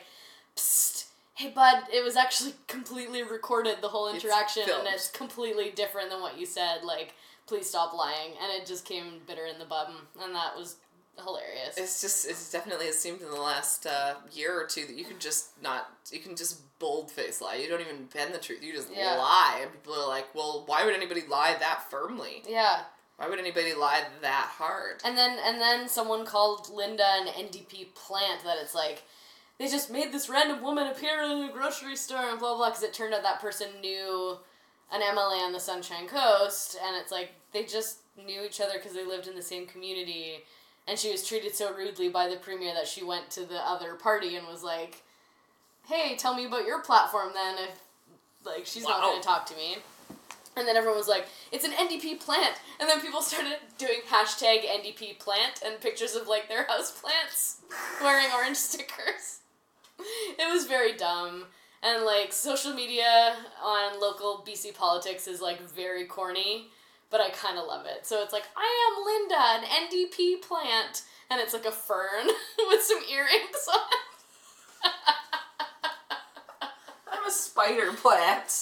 psst, 0.56 1.08
hey, 1.34 1.50
bud, 1.50 1.84
it 1.94 2.04
was 2.04 2.16
actually 2.16 2.54
completely 2.68 3.22
recorded, 3.24 3.78
the 3.82 3.90
whole 3.90 4.08
It's 4.08 4.24
interaction, 4.24 4.64
and 4.64 4.88
it's 4.88 5.10
completely 5.10 5.72
different 5.72 6.10
than 6.10 6.22
what 6.22 6.40
you 6.40 6.46
said. 6.46 6.84
Like, 6.84 7.14
please 7.48 7.70
stop 7.70 7.94
lying. 7.94 8.32
And 8.42 8.62
it 8.62 8.66
just 8.66 8.86
came 8.86 9.22
bitter 9.28 9.46
in 9.46 9.60
the 9.60 9.66
bum, 9.66 10.08
and 10.22 10.34
that 10.36 10.56
was 10.56 10.78
hilarious. 11.24 11.78
It's 11.78 12.02
just 12.02 12.28
it's 12.28 12.52
definitely 12.52 12.86
it 12.88 12.96
seemed 12.96 13.22
in 13.22 13.30
the 13.30 13.42
last 13.42 13.86
uh, 13.86 14.16
year 14.32 14.60
or 14.60 14.66
two 14.66 14.86
that 14.86 14.96
you 14.96 15.06
can 15.06 15.20
just 15.20 15.62
not 15.62 15.90
you 16.12 16.20
can 16.20 16.36
just 16.36 16.62
bold 16.80 17.12
face 17.12 17.42
lie. 17.42 17.56
You 17.56 17.68
don't 17.68 17.82
even 17.82 18.06
bend 18.14 18.34
the 18.34 18.40
truth. 18.40 18.64
You 18.64 18.74
just 18.74 18.90
Yeah. 18.94 19.16
lie, 19.18 19.60
and 19.64 19.72
people 19.72 19.94
are 19.96 20.08
like, 20.08 20.34
"Well, 20.36 20.64
why 20.66 20.86
would 20.86 20.96
anybody 20.96 21.24
lie 21.28 21.56
that 21.60 21.90
firmly? 21.90 22.44
yeah. 22.48 22.84
Why 23.18 23.28
would 23.28 23.40
anybody 23.40 23.74
lie 23.74 24.04
that 24.22 24.52
hard?" 24.58 25.02
And 25.04 25.18
then 25.18 25.38
and 25.44 25.60
then 25.60 25.90
someone 25.90 26.26
called 26.26 26.70
Linda 26.70 27.06
an 27.06 27.28
NDP 27.28 27.94
plant 27.96 28.44
that 28.44 28.58
it's 28.62 28.76
like 28.76 29.04
they 29.58 29.68
just 29.68 29.90
made 29.92 30.12
this 30.12 30.30
random 30.30 30.62
woman 30.62 30.86
appear 30.88 31.24
in 31.24 31.50
a 31.50 31.52
grocery 31.52 31.96
store 31.96 32.30
and 32.30 32.40
blah 32.40 32.56
blah 32.56 32.70
because 32.70 32.84
it 32.84 32.94
turned 32.94 33.14
out 33.16 33.24
that 33.24 33.40
person 33.42 33.68
knew 33.82 34.38
an 34.92 35.02
MLA 35.02 35.44
on 35.44 35.52
the 35.52 35.60
Sunshine 35.60 36.08
Coast 36.08 36.78
and 36.82 36.96
it's 36.96 37.12
like 37.12 37.32
they 37.54 37.64
just 37.64 37.98
knew 38.24 38.44
each 38.44 38.62
other 38.62 38.74
because 38.76 38.94
they 38.94 39.04
lived 39.06 39.28
in 39.28 39.36
the 39.36 39.42
same 39.42 39.66
community 39.66 40.44
and 40.88 40.98
she 40.98 41.12
was 41.12 41.28
treated 41.28 41.56
so 41.56 41.74
rudely 41.74 42.10
by 42.10 42.28
the 42.28 42.38
premier 42.38 42.74
that 42.74 42.88
she 42.88 43.04
went 43.04 43.30
to 43.30 43.46
the 43.46 43.60
other 43.68 43.96
party 43.96 44.36
and 44.36 44.48
was 44.48 44.64
like 44.64 45.04
hey 45.88 46.16
tell 46.16 46.36
me 46.36 46.46
about 46.46 46.66
your 46.66 46.82
platform 46.82 47.30
then 47.34 47.56
if 47.58 47.82
like 48.46 48.66
she's 48.66 48.84
not 48.84 49.02
going 49.02 49.20
to 49.20 49.26
talk 49.26 49.46
to 49.46 49.56
me 49.56 49.78
and 50.58 50.68
then 50.68 50.76
everyone 50.76 50.98
was 50.98 51.08
like, 51.08 51.28
it's 51.52 51.66
an 51.66 51.72
NDP 51.72 52.20
plant. 52.20 52.56
And 52.80 52.90
then 52.90 53.00
people 53.00 53.22
started 53.22 53.58
doing 53.78 54.00
hashtag 54.10 54.66
NDP 54.66 55.20
plant 55.20 55.62
and 55.64 55.80
pictures 55.80 56.16
of 56.16 56.28
like 56.28 56.50
their 56.50 56.66
house 56.66 56.92
plants 56.92 57.62
wearing 58.02 58.28
orange 58.34 58.58
stickers. 58.58 59.40
It 60.38 60.54
was 60.54 60.68
very 60.68 60.96
dumb. 60.96 61.46
And 61.82 62.06
like 62.06 62.32
social 62.32 62.72
media 62.72 63.36
on 63.64 64.00
local 64.00 64.44
BC 64.48 64.76
politics 64.76 65.28
is 65.28 65.42
like 65.42 65.60
very 65.60 66.06
corny, 66.06 66.68
but 67.10 67.22
I 67.22 67.30
kind 67.30 67.58
of 67.58 67.66
love 67.68 67.86
it. 67.86 68.06
So 68.06 68.22
it's 68.22 68.34
like, 68.34 68.44
I 68.56 68.88
am 68.88 69.06
Linda, 69.06 69.38
an 69.38 69.64
NDP 69.88 70.42
plant. 70.42 71.04
And 71.30 71.40
it's 71.42 71.54
like 71.54 71.66
a 71.66 71.72
fern 71.72 72.28
with 72.70 72.82
some 72.82 73.00
earrings 73.12 73.68
on. 73.72 73.80
I'm 77.12 77.26
a 77.28 77.32
spider 77.32 77.92
plant. 77.94 78.50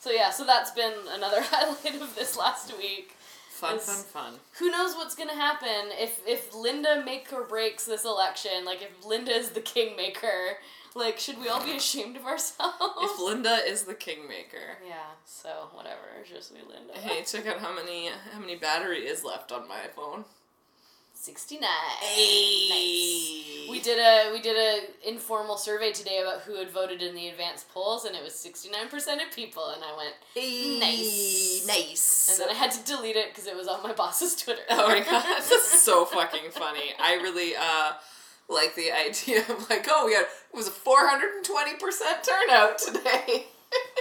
So 0.00 0.10
yeah, 0.10 0.30
so 0.30 0.46
that's 0.46 0.70
been 0.70 0.94
another 1.10 1.40
highlight 1.42 2.00
of 2.00 2.14
this 2.14 2.34
last 2.34 2.72
week. 2.78 3.14
Fun, 3.50 3.78
fun, 3.78 3.96
fun. 3.96 4.34
who 4.58 4.70
knows 4.70 4.94
what's 4.94 5.14
gonna 5.14 5.34
happen 5.34 5.90
if 5.90 6.22
if 6.26 6.54
Linda 6.54 7.02
make 7.04 7.30
or 7.30 7.42
breaks 7.42 7.84
this 7.84 8.06
election? 8.06 8.64
Like 8.64 8.80
if 8.80 9.04
Linda 9.04 9.32
is 9.32 9.50
the 9.50 9.60
kingmaker, 9.60 10.56
like 10.94 11.18
should 11.18 11.40
we 11.40 11.48
all 11.48 11.64
be 11.64 11.76
ashamed 11.76 12.16
of 12.16 12.24
ourselves? 12.26 12.76
If 13.02 13.20
Linda 13.20 13.58
is 13.66 13.82
the 13.84 13.94
kingmaker. 13.94 14.78
yeah. 14.86 14.94
So 15.24 15.68
whatever, 15.72 16.00
it's 16.20 16.30
just 16.30 16.52
me, 16.52 16.60
Linda. 16.68 16.94
Hey, 16.98 17.22
check 17.24 17.46
out 17.46 17.58
how 17.60 17.74
many 17.74 18.08
how 18.32 18.40
many 18.40 18.56
battery 18.56 19.00
is 19.06 19.24
left 19.24 19.52
on 19.52 19.68
my 19.68 19.80
phone. 19.94 20.24
Sixty 21.14 21.58
nine. 21.58 21.68
Hey. 22.00 23.66
We 23.70 23.78
did 23.80 23.98
a 23.98 24.32
we 24.32 24.40
did 24.40 24.56
a 24.56 25.08
informal 25.08 25.56
survey 25.56 25.92
today 25.92 26.20
about 26.22 26.40
who 26.42 26.56
had 26.56 26.70
voted 26.70 27.02
in 27.02 27.14
the 27.14 27.28
advanced 27.28 27.68
polls, 27.72 28.04
and 28.04 28.16
it 28.16 28.22
was 28.24 28.34
sixty 28.34 28.70
nine 28.70 28.88
percent 28.88 29.20
of 29.22 29.30
people, 29.34 29.68
and 29.68 29.82
I 29.84 29.96
went, 29.96 30.14
Hey, 30.34 30.78
Nice. 30.80 31.64
Nice. 31.66 32.28
and 32.32 32.40
then 32.40 32.56
I 32.56 32.58
had 32.58 32.70
to 32.72 32.84
delete 32.84 33.16
it 33.16 33.28
because 33.28 33.46
it 33.46 33.56
was 33.56 33.68
on 33.68 33.82
my 33.82 33.92
boss's 33.92 34.34
Twitter. 34.34 34.62
Oh 34.70 34.88
my 34.88 35.00
god, 35.00 35.22
that's 35.24 35.82
so 35.82 36.04
fucking 36.06 36.50
funny. 36.52 36.92
I 36.98 37.14
really 37.16 37.54
uh 37.54 37.92
like 38.50 38.74
the 38.74 38.90
idea 38.92 39.40
of 39.48 39.70
like, 39.70 39.86
oh 39.88 40.06
we 40.06 40.14
had 40.14 40.22
it 40.24 40.56
was 40.56 40.68
a 40.68 40.72
four 40.72 41.08
hundred 41.08 41.34
and 41.36 41.44
twenty 41.44 41.74
percent 41.76 42.24
turnout 42.24 42.78
today. 42.78 43.46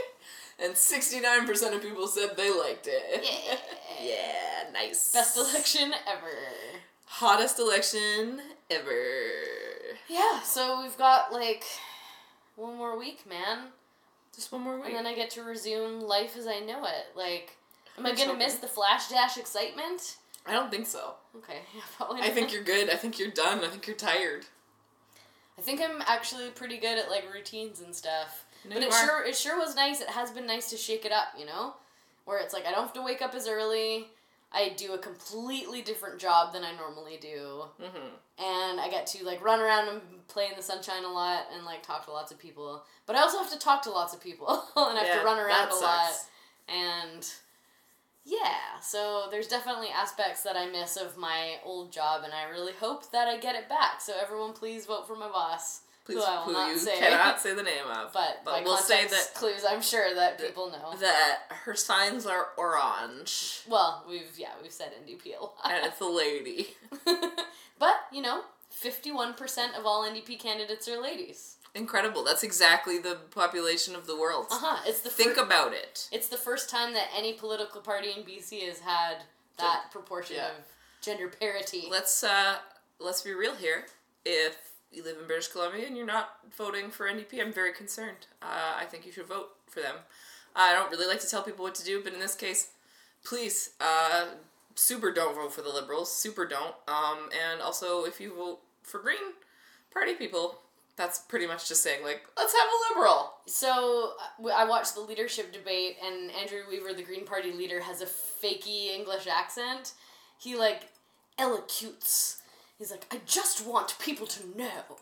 and 0.64 0.76
sixty 0.76 1.20
nine 1.20 1.46
percent 1.46 1.76
of 1.76 1.82
people 1.82 2.08
said 2.08 2.36
they 2.36 2.52
liked 2.52 2.88
it. 2.88 3.24
Yeah. 3.24 3.58
yeah, 4.10 4.72
nice. 4.74 5.14
Best 5.14 5.38
election 5.38 5.94
ever. 6.08 6.36
Hottest 7.06 7.60
election 7.60 8.42
ever. 8.70 8.92
Yeah, 10.08 10.42
so 10.42 10.82
we've 10.82 10.98
got 10.98 11.32
like 11.32 11.64
one 12.56 12.78
more 12.78 12.98
week, 12.98 13.28
man. 13.28 13.68
Just 14.36 14.52
one 14.52 14.62
more 14.62 14.78
week. 14.78 14.88
And 14.88 14.96
then 14.96 15.08
I 15.08 15.16
get 15.16 15.30
to 15.32 15.44
resume 15.44 16.02
life 16.02 16.38
as 16.38 16.48
I 16.48 16.60
know 16.60 16.86
it. 16.86 17.16
Like, 17.16 17.58
am 17.98 18.06
I 18.06 18.14
gonna 18.14 18.38
miss 18.38 18.56
the 18.56 18.68
flash 18.68 19.10
dash 19.10 19.38
excitement? 19.38 20.18
I 20.50 20.54
don't 20.54 20.72
think 20.72 20.88
so. 20.88 21.14
Okay, 21.38 21.60
yeah, 21.76 21.82
probably. 21.96 22.22
I 22.22 22.30
think 22.30 22.52
you're 22.52 22.64
good. 22.64 22.90
I 22.90 22.96
think 22.96 23.20
you're 23.20 23.32
done. 23.32 23.64
I 23.64 23.68
think 23.68 23.86
you're 23.88 23.96
tired. 23.96 24.46
I 25.58 25.62
think 25.62 25.82
I'm 25.82 26.02
actually 26.08 26.50
pretty 26.50 26.78
good 26.78 26.98
at 26.98 27.10
like 27.10 27.26
routines 27.34 27.82
and 27.82 27.94
stuff. 27.96 28.46
No, 28.68 28.76
but 28.76 28.84
it 28.84 28.92
are. 28.94 29.06
sure 29.06 29.26
it 29.26 29.36
sure 29.36 29.58
was 29.58 29.76
nice. 29.76 30.02
It 30.02 30.10
has 30.10 30.32
been 30.32 30.48
nice 30.48 30.70
to 30.72 30.78
shake 30.78 31.06
it 31.06 31.12
up, 31.12 31.28
you 31.38 31.46
know, 31.46 31.74
where 32.26 32.40
it's 32.40 32.54
like 32.54 32.66
I 32.66 32.72
don't 32.72 32.82
have 32.82 32.94
to 32.94 33.02
wake 33.02 33.22
up 33.22 33.36
as 33.36 33.48
early. 33.48 34.08
I 34.52 34.74
do 34.78 34.94
a 34.94 34.98
completely 34.98 35.84
different 35.84 36.18
job 36.20 36.54
than 36.54 36.64
I 36.64 36.72
normally 36.76 37.18
do, 37.22 37.66
Mm-hmm. 37.80 38.44
and 38.44 38.80
I 38.82 38.88
get 38.90 39.06
to 39.08 39.24
like 39.24 39.44
run 39.44 39.60
around 39.60 39.90
and 39.90 40.02
play 40.28 40.48
in 40.50 40.56
the 40.58 40.64
sunshine 40.64 41.04
a 41.04 41.12
lot 41.12 41.44
and 41.54 41.66
like 41.66 41.84
talk 41.84 42.06
to 42.06 42.12
lots 42.12 42.32
of 42.32 42.40
people. 42.40 42.84
But 43.06 43.16
I 43.16 43.20
also 43.22 43.38
have 43.38 43.52
to 43.52 43.60
talk 43.60 43.84
to 43.84 43.92
lots 43.92 44.14
of 44.16 44.20
people 44.22 44.48
and 44.76 44.98
I 44.98 45.04
have 45.04 45.20
to 45.20 45.26
run 45.26 45.38
around 45.38 45.70
a 45.72 45.76
lot. 45.76 46.14
And 46.68 47.28
yeah, 48.30 48.80
so 48.82 49.28
there's 49.32 49.48
definitely 49.48 49.88
aspects 49.90 50.44
that 50.44 50.56
I 50.56 50.68
miss 50.70 50.98
of 50.98 51.18
my 51.18 51.56
old 51.66 51.92
job, 51.92 52.24
and 52.24 52.34
I 52.34 52.44
really 52.50 52.74
hope 52.74 53.12
that 53.12 53.28
I 53.28 53.38
get 53.38 53.56
it 53.56 53.68
back. 53.68 54.02
So 54.02 54.14
everyone, 54.22 54.54
please 54.54 54.86
vote 54.86 55.08
for 55.08 55.16
my 55.16 55.28
boss, 55.30 55.82
Please, 56.06 56.16
who 56.18 56.24
I 56.24 56.36
will 56.38 56.44
who 56.46 56.52
not 56.54 56.70
you 56.72 56.78
say. 56.78 56.98
cannot 57.00 57.40
say 57.40 57.54
the 57.56 57.64
name 57.64 57.86
of. 57.92 58.14
but 58.14 58.42
but 58.46 58.64
we'll 58.64 58.78
say 58.78 59.08
that 59.08 59.32
clues, 59.34 59.64
I'm 59.68 59.82
sure 59.82 60.14
that 60.16 60.40
people 60.40 60.70
know. 60.72 60.96
that 61.00 61.40
her 61.50 61.76
signs 61.76 62.26
are 62.26 62.50
orange 62.58 63.62
well, 63.68 64.06
we've 64.08 64.38
yeah, 64.38 64.50
we've 64.62 64.72
said 64.72 64.92
NDP 65.06 65.38
a 65.40 65.44
lot. 65.44 65.54
and 65.66 65.86
it's 65.86 66.00
a 66.02 66.06
lady. 66.06 66.68
but 67.80 67.96
you 68.12 68.22
know, 68.22 68.42
fifty-one 68.70 69.34
percent 69.34 69.76
of 69.76 69.86
all 69.86 70.04
NDP 70.10 70.40
candidates 70.40 70.88
are 70.88 71.02
ladies. 71.02 71.56
Incredible. 71.80 72.24
That's 72.26 72.44
exactly 72.44 73.00
the 73.00 73.18
population 73.32 73.96
of 73.96 74.06
the 74.06 74.20
world. 74.20 74.48
Uh 74.52 74.60
huh. 74.60 74.84
It's 74.86 75.00
the 75.00 75.10
Think 75.10 75.36
fir- 75.36 75.44
about 75.44 75.74
it. 75.74 76.10
It's 76.12 76.28
the 76.28 76.38
first 76.38 76.70
time 76.70 76.94
that 76.94 77.08
any 77.16 77.34
political 77.34 77.80
party 77.80 78.10
in 78.16 78.24
BC 78.24 78.68
has 78.68 78.80
had 78.80 79.24
that 79.58 79.86
proportion 79.92 80.36
yeah. 80.38 80.48
of 80.50 80.66
gender 81.02 81.30
parity. 81.30 81.84
Let's 81.90 82.24
uh 82.24 82.56
let's 83.00 83.22
be 83.22 83.34
real 83.34 83.56
here. 83.56 83.86
If 84.26 84.58
you 84.92 85.04
live 85.04 85.18
in 85.20 85.28
British 85.28 85.48
Columbia 85.48 85.88
and 85.88 85.96
you're 85.96 86.06
not 86.06 86.40
voting 86.58 86.90
for 86.90 87.08
NDP, 87.08 87.42
I'm 87.42 87.54
very 87.54 87.72
concerned. 87.72 88.28
Uh, 88.42 88.76
I 88.78 88.86
think 88.86 89.06
you 89.06 89.12
should 89.12 89.28
vote 89.28 89.52
for 89.68 89.82
them. 89.82 89.96
I 90.56 90.74
don't 90.74 90.92
really 90.92 91.08
like 91.08 91.22
to 91.22 91.30
tell 91.30 91.44
people 91.44 91.64
what 91.64 91.76
to 91.76 91.86
do, 91.86 92.02
but 92.04 92.14
in 92.14 92.20
this 92.20 92.36
case, 92.36 92.70
please, 93.24 93.72
uh, 93.80 94.26
super 94.76 95.12
don't 95.12 95.36
vote 95.36 95.54
for 95.54 95.62
the 95.62 95.70
Liberals. 95.70 96.14
Super 96.14 96.46
don't. 96.46 96.76
Um, 96.88 97.30
and 97.52 97.62
also, 97.62 98.04
if 98.04 98.20
you 98.20 98.34
vote 98.34 98.60
for 98.84 99.00
Green 99.00 99.34
Party 99.94 100.16
people, 100.16 100.60
that's 101.00 101.20
pretty 101.20 101.48
much 101.48 101.68
just 101.70 101.82
saying 101.82 102.04
like, 102.04 102.22
let's 102.38 102.54
have 102.54 102.68
a 102.68 102.94
Liberal. 102.94 103.34
So 103.46 104.14
uh, 104.44 104.50
i 104.50 104.66
watched 104.66 104.96
the 104.96 105.02
leadership 105.02 105.54
debate, 105.54 105.96
and 106.06 106.30
Andrew 106.32 106.60
Weaver, 106.70 106.94
the 106.94 107.04
Green 107.04 107.26
Party 107.26 107.54
leader, 107.54 107.80
has 107.80 108.02
a 108.02 108.06
fakey 108.06 108.94
English 108.94 109.26
accent. 109.26 109.94
He 110.38 110.56
like 110.58 110.90
elocutes. 111.40 112.42
He's 112.78 112.92
like, 112.92 113.06
I 113.12 113.22
just 113.26 113.66
want 113.66 113.98
people 114.00 114.28
to 114.28 114.58
know 114.58 114.98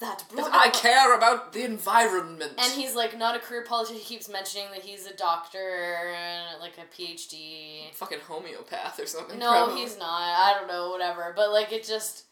that? 0.00 0.24
I 0.36 0.70
care 0.70 1.16
about 1.16 1.52
the 1.52 1.64
environment. 1.64 2.52
And 2.58 2.72
he's 2.72 2.94
like 2.94 3.18
not 3.18 3.36
a 3.36 3.40
career 3.40 3.64
politician. 3.64 4.00
He 4.00 4.04
keeps 4.04 4.28
mentioning 4.28 4.68
that 4.72 4.82
he's 4.82 5.06
a 5.06 5.14
doctor 5.14 6.12
and 6.14 6.60
like 6.60 6.74
a 6.78 6.94
PhD. 6.94 7.92
fucking 7.92 8.20
homeopath 8.28 9.00
or 9.00 9.06
something. 9.06 9.38
No, 9.38 9.50
probably. 9.50 9.80
he's 9.80 9.98
not. 9.98 10.06
I 10.06 10.54
don't 10.58 10.68
know, 10.68 10.90
whatever. 10.90 11.32
But 11.34 11.50
like 11.50 11.72
it 11.72 11.84
just 11.84 12.24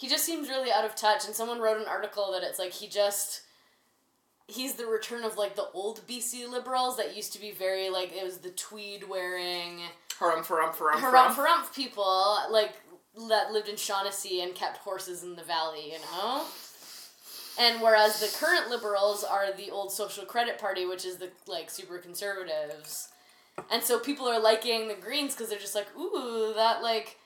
he 0.00 0.08
just 0.08 0.24
seems 0.24 0.48
really 0.48 0.72
out 0.72 0.86
of 0.86 0.96
touch 0.96 1.26
and 1.26 1.34
someone 1.34 1.60
wrote 1.60 1.76
an 1.76 1.86
article 1.86 2.32
that 2.32 2.42
it's 2.42 2.58
like 2.58 2.72
he 2.72 2.88
just 2.88 3.42
he's 4.46 4.74
the 4.74 4.86
return 4.86 5.24
of 5.24 5.36
like 5.36 5.56
the 5.56 5.68
old 5.74 6.00
BC 6.08 6.50
liberals 6.50 6.96
that 6.96 7.14
used 7.14 7.34
to 7.34 7.40
be 7.40 7.52
very 7.52 7.90
like 7.90 8.10
it 8.16 8.24
was 8.24 8.38
the 8.38 8.50
tweed 8.50 9.06
wearing 9.08 9.80
harumph 10.18 10.46
harumph 10.46 10.76
harumph 10.76 11.00
harumph 11.00 11.34
harumph. 11.34 11.34
harumph 11.34 11.74
people 11.74 12.38
like 12.50 12.72
that 13.28 13.52
lived 13.52 13.68
in 13.68 13.76
Shaughnessy 13.76 14.40
and 14.40 14.54
kept 14.54 14.78
horses 14.78 15.22
in 15.22 15.36
the 15.36 15.42
valley, 15.42 15.92
you 15.92 15.98
know? 16.12 16.44
And 17.58 17.82
whereas 17.82 18.20
the 18.20 18.34
current 18.38 18.70
liberals 18.70 19.22
are 19.22 19.52
the 19.52 19.70
old 19.70 19.92
social 19.92 20.24
credit 20.24 20.58
party, 20.58 20.86
which 20.86 21.04
is 21.04 21.16
the 21.18 21.28
like 21.46 21.68
super 21.68 21.98
conservatives. 21.98 23.08
And 23.70 23.82
so 23.82 23.98
people 23.98 24.26
are 24.26 24.40
liking 24.40 24.88
the 24.88 24.94
Greens 24.94 25.34
because 25.34 25.50
they're 25.50 25.58
just 25.58 25.74
like, 25.74 25.88
ooh, 25.98 26.52
that 26.54 26.82
like 26.82 27.18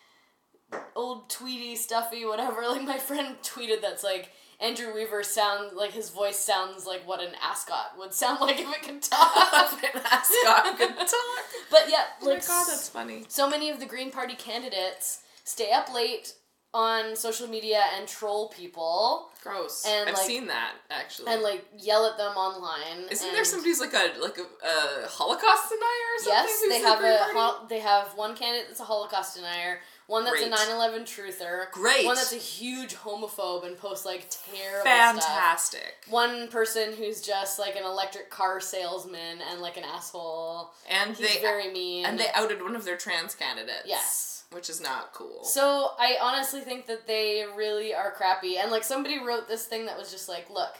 old 0.94 1.28
tweety 1.30 1.76
stuffy 1.76 2.24
whatever. 2.24 2.62
Like 2.68 2.82
my 2.84 2.98
friend 2.98 3.36
tweeted 3.42 3.80
that's 3.80 4.02
like 4.04 4.30
Andrew 4.60 4.94
Weaver 4.94 5.22
sound 5.22 5.76
like 5.76 5.92
his 5.92 6.10
voice 6.10 6.38
sounds 6.38 6.86
like 6.86 7.06
what 7.06 7.20
an 7.22 7.32
ascot 7.42 7.92
would 7.98 8.14
sound 8.14 8.40
like 8.46 8.58
if 8.60 8.68
it 8.68 8.82
could 8.82 9.02
talk. 9.02 9.72
An 9.94 10.00
ascot 10.10 10.78
could 10.78 10.96
talk. 10.96 11.44
but 11.70 11.84
yeah, 11.88 12.04
Oh 12.22 12.26
my 12.26 12.32
like 12.34 12.46
god, 12.46 12.66
that's 12.68 12.88
funny. 12.88 13.24
so 13.28 13.48
many 13.48 13.70
of 13.70 13.80
the 13.80 13.86
Green 13.86 14.10
Party 14.10 14.34
candidates 14.34 15.20
stay 15.44 15.70
up 15.72 15.92
late 15.92 16.34
on 16.72 17.14
social 17.14 17.46
media 17.46 17.80
and 17.96 18.08
troll 18.08 18.48
people 18.48 19.28
Gross. 19.44 19.84
And, 19.86 20.08
I've 20.08 20.14
like- 20.16 20.26
seen 20.26 20.46
that 20.48 20.72
actually. 20.90 21.30
and 21.32 21.42
like 21.42 21.64
yell 21.78 22.06
at 22.06 22.16
them 22.16 22.34
online. 22.36 23.06
Isn't 23.10 23.32
there 23.32 23.44
somebody 23.44 23.70
who's 23.70 23.80
like 23.80 23.92
a 23.92 24.18
like 24.20 24.38
a, 24.38 24.42
a 24.66 25.06
Holocaust 25.06 25.68
denier 25.68 26.10
or 26.16 26.18
something? 26.18 26.44
Yes, 26.48 26.62
they 26.68 26.80
have 26.80 27.02
a 27.04 27.38
hol- 27.38 27.66
they 27.68 27.80
have 27.80 28.08
one 28.16 28.34
candidate 28.34 28.68
that's 28.68 28.80
a 28.80 28.84
Holocaust 28.84 29.36
denier, 29.36 29.80
one 30.06 30.24
that's 30.24 30.36
Great. 30.38 30.52
a 30.52 30.56
9/11 30.56 31.02
truther, 31.06 31.70
Great. 31.70 32.04
one 32.04 32.14
that's 32.16 32.32
a 32.32 32.36
huge 32.36 32.94
homophobe 32.94 33.64
and 33.66 33.76
posts 33.78 34.04
like 34.04 34.28
terrible 34.30 34.82
stuff. 34.82 35.22
Fantastic. 35.24 35.94
One 36.08 36.48
person 36.48 36.92
who's 36.92 37.20
just 37.22 37.58
like 37.58 37.76
an 37.76 37.84
electric 37.84 38.30
car 38.30 38.60
salesman 38.60 39.40
and 39.50 39.60
like 39.60 39.76
an 39.76 39.84
asshole. 39.84 40.72
And 40.90 41.16
He's 41.16 41.34
they 41.34 41.40
very 41.40 41.72
mean. 41.72 42.04
and 42.04 42.18
they 42.18 42.28
outed 42.34 42.62
one 42.62 42.76
of 42.76 42.84
their 42.84 42.96
trans 42.96 43.34
candidates. 43.34 43.84
Yes. 43.86 44.44
Which 44.52 44.68
is 44.70 44.80
not 44.80 45.12
cool. 45.14 45.42
So 45.44 45.92
I 45.98 46.16
honestly 46.20 46.60
think 46.60 46.86
that 46.86 47.06
they 47.06 47.44
really 47.56 47.94
are 47.94 48.12
crappy. 48.12 48.56
And 48.58 48.70
like 48.70 48.84
somebody 48.84 49.18
wrote 49.18 49.48
this 49.48 49.64
thing 49.66 49.86
that 49.86 49.98
was 49.98 50.10
just 50.12 50.28
like, 50.28 50.48
look, 50.50 50.74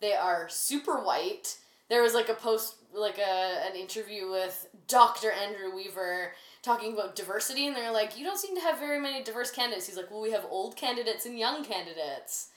they 0.00 0.12
are 0.14 0.48
super 0.48 1.02
white. 1.02 1.56
There 1.88 2.02
was 2.02 2.14
like 2.14 2.28
a 2.28 2.34
post, 2.34 2.74
like 2.94 3.18
a 3.18 3.66
an 3.68 3.74
interview 3.74 4.30
with 4.30 4.68
Dr. 4.86 5.30
Andrew 5.32 5.74
Weaver 5.74 6.32
talking 6.66 6.92
about 6.92 7.16
diversity, 7.16 7.66
and 7.66 7.74
they're 7.76 7.92
like, 7.92 8.18
you 8.18 8.24
don't 8.24 8.38
seem 8.38 8.54
to 8.56 8.60
have 8.60 8.78
very 8.78 9.00
many 9.00 9.22
diverse 9.22 9.50
candidates. 9.50 9.86
He's 9.86 9.96
like, 9.96 10.10
well, 10.10 10.20
we 10.20 10.32
have 10.32 10.44
old 10.50 10.76
candidates 10.76 11.24
and 11.24 11.38
young 11.38 11.64
candidates. 11.64 12.48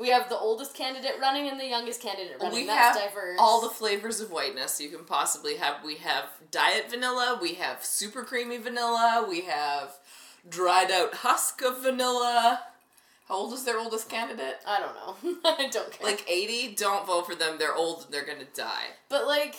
We 0.00 0.08
have 0.08 0.28
the 0.28 0.36
oldest 0.38 0.74
candidate 0.74 1.12
running 1.20 1.48
and 1.48 1.60
the 1.60 1.66
youngest 1.66 2.02
candidate 2.02 2.38
running. 2.40 2.54
we 2.62 2.66
That's 2.66 2.98
have 2.98 3.08
diverse. 3.10 3.36
all 3.38 3.60
the 3.60 3.68
flavors 3.68 4.20
of 4.20 4.32
whiteness 4.32 4.80
you 4.80 4.88
can 4.88 5.04
possibly 5.04 5.56
have. 5.56 5.84
We 5.84 5.96
have 5.98 6.24
diet 6.50 6.90
vanilla, 6.90 7.38
we 7.40 7.54
have 7.54 7.84
super 7.84 8.24
creamy 8.24 8.56
vanilla, 8.58 9.24
we 9.28 9.42
have 9.42 9.92
dried 10.48 10.90
out 10.90 11.14
husk 11.16 11.62
of 11.62 11.82
vanilla. 11.82 12.60
How 13.28 13.34
old 13.36 13.52
is 13.52 13.64
their 13.64 13.78
oldest 13.78 14.08
candidate? 14.08 14.56
I 14.66 14.80
don't 14.80 14.94
know. 14.96 15.40
I 15.44 15.68
don't 15.68 15.92
care. 15.92 16.06
Like 16.06 16.24
80? 16.28 16.74
Don't 16.74 17.06
vote 17.06 17.26
for 17.26 17.34
them. 17.34 17.56
They're 17.58 17.74
old 17.74 18.04
and 18.04 18.12
they're 18.14 18.24
gonna 18.26 18.46
die. 18.54 18.86
but 19.10 19.26
like, 19.26 19.54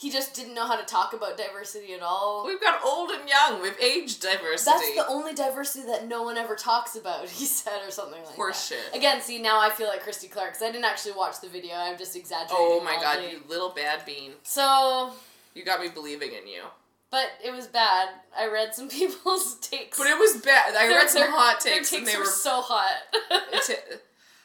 he 0.00 0.10
just 0.10 0.32
didn't 0.34 0.54
know 0.54 0.66
how 0.66 0.76
to 0.76 0.84
talk 0.86 1.12
about 1.12 1.36
diversity 1.36 1.92
at 1.92 2.00
all. 2.00 2.46
We've 2.46 2.60
got 2.60 2.82
old 2.82 3.10
and 3.10 3.28
young. 3.28 3.60
We've 3.60 3.78
age 3.80 4.18
diversity. 4.18 4.70
That's 4.70 4.94
the 4.94 5.06
only 5.08 5.34
diversity 5.34 5.86
that 5.88 6.08
no 6.08 6.22
one 6.22 6.38
ever 6.38 6.54
talks 6.56 6.96
about, 6.96 7.28
he 7.28 7.44
said, 7.44 7.80
or 7.86 7.90
something 7.90 8.22
like 8.24 8.34
Horse 8.34 8.68
that. 8.70 8.76
shit. 8.76 8.94
Again, 8.96 9.20
see, 9.20 9.40
now 9.42 9.60
I 9.60 9.68
feel 9.68 9.88
like 9.88 10.02
Christy 10.02 10.26
Clark, 10.28 10.52
because 10.52 10.62
I 10.62 10.72
didn't 10.72 10.86
actually 10.86 11.12
watch 11.12 11.40
the 11.42 11.48
video, 11.48 11.74
I'm 11.74 11.98
just 11.98 12.16
exaggerating. 12.16 12.56
Oh 12.58 12.82
my 12.82 12.96
god, 12.96 13.18
you 13.30 13.40
little 13.48 13.70
bad 13.70 14.06
bean. 14.06 14.32
So, 14.42 15.12
You 15.54 15.64
got 15.66 15.80
me 15.82 15.88
believing 15.88 16.30
in 16.32 16.46
you. 16.48 16.62
but 17.10 17.26
it 17.44 17.52
was 17.52 17.66
bad. 17.66 18.08
I 18.38 18.46
read 18.46 18.74
some 18.74 18.88
people's 18.98 19.56
takes. 19.56 19.98
But 19.98 20.06
it 20.06 20.18
was 20.18 20.40
bad. 20.42 20.74
I 20.76 20.86
Their- 20.88 20.96
read 21.00 21.10
some 21.10 21.22
their- 21.22 21.30
hot 21.30 21.60
their 21.62 21.74
takes, 21.74 21.92
and 21.92 22.06
they 22.06 22.14
were 22.16 22.20
were. 22.20 22.26
so 22.26 22.62
hot. 22.62 23.02
ta- 23.66 23.96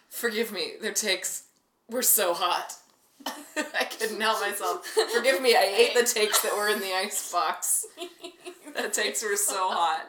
forgive 0.10 0.52
me, 0.52 0.74
their 0.82 0.92
takes 0.94 1.44
were 1.90 2.02
so 2.02 2.34
hot. 2.34 2.76
I 3.58 3.86
couldn't 3.86 4.20
help 4.22 4.42
myself. 4.42 4.86
Forgive 5.16 5.42
me, 5.42 5.56
I 5.56 5.64
ate 5.78 5.94
the 5.96 6.04
takes 6.04 6.42
that 6.42 6.56
were 6.56 6.70
in 6.70 6.80
the 6.80 6.94
ice 6.94 7.32
box. 7.32 7.86
The 8.76 8.90
takes 8.90 9.24
were 9.24 9.36
so 9.36 9.70
hot. 9.70 10.06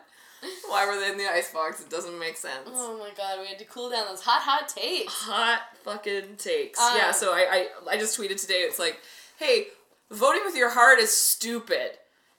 Why 0.69 0.87
were 0.87 1.01
they 1.01 1.11
in 1.11 1.17
the 1.19 1.27
ice 1.27 1.53
box? 1.53 1.81
It 1.81 1.89
doesn't 1.91 2.19
make 2.19 2.37
sense. 2.37 2.69
oh 2.73 2.99
my 2.99 3.11
god, 3.17 3.41
we 3.41 3.47
had 3.49 3.59
to 3.59 3.65
cool 3.65 3.91
down 3.91 4.07
those 4.07 4.21
hot, 4.21 4.43
hot 4.43 4.69
takes. 4.69 5.13
Hot 5.13 5.63
fucking 5.83 6.37
takes. 6.39 6.79
Um, 6.81 6.97
yeah, 6.97 7.11
so 7.13 7.33
I, 7.33 7.69
I 7.89 7.93
I 7.93 7.97
just 7.97 8.19
tweeted 8.19 8.41
today. 8.41 8.61
It's 8.61 8.79
like, 8.79 9.01
hey, 9.39 9.69
voting 10.11 10.43
with 10.45 10.55
your 10.57 10.71
heart 10.71 10.99
is 10.99 11.11
stupid, 11.17 11.93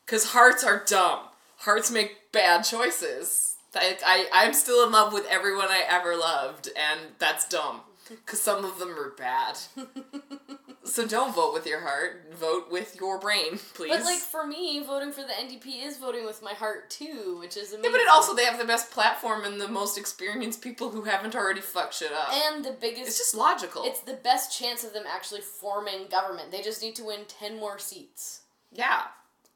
cause 0.05 0.25
hearts 0.32 0.63
are 0.63 0.84
dumb. 0.86 1.19
Hearts 1.59 1.89
make 1.91 2.32
bad 2.32 2.61
choices. 2.61 3.55
Like 3.73 4.01
I 4.05 4.28
I'm 4.32 4.53
still 4.53 4.86
in 4.86 4.91
love 4.91 5.11
with 5.11 5.25
everyone 5.30 5.67
I 5.69 5.84
ever 5.89 6.15
loved, 6.15 6.69
and 6.78 6.99
that's 7.19 7.47
dumb, 7.47 7.82
cause 8.25 8.41
some 8.41 8.63
of 8.63 8.80
them 8.80 8.89
are 8.97 9.13
bad. 9.17 9.57
so 10.88 11.05
don't 11.05 11.35
vote 11.35 11.53
with 11.53 11.65
your 11.67 11.81
heart. 11.81 12.33
Vote 12.33 12.71
with 12.71 12.95
your 12.99 13.19
brain, 13.19 13.57
please. 13.73 13.89
But 13.91 14.03
like 14.03 14.19
for 14.19 14.45
me, 14.47 14.83
voting 14.85 15.11
for 15.11 15.21
the 15.21 15.33
NDP 15.33 15.85
is 15.85 15.97
voting 15.97 16.25
with 16.25 16.41
my 16.41 16.53
heart 16.53 16.89
too, 16.89 17.38
which 17.39 17.55
is 17.57 17.73
amazing. 17.73 17.83
yeah, 17.85 17.91
but 17.91 18.01
it 18.01 18.07
also 18.09 18.33
they 18.35 18.45
have 18.45 18.57
the 18.57 18.65
best 18.65 18.89
platform 18.91 19.43
and 19.45 19.59
the 19.61 19.67
most 19.67 19.97
experienced 19.97 20.61
people 20.61 20.89
who 20.89 21.03
haven't 21.03 21.35
already 21.35 21.61
fucked 21.61 21.93
shit 21.95 22.11
up. 22.11 22.29
and 22.33 22.65
the 22.65 22.71
biggest 22.79 23.07
it's 23.07 23.17
just 23.17 23.35
logical. 23.35 23.83
It's 23.85 23.99
the 24.01 24.13
best 24.23 24.57
chance 24.57 24.83
of 24.83 24.93
them 24.93 25.03
actually 25.07 25.41
forming 25.41 26.07
government. 26.09 26.51
They 26.51 26.61
just 26.61 26.81
need 26.81 26.95
to 26.95 27.03
win 27.05 27.21
10 27.27 27.59
more 27.59 27.77
seats. 27.79 28.41
yeah. 28.71 29.03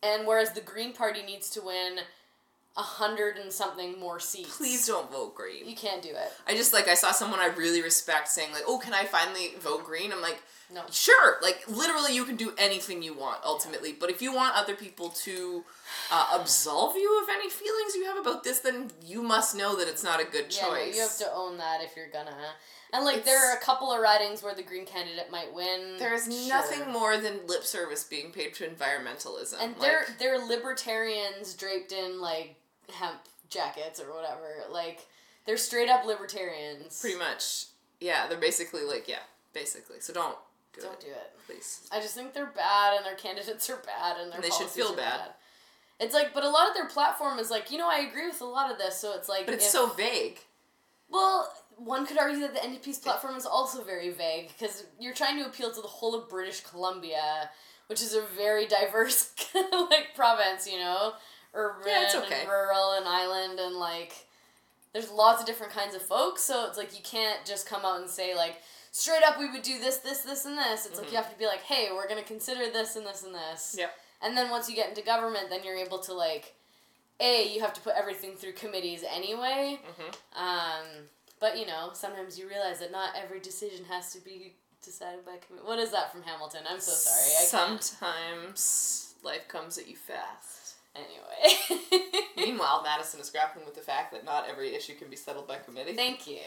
And 0.03 0.25
whereas 0.25 0.51
the 0.53 0.61
Green 0.61 0.93
Party 0.93 1.21
needs 1.21 1.47
to 1.51 1.61
win 1.61 1.99
a 2.77 2.81
hundred 2.81 3.37
and 3.37 3.51
something 3.51 3.99
more 3.99 4.19
seats. 4.19 4.55
Please 4.57 4.87
don't 4.87 5.11
vote 5.11 5.35
green. 5.35 5.67
You 5.67 5.75
can't 5.75 6.01
do 6.01 6.09
it. 6.09 6.31
I 6.47 6.55
just 6.55 6.71
like 6.73 6.87
I 6.87 6.93
saw 6.93 7.11
someone 7.11 7.39
I 7.39 7.47
really 7.47 7.81
respect 7.81 8.29
saying 8.29 8.53
like, 8.53 8.63
"Oh, 8.65 8.77
can 8.79 8.93
I 8.93 9.03
finally 9.05 9.53
vote 9.59 9.83
green?" 9.83 10.13
I'm 10.13 10.21
like, 10.21 10.41
No. 10.73 10.83
"Sure." 10.89 11.37
Like 11.41 11.63
literally, 11.67 12.15
you 12.15 12.23
can 12.23 12.37
do 12.37 12.53
anything 12.57 13.03
you 13.03 13.13
want 13.13 13.39
ultimately. 13.43 13.91
But 13.91 14.09
if 14.09 14.21
you 14.21 14.33
want 14.33 14.55
other 14.55 14.73
people 14.73 15.09
to 15.09 15.65
uh, 16.11 16.37
absolve 16.39 16.95
you 16.95 17.21
of 17.21 17.27
any 17.29 17.49
feelings 17.49 17.93
you 17.95 18.05
have 18.05 18.17
about 18.17 18.45
this, 18.45 18.59
then 18.59 18.91
you 19.05 19.21
must 19.21 19.53
know 19.53 19.75
that 19.75 19.89
it's 19.89 20.03
not 20.03 20.21
a 20.21 20.25
good 20.25 20.45
Yeah, 20.55 20.61
no, 20.63 20.69
choice. 20.69 20.95
you 20.95 21.01
have 21.01 21.17
to 21.17 21.31
own 21.33 21.57
that 21.57 21.81
if 21.83 21.97
you're 21.97 22.09
gonna. 22.09 22.53
And 22.93 23.03
like 23.05 23.17
It's- 23.19 23.25
there 23.25 23.49
are 23.51 23.55
a 23.57 23.59
couple 23.59 23.91
of 23.91 23.99
ridings 24.01 24.43
where 24.43 24.53
the 24.55 24.63
Green 24.63 24.85
candidate 24.85 25.29
might 25.29 25.53
win. 25.53 25.97
There 25.97 26.13
is 26.13 26.23
Sure. 26.25 26.47
nothing 26.49 26.89
more 26.89 27.17
than 27.17 27.47
lip 27.47 27.63
service 27.65 28.03
being 28.05 28.31
paid 28.31 28.53
to 28.55 28.67
environmentalism. 28.69 29.55
And 29.61 29.77
like, 29.77 29.81
they're 29.81 30.07
they're 30.19 30.39
libertarians 30.45 31.53
draped 31.53 31.91
in 31.91 32.19
like 32.21 32.55
hemp 32.91 33.19
jackets 33.49 33.99
or 33.99 34.13
whatever. 34.13 34.63
Like 34.71 35.07
they're 35.45 35.57
straight 35.57 35.89
up 35.89 36.05
libertarians. 36.05 36.99
pretty 37.01 37.17
much, 37.17 37.65
yeah, 37.99 38.27
they're 38.27 38.37
basically 38.37 38.83
like, 38.83 39.07
yeah, 39.07 39.23
basically. 39.53 39.99
So 39.99 40.13
don't 40.13 40.37
do 40.73 40.81
Don't 40.81 40.93
it, 40.93 41.01
do 41.01 41.07
it. 41.11 41.31
please. 41.47 41.87
I 41.91 41.99
just 41.99 42.15
think 42.15 42.33
they're 42.33 42.45
bad 42.45 42.95
and 42.97 43.05
their 43.05 43.15
candidates 43.15 43.69
are 43.69 43.77
bad 43.85 44.17
and 44.19 44.29
their 44.31 44.35
And 44.35 44.43
they 44.43 44.49
should 44.49 44.67
policies 44.67 44.75
feel 44.83 44.93
are 44.93 44.97
bad. 44.97 45.29
It's 45.99 46.13
like, 46.15 46.33
but 46.33 46.43
a 46.43 46.49
lot 46.49 46.67
of 46.67 46.73
their 46.73 46.87
platform 46.87 47.37
is 47.39 47.51
like, 47.51 47.69
you 47.71 47.77
know, 47.77 47.89
I 47.89 47.99
agree 48.09 48.25
with 48.25 48.41
a 48.41 48.45
lot 48.45 48.71
of 48.71 48.77
this, 48.79 48.97
so 48.97 49.13
it's 49.15 49.29
like, 49.29 49.45
But 49.45 49.55
it's 49.55 49.65
if- 49.65 49.71
so 49.71 49.87
vague. 49.87 50.39
well. 51.09 51.51
One 51.77 52.05
could 52.05 52.19
argue 52.19 52.41
that 52.41 52.53
the 52.53 52.59
NDP's 52.59 52.99
platform 52.99 53.35
is 53.35 53.45
also 53.45 53.83
very 53.83 54.11
vague 54.11 54.49
because 54.49 54.83
you're 54.99 55.15
trying 55.15 55.39
to 55.41 55.47
appeal 55.49 55.71
to 55.71 55.81
the 55.81 55.87
whole 55.87 56.13
of 56.13 56.29
British 56.29 56.61
Columbia, 56.61 57.49
which 57.87 58.01
is 58.03 58.13
a 58.13 58.21
very 58.37 58.67
diverse 58.67 59.31
like 59.89 60.13
province, 60.15 60.69
you 60.71 60.77
know, 60.77 61.13
urban 61.53 61.83
Yeah, 61.87 62.03
it's 62.05 62.15
okay. 62.15 62.41
and 62.41 62.49
rural 62.49 62.93
and 62.93 63.07
island 63.07 63.59
and 63.59 63.75
like 63.75 64.25
there's 64.93 65.09
lots 65.11 65.39
of 65.41 65.47
different 65.47 65.71
kinds 65.73 65.95
of 65.95 66.01
folks. 66.01 66.41
So 66.43 66.67
it's 66.67 66.77
like 66.77 66.93
you 66.97 67.03
can't 67.03 67.45
just 67.45 67.65
come 67.67 67.85
out 67.85 68.01
and 68.01 68.09
say 68.09 68.35
like 68.35 68.57
straight 68.91 69.23
up 69.23 69.39
we 69.39 69.49
would 69.49 69.61
do 69.61 69.79
this, 69.79 69.97
this, 69.97 70.19
this, 70.19 70.45
and 70.45 70.57
this. 70.57 70.85
It's 70.85 70.99
like 70.99 71.09
you 71.11 71.15
have 71.17 71.31
to 71.31 71.39
be 71.39 71.45
like, 71.45 71.61
hey, 71.61 71.89
we're 71.93 72.07
gonna 72.09 72.23
consider 72.23 72.69
this 72.71 72.95
and 72.97 73.05
this 73.05 73.23
and 73.23 73.33
this. 73.33 73.75
Yep. 73.77 73.91
And 74.21 74.35
then 74.37 74.49
once 74.49 74.69
you 74.69 74.75
get 74.75 74.89
into 74.89 75.01
government, 75.01 75.49
then 75.49 75.61
you're 75.63 75.77
able 75.77 75.99
to 75.99 76.13
like, 76.13 76.53
a 77.21 77.53
you 77.53 77.61
have 77.61 77.73
to 77.73 77.81
put 77.81 77.93
everything 77.95 78.35
through 78.35 78.53
committees 78.53 79.03
anyway. 79.09 79.79
Mhm. 79.81 80.39
Um, 80.39 80.85
but 81.39 81.57
you 81.57 81.65
know, 81.65 81.91
sometimes 81.93 82.37
you 82.37 82.47
realize 82.49 82.79
that 82.79 82.91
not 82.91 83.15
every 83.15 83.39
decision 83.39 83.85
has 83.85 84.11
to 84.13 84.19
be 84.19 84.53
decided 84.83 85.23
by 85.25 85.37
committee. 85.37 85.65
What 85.67 85.79
is 85.79 85.91
that 85.91 86.11
from 86.11 86.23
Hamilton? 86.23 86.63
I'm 86.69 86.79
so 86.79 86.91
sorry. 86.91 87.45
Sometimes 87.45 89.13
life 89.23 89.47
comes 89.47 89.77
at 89.77 89.87
you 89.87 89.95
fast. 89.95 90.60
Anyway. 90.95 91.81
Meanwhile, 92.37 92.81
Madison 92.83 93.19
is 93.19 93.29
grappling 93.29 93.65
with 93.65 93.75
the 93.75 93.81
fact 93.81 94.11
that 94.11 94.25
not 94.25 94.47
every 94.49 94.75
issue 94.75 94.93
can 94.95 95.09
be 95.09 95.15
settled 95.15 95.47
by 95.47 95.57
committee. 95.57 95.93
Thank 95.93 96.27
you. 96.27 96.39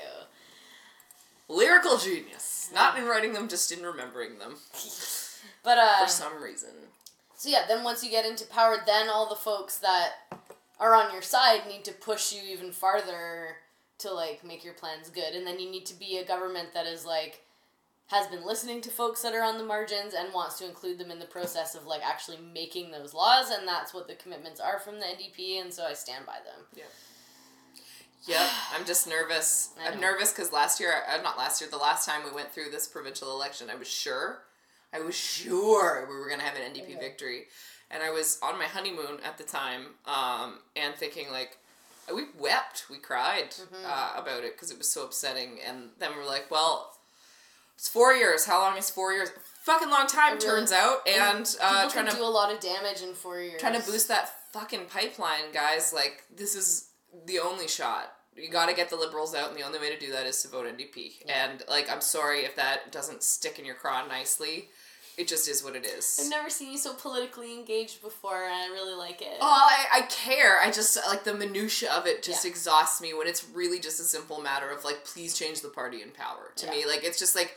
lyrical 1.49 1.99
genius. 1.99 2.71
Not 2.75 2.99
in 2.99 3.05
writing 3.07 3.33
them, 3.33 3.49
just 3.49 3.71
in 3.73 3.83
remembering 3.83 4.39
them 4.39 4.57
But 5.63 5.79
uh 5.79 6.05
for 6.05 6.09
some 6.11 6.43
reason. 6.43 6.71
So 7.37 7.49
yeah, 7.49 7.65
then 7.69 7.85
once 7.85 8.03
you 8.05 8.11
get 8.11 8.25
into 8.27 8.47
power, 8.47 8.77
then 8.87 9.09
all 9.09 9.29
the 9.29 9.35
folks 9.35 9.79
that 9.79 10.13
are 10.81 10.95
on 10.95 11.13
your 11.13 11.23
side 11.23 11.63
need 11.69 11.85
to 11.85 11.93
push 11.93 12.33
you 12.33 12.41
even 12.53 12.73
farther 12.73 13.57
to 13.99 14.11
like 14.13 14.45
make 14.45 14.65
your 14.65 14.75
plans 14.75 15.09
good, 15.11 15.35
and 15.35 15.47
then 15.47 15.59
you 15.59 15.71
need 15.71 15.87
to 15.87 15.99
be 15.99 16.19
a 16.19 16.25
government 16.25 16.73
that 16.75 16.87
is 16.87 17.05
like 17.07 17.44
has 18.09 18.27
been 18.27 18.45
listening 18.47 18.81
to 18.83 18.91
folks 18.91 19.23
that 19.23 19.35
are 19.35 19.43
on 19.43 19.57
the 19.59 19.65
margins 19.65 20.13
and 20.15 20.33
wants 20.35 20.59
to 20.59 20.67
include 20.67 20.99
them 20.99 21.11
in 21.11 21.19
the 21.19 21.25
process 21.25 21.75
of 21.75 21.87
like 21.87 22.03
actually 22.05 22.39
making 22.53 22.91
those 22.91 23.15
laws, 23.15 23.51
and 23.51 23.67
that's 23.67 23.95
what 23.95 24.07
the 24.09 24.15
commitments 24.15 24.61
are 24.61 24.79
from 24.79 25.01
the 25.01 25.07
NDP, 25.07 25.61
and 25.61 25.73
so 25.73 25.85
I 25.85 25.95
stand 25.95 26.27
by 26.27 26.35
them. 26.45 26.65
Yeah. 26.75 26.85
Yep, 28.27 28.49
I'm 28.75 28.85
just 28.87 29.07
nervous. 29.09 29.71
I'm 29.87 30.01
nervous 30.01 30.33
because 30.33 30.53
last 30.53 30.81
year, 30.81 30.93
uh, 31.13 31.21
not 31.23 31.37
last 31.39 31.61
year, 31.61 31.69
the 31.71 31.77
last 31.77 32.07
time 32.07 32.23
we 32.25 32.31
went 32.35 32.51
through 32.53 32.71
this 32.71 32.87
provincial 32.87 33.31
election, 33.33 33.69
I 33.71 33.75
was 33.75 33.89
sure, 33.89 34.39
I 34.93 35.01
was 35.01 35.15
sure 35.15 36.07
we 36.09 36.17
were 36.17 36.29
gonna 36.29 36.43
have 36.43 36.57
an 36.57 36.63
NDP 36.75 36.83
Okay. 36.97 36.99
victory, 37.01 37.45
and 37.91 38.03
I 38.03 38.11
was 38.11 38.39
on 38.43 38.59
my 38.59 38.65
honeymoon 38.67 39.19
at 39.25 39.39
the 39.39 39.45
time, 39.45 39.87
um, 40.07 40.59
and 40.77 40.95
thinking 40.95 41.31
like, 41.31 41.59
we 42.15 42.25
wept, 42.39 42.85
we 42.91 42.99
cried 42.99 43.51
Mm-hmm. 43.51 43.85
uh, 43.87 44.21
about 44.21 44.45
it 44.45 44.55
because 44.55 44.71
it 44.71 44.79
was 44.79 44.91
so 44.91 45.05
upsetting, 45.05 45.59
and 45.67 45.91
then 45.99 46.11
we're 46.17 46.27
like, 46.27 46.51
well, 46.51 46.94
four 47.95 48.13
years. 48.13 48.45
How 48.45 48.61
long 48.61 48.77
is 48.77 48.91
four 48.91 49.13
years? 49.13 49.31
Fucking 49.63 49.89
long 49.89 50.07
time, 50.07 50.35
really- 50.35 50.45
turns 50.47 50.73
out, 50.73 50.99
and 51.09 51.57
uh, 51.63 51.89
trying 51.89 52.07
to 52.07 52.15
do 52.17 52.23
a 52.23 52.27
lot 52.41 52.53
of 52.53 52.61
damage 52.61 53.01
in 53.01 53.15
four 53.15 53.41
years. 53.41 53.59
trying 53.61 53.81
to 53.81 53.87
boost 53.91 54.09
that 54.09 54.31
fucking 54.53 54.87
pipeline, 54.87 55.53
guys. 55.55 55.93
Like 55.95 56.25
this 56.37 56.55
is 56.55 56.91
the 57.27 57.39
only 57.39 57.67
shot. 57.69 58.13
You 58.37 58.51
got 58.51 58.69
to 58.69 58.75
get 58.75 58.91
the 58.91 58.97
liberals 58.97 59.33
out, 59.35 59.49
and 59.49 59.57
the 59.57 59.63
only 59.63 59.79
way 59.79 59.91
to 59.95 59.99
do 59.99 60.11
that 60.13 60.27
is 60.27 60.43
to 60.43 60.49
vote 60.49 60.67
NDP. 60.67 61.23
And 61.29 61.63
like, 61.69 61.89
I'm 61.89 62.01
sorry 62.01 62.41
if 62.41 62.57
that 62.57 62.91
doesn't 62.91 63.23
stick 63.23 63.59
in 63.61 63.65
your 63.65 63.77
craw 63.77 64.05
nicely. 64.07 64.69
It 65.17 65.29
just 65.29 65.49
is 65.49 65.63
what 65.63 65.77
it 65.77 65.87
is. 65.87 66.19
I've 66.21 66.29
never 66.29 66.51
seen 66.51 66.73
you 66.73 66.77
so 66.79 66.93
politically 66.93 67.55
engaged 67.55 68.03
before, 68.03 68.43
and 68.45 68.53
I 68.53 68.67
really 68.67 68.97
like 68.97 69.23
it. 69.23 69.39
Oh, 69.41 69.47
I, 69.71 69.99
I 69.99 70.01
care. 70.09 70.59
I 70.61 70.73
just 70.73 70.99
like 71.07 71.23
the 71.23 71.33
minutia 71.35 71.93
of 71.93 72.07
it 72.09 72.25
just 72.25 72.45
Yeah. 72.45 72.51
exhausts 72.51 73.01
me 73.01 73.15
when 73.15 73.29
it's 73.29 73.47
really 73.55 73.79
just 73.79 74.01
a 74.01 74.03
simple 74.03 74.41
matter 74.43 74.69
of 74.69 74.85
like, 74.85 75.05
please 75.05 75.39
change 75.39 75.61
the 75.61 75.69
party 75.69 76.03
in 76.03 76.11
power. 76.11 76.51
To 76.57 76.69
me, 76.69 76.85
like 76.85 77.05
it's 77.05 77.19
just 77.19 77.37
like 77.37 77.57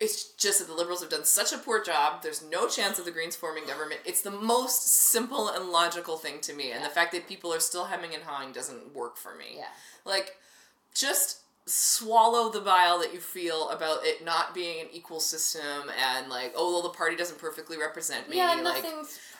it's 0.00 0.32
just 0.34 0.60
that 0.60 0.68
the 0.68 0.74
liberals 0.74 1.00
have 1.00 1.10
done 1.10 1.24
such 1.24 1.52
a 1.52 1.58
poor 1.58 1.82
job. 1.82 2.22
There's 2.22 2.42
no 2.42 2.68
chance 2.68 2.98
of 2.98 3.04
the 3.04 3.10
Greens 3.10 3.34
forming 3.34 3.66
government. 3.66 4.00
It's 4.04 4.22
the 4.22 4.30
most 4.30 4.86
simple 4.86 5.48
and 5.48 5.70
logical 5.70 6.16
thing 6.16 6.40
to 6.42 6.52
me, 6.52 6.70
and 6.70 6.84
the 6.84 6.88
fact 6.88 7.12
that 7.12 7.26
people 7.26 7.52
are 7.52 7.60
still 7.60 7.86
hemming 7.86 8.14
and 8.14 8.22
hawing 8.22 8.52
doesn't 8.52 8.94
work 8.94 9.16
for 9.16 9.34
me. 9.34 9.56
Yeah. 9.56 9.64
Like, 10.04 10.36
just 10.94 11.40
swallow 11.68 12.50
the 12.50 12.60
bile 12.60 12.98
that 12.98 13.12
you 13.12 13.20
feel 13.20 13.68
about 13.68 13.98
it 14.04 14.24
not 14.24 14.54
being 14.54 14.80
an 14.80 14.86
equal 14.92 15.20
system 15.20 15.90
and 16.02 16.28
like, 16.30 16.52
oh, 16.56 16.72
well, 16.72 16.82
the 16.82 16.96
party 16.96 17.14
doesn't 17.14 17.38
perfectly 17.38 17.76
represent 17.78 18.28
me. 18.28 18.38
Yeah, 18.38 18.54
like, 18.64 18.84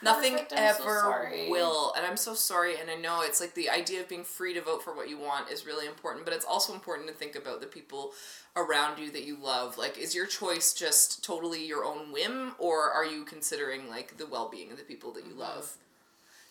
Nothing 0.02 0.36
so 0.48 0.56
ever 0.56 1.00
sorry. 1.00 1.50
will. 1.50 1.92
And 1.96 2.06
I'm 2.06 2.16
so 2.16 2.34
sorry. 2.34 2.78
And 2.80 2.90
I 2.90 2.94
know 2.96 3.22
it's 3.22 3.40
like 3.40 3.54
the 3.54 3.70
idea 3.70 4.00
of 4.00 4.08
being 4.08 4.24
free 4.24 4.54
to 4.54 4.60
vote 4.60 4.82
for 4.84 4.94
what 4.94 5.08
you 5.08 5.18
want 5.18 5.50
is 5.50 5.66
really 5.66 5.86
important, 5.86 6.24
but 6.24 6.34
it's 6.34 6.44
also 6.44 6.74
important 6.74 7.08
to 7.08 7.14
think 7.14 7.34
about 7.34 7.60
the 7.60 7.66
people 7.66 8.12
around 8.56 8.98
you 8.98 9.10
that 9.12 9.24
you 9.24 9.36
love. 9.42 9.78
Like, 9.78 9.98
is 9.98 10.14
your 10.14 10.26
choice 10.26 10.72
just 10.74 11.24
totally 11.24 11.64
your 11.64 11.84
own 11.84 12.12
whim, 12.12 12.52
or 12.58 12.90
are 12.90 13.04
you 13.06 13.24
considering 13.24 13.88
like 13.88 14.18
the 14.18 14.26
well 14.26 14.48
being 14.50 14.70
of 14.70 14.76
the 14.78 14.84
people 14.84 15.12
that 15.12 15.24
you 15.24 15.30
Mm-hmm. 15.30 15.40
love? 15.40 15.76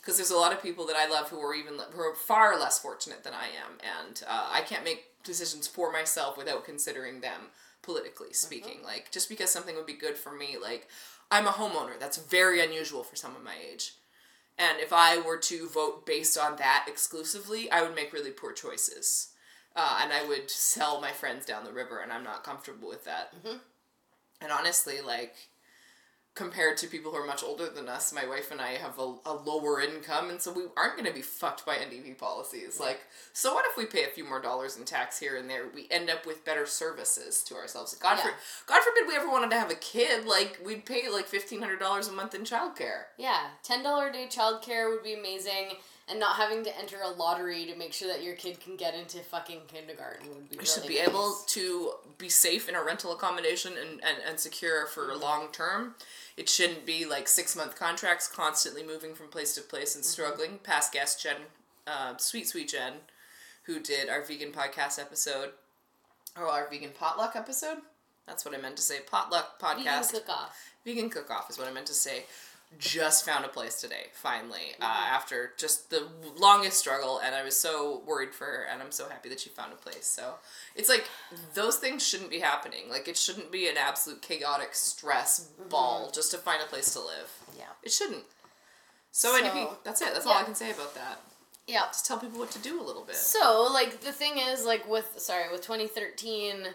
Because 0.01 0.17
there's 0.17 0.31
a 0.31 0.37
lot 0.37 0.53
of 0.53 0.61
people 0.63 0.85
that 0.87 0.95
I 0.95 1.07
love 1.09 1.29
who 1.29 1.39
are 1.41 1.53
even 1.53 1.73
who 1.91 2.01
are 2.01 2.15
far 2.15 2.57
less 2.59 2.79
fortunate 2.79 3.23
than 3.23 3.33
I 3.33 3.47
am, 3.47 3.77
and 4.07 4.23
uh, 4.27 4.47
I 4.51 4.61
can't 4.61 4.83
make 4.85 5.03
decisions 5.27 5.67
for 5.67 5.91
myself 5.91 6.37
without 6.37 6.65
considering 6.65 7.21
them 7.21 7.51
politically 7.83 8.33
speaking. 8.33 8.79
Like 8.83 9.11
just 9.11 9.29
because 9.29 9.51
something 9.51 9.75
would 9.75 9.85
be 9.85 9.93
good 9.93 10.17
for 10.17 10.31
me, 10.31 10.57
like 10.59 10.87
I'm 11.29 11.45
a 11.45 11.51
homeowner. 11.51 11.99
That's 11.99 12.17
very 12.17 12.63
unusual 12.63 13.03
for 13.03 13.15
someone 13.15 13.43
my 13.43 13.55
age. 13.71 13.93
And 14.57 14.79
if 14.79 14.91
I 14.91 15.19
were 15.19 15.37
to 15.37 15.69
vote 15.69 16.05
based 16.05 16.37
on 16.37 16.55
that 16.55 16.85
exclusively, 16.87 17.69
I 17.69 17.83
would 17.83 17.93
make 17.93 18.11
really 18.11 18.31
poor 18.31 18.53
choices. 18.53 19.29
Uh, 19.75 19.99
and 20.01 20.11
I 20.11 20.25
would 20.27 20.49
sell 20.49 20.99
my 20.99 21.11
friends 21.11 21.45
down 21.45 21.63
the 21.63 21.71
river, 21.71 21.99
and 21.99 22.11
I'm 22.11 22.23
not 22.23 22.43
comfortable 22.43 22.89
with 22.89 23.05
that. 23.05 23.31
And 24.41 24.51
honestly, 24.51 25.01
like, 25.01 25.35
compared 26.37 26.77
to 26.77 26.87
people 26.87 27.11
who 27.11 27.17
are 27.17 27.25
much 27.25 27.43
older 27.43 27.67
than 27.67 27.89
us, 27.89 28.13
my 28.13 28.25
wife 28.25 28.51
and 28.51 28.61
I 28.61 28.73
have 28.73 28.99
a, 28.99 29.15
a 29.25 29.33
lower 29.33 29.81
income, 29.81 30.29
and 30.29 30.39
so 30.39 30.53
we 30.53 30.63
aren't 30.77 30.95
going 30.95 31.07
to 31.07 31.13
be 31.13 31.23
fucked 31.23 31.65
by 31.65 31.75
NDP 31.75 32.17
policies. 32.17 32.79
Like, 32.79 32.99
so 33.33 33.55
what 33.55 33.65
if 33.65 33.75
we 33.75 33.85
pay 33.85 34.03
a 34.03 34.09
few 34.09 34.23
more 34.23 34.39
dollars 34.39 34.77
in 34.77 34.85
tax 34.85 35.19
here 35.19 35.35
and 35.35 35.49
there? 35.49 35.65
We 35.73 35.87
end 35.89 36.11
up 36.11 36.27
with 36.27 36.45
better 36.45 36.67
services 36.67 37.43
to 37.43 37.55
ourselves. 37.55 37.95
God, 37.95 38.17
Yeah. 38.17 38.23
for, 38.23 38.33
God 38.67 38.83
forbid 38.83 39.07
we 39.07 39.15
ever 39.15 39.27
wanted 39.27 39.49
to 39.49 39.57
have 39.59 39.71
a 39.71 39.75
kid. 39.75 40.25
Like, 40.25 40.59
we'd 40.63 40.85
pay 40.85 41.09
like 41.09 41.25
fifteen 41.25 41.59
hundred 41.59 41.79
dollars 41.79 42.07
a 42.07 42.11
month 42.11 42.35
in 42.35 42.41
childcare. 42.41 43.05
Yeah, 43.17 43.47
ten 43.63 43.81
dollar 43.81 44.09
a 44.09 44.13
day 44.13 44.27
childcare 44.29 44.91
would 44.91 45.03
be 45.03 45.15
amazing, 45.15 45.77
and 46.09 46.19
not 46.19 46.37
having 46.37 46.63
to 46.63 46.77
enter 46.79 46.97
a 47.03 47.09
lottery 47.09 47.65
to 47.65 47.75
make 47.75 47.93
sure 47.93 48.07
that 48.07 48.23
your 48.23 48.35
kid 48.35 48.59
can 48.59 48.77
get 48.77 48.95
into 48.95 49.17
fucking 49.19 49.61
kindergarten 49.67 50.29
would 50.29 50.49
be. 50.49 50.57
We 50.57 50.65
should 50.65 50.87
be 50.87 50.99
nice. 50.99 51.09
able 51.09 51.35
to 51.47 51.91
be 52.17 52.29
safe 52.29 52.69
in 52.69 52.75
a 52.75 52.83
rental 52.83 53.11
accommodation 53.11 53.73
and, 53.73 54.01
and, 54.03 54.17
and 54.25 54.39
secure 54.39 54.85
for 54.87 55.07
mm-hmm. 55.07 55.21
long 55.21 55.47
term. 55.51 55.95
It 56.37 56.47
shouldn't 56.47 56.85
be 56.85 57.03
like 57.03 57.27
six 57.27 57.55
month 57.55 57.75
contracts, 57.75 58.27
constantly 58.27 58.83
moving 58.83 59.15
from 59.15 59.27
place 59.27 59.55
to 59.55 59.61
place 59.61 59.95
and 59.95 60.05
struggling. 60.05 60.59
Past 60.63 60.93
guest 60.93 61.21
Jen, 61.21 61.35
uh, 61.87 62.15
sweet 62.17 62.47
sweet 62.47 62.69
Jen, 62.69 62.93
who 63.63 63.79
did 63.79 64.07
our 64.07 64.23
vegan 64.23 64.51
podcast 64.51 64.99
episode, 64.99 65.49
or 66.37 66.45
our 66.47 66.69
vegan 66.69 66.91
potluck 66.97 67.35
episode. 67.35 67.79
That's 68.27 68.45
what 68.45 68.53
I 68.53 68.61
meant 68.61 68.75
to 68.75 68.83
say. 68.83 68.99
Potluck 69.09 69.59
podcast. 69.59 70.11
Vegan 70.11 70.21
cook 70.21 70.29
off. 70.29 70.73
Vegan 70.85 71.09
cook 71.09 71.31
off 71.31 71.49
is 71.49 71.57
what 71.57 71.67
I 71.67 71.71
meant 71.71 71.87
to 71.87 71.93
say. 71.93 72.25
Just 72.77 73.25
found 73.25 73.45
a 73.45 73.47
place 73.47 73.79
today, 73.79 74.07
finally, 74.13 74.75
uh, 74.81 74.85
after 74.85 75.53
just 75.57 75.89
the 75.89 76.07
longest 76.37 76.77
struggle, 76.77 77.17
and 77.23 77.33
I 77.33 77.41
was 77.43 77.57
so 77.57 78.03
worried 78.05 78.33
for 78.33 78.43
her, 78.43 78.67
and 78.71 78.81
I'm 78.83 78.91
so 78.91 79.07
happy 79.07 79.29
that 79.29 79.39
she 79.39 79.49
found 79.49 79.71
a 79.71 79.77
place. 79.77 80.05
So 80.05 80.35
it's 80.75 80.89
like 80.89 81.05
those 81.53 81.77
things 81.77 82.05
shouldn't 82.05 82.29
be 82.29 82.39
happening. 82.39 82.89
Like 82.89 83.07
it 83.07 83.17
shouldn't 83.17 83.51
be 83.53 83.67
an 83.69 83.77
absolute 83.77 84.21
chaotic 84.21 84.75
stress 84.75 85.47
ball 85.69 86.11
just 86.13 86.29
to 86.31 86.37
find 86.37 86.61
a 86.61 86.65
place 86.65 86.91
to 86.93 86.99
live. 86.99 87.31
Yeah. 87.57 87.63
It 87.83 87.91
shouldn't. 87.91 88.25
So, 89.11 89.29
So- 89.35 89.41
NDP, 89.43 89.69
that's 89.83 90.01
it. 90.01 90.13
That's 90.13 90.25
all 90.25 90.33
I 90.33 90.43
can 90.43 90.53
say 90.55 90.69
about 90.71 90.93
that. 90.93 91.21
Yeah. 91.67 91.85
Just 91.87 92.05
tell 92.05 92.19
people 92.19 92.37
what 92.37 92.51
to 92.51 92.59
do 92.59 92.81
a 92.81 92.83
little 92.83 93.03
bit. 93.03 93.15
So, 93.15 93.67
like, 93.73 94.01
the 94.01 94.11
thing 94.11 94.37
is, 94.37 94.65
like, 94.65 94.87
with, 94.87 95.15
sorry, 95.17 95.49
with 95.51 95.61
2013, 95.61 96.67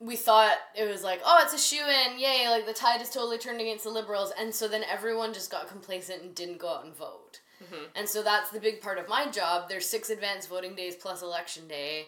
we 0.00 0.16
thought 0.16 0.56
it 0.74 0.88
was 0.88 1.02
like, 1.04 1.20
oh, 1.24 1.40
it's 1.42 1.52
a 1.52 1.58
shoo 1.58 1.84
in, 1.84 2.18
yay, 2.18 2.48
like, 2.48 2.64
the 2.66 2.72
tide 2.72 3.02
is 3.02 3.10
totally 3.10 3.36
turned 3.38 3.60
against 3.60 3.84
the 3.84 3.90
liberals, 3.90 4.32
and 4.38 4.54
so 4.54 4.66
then 4.66 4.82
everyone 4.90 5.34
just 5.34 5.50
got 5.50 5.68
complacent 5.68 6.22
and 6.22 6.34
didn't 6.34 6.58
go 6.58 6.68
out 6.68 6.84
and 6.86 6.96
vote. 6.96 7.40
Mm-hmm. 7.62 7.84
And 7.94 8.08
so 8.08 8.22
that's 8.22 8.48
the 8.50 8.60
big 8.60 8.80
part 8.80 8.96
of 8.98 9.08
my 9.08 9.26
job. 9.30 9.68
There's 9.68 9.84
six 9.86 10.08
advanced 10.08 10.48
voting 10.48 10.74
days 10.74 10.96
plus 10.96 11.20
election 11.22 11.68
day. 11.68 12.06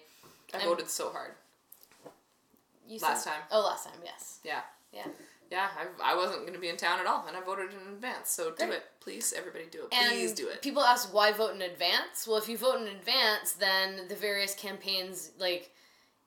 I 0.55 0.59
I'm- 0.59 0.69
voted 0.69 0.89
so 0.89 1.11
hard. 1.11 1.33
You 2.89 2.99
Last 2.99 3.25
said- 3.25 3.31
time. 3.31 3.41
Oh, 3.51 3.61
last 3.61 3.85
time, 3.85 3.99
yes. 4.05 4.39
Yeah. 4.45 4.61
Yeah. 4.93 5.07
Yeah, 5.51 5.69
I, 6.03 6.13
I 6.13 6.17
wasn't 6.17 6.41
going 6.43 6.55
to 6.55 6.59
be 6.59 6.69
in 6.71 6.79
town 6.79 6.99
at 6.99 7.05
all, 7.07 7.27
and 7.29 7.37
I 7.37 7.43
voted 7.43 7.71
in 7.73 7.93
advance. 7.93 8.31
So 8.31 8.53
do 8.53 8.71
it. 8.71 8.85
Please, 9.01 9.35
everybody 9.37 9.65
do 9.71 9.81
it. 9.81 9.89
And 9.95 10.09
Please 10.13 10.33
do 10.33 10.49
it. 10.49 10.63
People 10.63 10.83
ask 10.83 11.13
why 11.13 11.31
vote 11.33 11.55
in 11.55 11.61
advance. 11.61 12.27
Well, 12.27 12.39
if 12.39 12.49
you 12.49 12.57
vote 12.57 12.81
in 12.81 12.87
advance, 12.89 13.53
then 13.53 14.09
the 14.09 14.15
various 14.15 14.55
campaigns, 14.55 15.33
like 15.39 15.71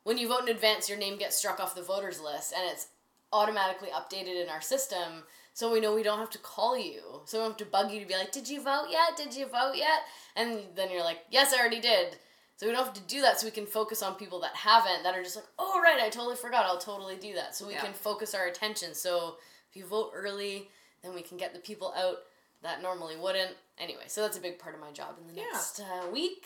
when 0.06 0.18
you 0.20 0.28
vote 0.30 0.44
in 0.44 0.50
advance, 0.50 0.88
your 0.88 0.98
name 1.00 1.18
gets 1.18 1.36
struck 1.36 1.60
off 1.60 1.76
the 1.76 1.82
voters 1.82 2.22
list, 2.22 2.54
and 2.56 2.64
it's 2.72 2.88
automatically 3.34 3.90
updated 3.90 4.42
in 4.42 4.50
our 4.50 4.62
system. 4.62 5.24
So 5.54 5.72
we 5.74 5.80
know 5.82 5.96
we 5.96 6.04
don't 6.04 6.20
have 6.20 6.30
to 6.32 6.38
call 6.38 6.78
you. 6.78 7.02
So 7.26 7.38
we 7.38 7.42
don't 7.44 7.52
have 7.52 7.58
to 7.58 7.66
bug 7.66 7.92
you 7.92 8.00
to 8.00 8.06
be 8.06 8.14
like, 8.16 8.32
"Did 8.32 8.48
you 8.48 8.62
vote 8.62 8.88
yet? 8.92 9.18
Did 9.18 9.34
you 9.34 9.48
vote 9.48 9.74
yet?" 9.76 10.02
And 10.36 10.64
then 10.76 10.92
you're 10.92 11.04
like, 11.04 11.26
"Yes, 11.32 11.54
I 11.54 11.60
already 11.60 11.82
did." 11.82 12.20
So 12.58 12.68
we 12.68 12.72
don't 12.72 12.86
have 12.86 12.94
to 12.94 13.02
do 13.02 13.22
that. 13.22 13.40
So 13.40 13.48
we 13.48 13.52
can 13.52 13.66
focus 13.66 14.04
on 14.04 14.16
people 14.16 14.40
that 14.42 14.56
haven't, 14.56 15.04
that 15.04 15.16
are 15.16 15.24
just 15.24 15.36
like, 15.38 15.48
"Oh, 15.58 15.82
right, 15.82 16.00
I 16.00 16.10
totally 16.10 16.36
forgot. 16.36 16.66
I'll 16.66 16.78
totally 16.78 17.16
do 17.18 17.34
that." 17.34 17.56
So 17.56 17.66
we 17.66 17.74
Yeah. 17.74 17.82
can 17.82 17.94
focus 17.94 18.36
our 18.36 18.46
attention. 18.46 18.94
So 18.94 19.38
if 19.70 19.76
you 19.76 19.86
vote 19.86 20.12
early, 20.14 20.70
then 21.02 21.16
we 21.16 21.24
can 21.24 21.38
get 21.38 21.54
the 21.54 21.60
people 21.60 21.94
out 21.98 22.20
that 22.62 22.82
normally 22.84 23.16
wouldn't. 23.18 23.56
Anyway, 23.80 24.04
so 24.08 24.22
that's 24.22 24.38
a 24.38 24.42
big 24.42 24.60
part 24.60 24.76
of 24.76 24.82
my 24.82 24.92
job 24.92 25.18
in 25.20 25.28
the 25.28 25.34
Yeah. 25.42 25.48
next 25.52 25.80
uh, 25.80 26.08
week. 26.12 26.46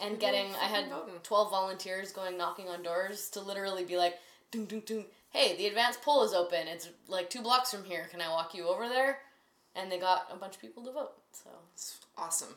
And 0.00 0.18
getting, 0.18 0.46
I 0.60 0.66
had 0.66 0.88
voting. 0.90 1.14
12 1.22 1.50
volunteers 1.50 2.10
going 2.12 2.36
knocking 2.36 2.68
on 2.68 2.82
doors 2.82 3.30
to 3.30 3.40
literally 3.40 3.84
be 3.84 3.96
like, 3.96 4.16
ding, 4.50 4.64
ding, 4.64 4.80
ding, 4.84 5.04
hey, 5.30 5.56
the 5.56 5.66
advanced 5.66 6.02
poll 6.02 6.24
is 6.24 6.32
open. 6.32 6.66
It's 6.66 6.88
like 7.08 7.30
two 7.30 7.42
blocks 7.42 7.70
from 7.72 7.84
here. 7.84 8.06
Can 8.10 8.20
I 8.20 8.28
walk 8.28 8.54
you 8.54 8.66
over 8.68 8.88
there? 8.88 9.18
And 9.76 9.90
they 9.90 9.98
got 9.98 10.26
a 10.32 10.36
bunch 10.36 10.56
of 10.56 10.60
people 10.60 10.84
to 10.84 10.92
vote. 10.92 11.12
So 11.32 11.50
It's 11.74 11.98
awesome. 12.18 12.54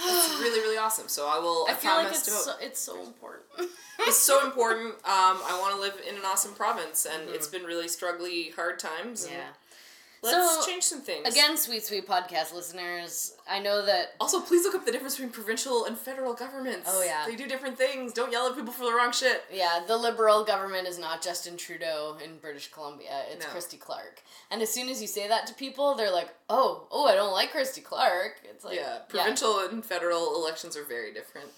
It's 0.00 0.38
really, 0.40 0.60
really 0.60 0.78
awesome. 0.78 1.08
So 1.08 1.26
I 1.28 1.38
will. 1.38 1.66
I, 1.68 1.72
I 1.72 1.74
feel 1.74 1.94
like 1.94 2.08
it's 2.08 2.22
to 2.22 2.30
vote. 2.32 2.40
so, 2.44 2.52
it's 2.60 2.80
so 2.80 3.00
important. 3.02 3.44
it's 4.00 4.18
so 4.18 4.44
important. 4.44 4.94
Um, 4.94 5.38
I 5.44 5.58
want 5.60 5.74
to 5.76 5.80
live 5.80 5.94
in 6.08 6.16
an 6.16 6.22
awesome 6.24 6.52
province, 6.54 7.06
and 7.06 7.24
Mm-hmm. 7.26 7.34
it's 7.34 7.46
been 7.46 7.62
really 7.64 7.86
struggly, 7.86 8.52
hard 8.54 8.78
times. 8.78 9.24
and- 9.24 9.32
yeah. 9.34 9.48
Let's 10.24 10.64
So, 10.64 10.70
change 10.70 10.82
some 10.84 11.00
things. 11.02 11.28
Again, 11.28 11.56
sweet, 11.56 11.84
sweet 11.84 12.08
podcast 12.08 12.54
listeners, 12.54 13.36
I 13.48 13.58
know 13.60 13.84
that 13.84 14.14
Also, 14.20 14.40
please 14.40 14.64
look 14.64 14.74
up 14.74 14.86
the 14.86 14.92
difference 14.92 15.16
between 15.16 15.32
provincial 15.32 15.84
and 15.84 15.98
federal 15.98 16.32
governments. 16.32 16.88
Oh, 16.90 17.02
yeah. 17.02 17.24
They 17.26 17.36
do 17.36 17.46
different 17.46 17.76
things. 17.76 18.12
Don't 18.12 18.32
yell 18.32 18.46
at 18.46 18.56
people 18.56 18.72
for 18.72 18.84
the 18.84 18.94
wrong 18.94 19.12
shit. 19.12 19.44
Yeah, 19.52 19.84
the 19.86 19.96
liberal 19.96 20.44
government 20.44 20.88
is 20.88 20.98
not 20.98 21.22
Justin 21.22 21.56
Trudeau 21.56 22.16
in 22.24 22.38
British 22.38 22.70
Columbia. 22.72 23.24
It's 23.30 23.44
No. 23.44 23.50
Christy 23.50 23.76
Clark. 23.76 24.22
And 24.50 24.62
as 24.62 24.72
soon 24.72 24.88
as 24.88 25.02
you 25.02 25.08
say 25.08 25.28
that 25.28 25.46
to 25.48 25.54
people, 25.54 25.94
they're 25.94 26.10
like, 26.10 26.28
"Oh, 26.48 26.86
oh, 26.90 27.06
I 27.06 27.14
don't 27.14 27.32
like 27.32 27.50
Christy 27.50 27.80
Clark." 27.80 28.40
It's 28.44 28.64
like 28.64 28.76
yeah, 28.76 29.00
provincial 29.08 29.58
and 29.60 29.84
federal 29.84 30.34
elections 30.36 30.76
are 30.76 30.84
very 30.84 31.12
different. 31.12 31.48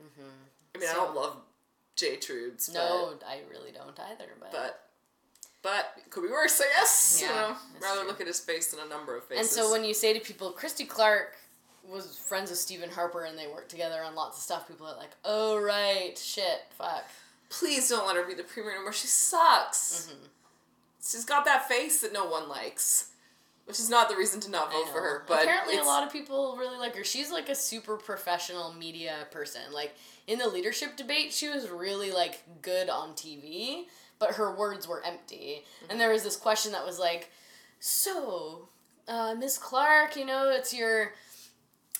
Mm-hmm. 0.00 0.28
I 0.74 0.78
mean, 0.78 0.88
I 0.88 0.94
don't 0.94 1.14
love 1.14 1.36
Jay 1.96 2.16
Trude's, 2.16 2.72
No, 2.72 3.14
I 3.26 3.40
really 3.50 3.72
don't 3.72 3.98
either. 3.98 4.26
But, 4.38 4.52
but 4.52 4.85
but 5.66 5.96
could 6.10 6.22
be 6.22 6.28
worse, 6.30 6.60
I 6.60 6.64
guess. 6.78 7.18
you 7.20 7.26
Yeah, 7.28 7.34
know, 7.34 7.56
rather 7.82 8.00
true. 8.00 8.08
look 8.08 8.20
at 8.20 8.26
his 8.28 8.38
face 8.40 8.68
than 8.70 8.78
a 8.86 8.88
number 8.88 9.16
of 9.16 9.24
faces. 9.24 9.40
and 9.40 9.48
so 9.50 9.70
when 9.72 9.82
you 9.84 9.94
say 9.94 10.12
to 10.12 10.20
people, 10.20 10.50
Christy 10.52 10.84
Clark 10.84 11.34
was 11.88 12.16
friends 12.18 12.50
with 12.50 12.58
Stephen 12.60 12.90
Harper 12.90 13.24
and 13.24 13.36
they 13.38 13.46
worked 13.48 13.68
together 13.70 14.02
on 14.04 14.14
lots 14.14 14.36
of 14.38 14.42
stuff, 14.44 14.68
people 14.68 14.86
are 14.86 14.96
like, 14.96 15.10
"Oh 15.24 15.58
right, 15.60 16.16
shit, 16.16 16.62
fuck." 16.78 17.04
please 17.48 17.88
don't 17.88 18.06
let 18.06 18.16
her 18.16 18.24
be 18.26 18.34
the 18.34 18.42
premier 18.42 18.72
anymore. 18.74 18.92
She 18.92 19.06
sucks. 19.06 20.08
Mm-hmm. 20.10 20.26
She's 21.00 21.24
got 21.24 21.44
that 21.44 21.68
face 21.68 22.00
that 22.00 22.12
no 22.12 22.26
one 22.26 22.48
likes, 22.48 23.10
which 23.66 23.78
is 23.78 23.88
not 23.88 24.08
the 24.08 24.16
reason 24.16 24.40
to 24.40 24.50
not 24.50 24.72
vote 24.72 24.88
for 24.88 25.00
her. 25.00 25.24
But 25.28 25.44
apparently, 25.44 25.76
a 25.78 25.84
lot 25.84 26.04
of 26.04 26.12
people 26.12 26.56
really 26.58 26.76
like 26.78 26.96
her. 26.96 27.04
She's 27.04 27.30
like 27.30 27.48
a 27.48 27.54
super 27.54 27.96
professional 27.96 28.72
media 28.72 29.28
person. 29.30 29.62
Like 29.72 29.94
in 30.26 30.38
the 30.40 30.48
leadership 30.48 30.96
debate, 30.96 31.32
she 31.32 31.48
was 31.48 31.68
really 31.70 32.10
like 32.10 32.42
good 32.62 32.88
on 32.90 33.10
TV, 33.10 33.84
but 34.18 34.32
her 34.32 34.54
words 34.54 34.88
were 34.88 35.04
empty. 35.04 35.62
Mm-hmm. 35.62 35.90
And 35.90 36.00
there 36.00 36.10
was 36.10 36.22
this 36.22 36.36
question 36.36 36.72
that 36.72 36.84
was 36.84 36.98
like, 36.98 37.30
"So, 37.80 38.68
uh, 39.08 39.34
Miss 39.38 39.58
Clark, 39.58 40.16
you 40.16 40.24
know, 40.24 40.50
it's 40.50 40.74
your." 40.74 41.12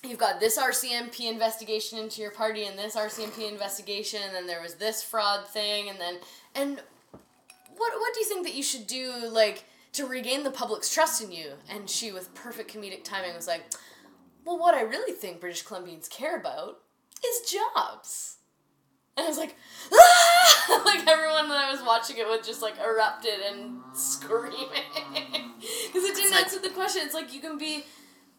You've 0.05 0.19
got 0.19 0.39
this 0.39 0.59
RCMP 0.59 1.29
investigation 1.29 1.99
into 1.99 2.21
your 2.21 2.31
party 2.31 2.67
and 2.67 2.79
this 2.79 2.95
RCMP 2.95 3.51
investigation, 3.51 4.21
and 4.25 4.35
then 4.35 4.47
there 4.47 4.63
was 4.63 4.75
this 4.75 5.03
fraud 5.03 5.49
thing, 5.49 5.89
and 5.89 5.99
then 5.99 6.19
and 6.55 6.81
what 7.77 7.93
what 7.95 8.15
do 8.15 8.21
you 8.21 8.27
think 8.27 8.47
that 8.47 8.55
you 8.55 8.63
should 8.63 8.87
do 8.87 9.13
like 9.31 9.65
to 9.93 10.07
regain 10.07 10.43
the 10.43 10.51
public's 10.51 10.93
trust 10.93 11.23
in 11.23 11.33
you 11.33 11.53
and 11.69 11.89
she 11.89 12.13
with 12.13 12.35
perfect 12.35 12.73
comedic 12.73 13.05
timing 13.05 13.35
was 13.35 13.47
like 13.47 13.63
well 14.45 14.59
what 14.59 14.75
i 14.75 14.81
really 14.81 15.13
think 15.13 15.41
british 15.41 15.65
columbians 15.65 16.09
care 16.09 16.37
about 16.37 16.79
is 17.25 17.51
jobs 17.51 18.36
and 19.17 19.25
i 19.25 19.29
was 19.29 19.39
like 19.39 19.57
ah! 19.93 20.83
like 20.87 21.07
everyone 21.07 21.49
that 21.49 21.59
i 21.59 21.71
was 21.71 21.83
watching 21.83 22.17
it 22.19 22.29
with 22.29 22.45
just 22.45 22.63
like 22.63 22.75
erupted 22.79 23.41
and 23.51 23.79
screaming 23.95 24.69
because 25.11 26.05
it 26.05 26.15
didn't 26.15 26.31
like- 26.33 26.45
answer 26.45 26.59
the 26.61 26.71
question 26.71 27.03
it's 27.05 27.15
like 27.15 27.33
you 27.33 27.41
can 27.41 27.59
be 27.59 27.85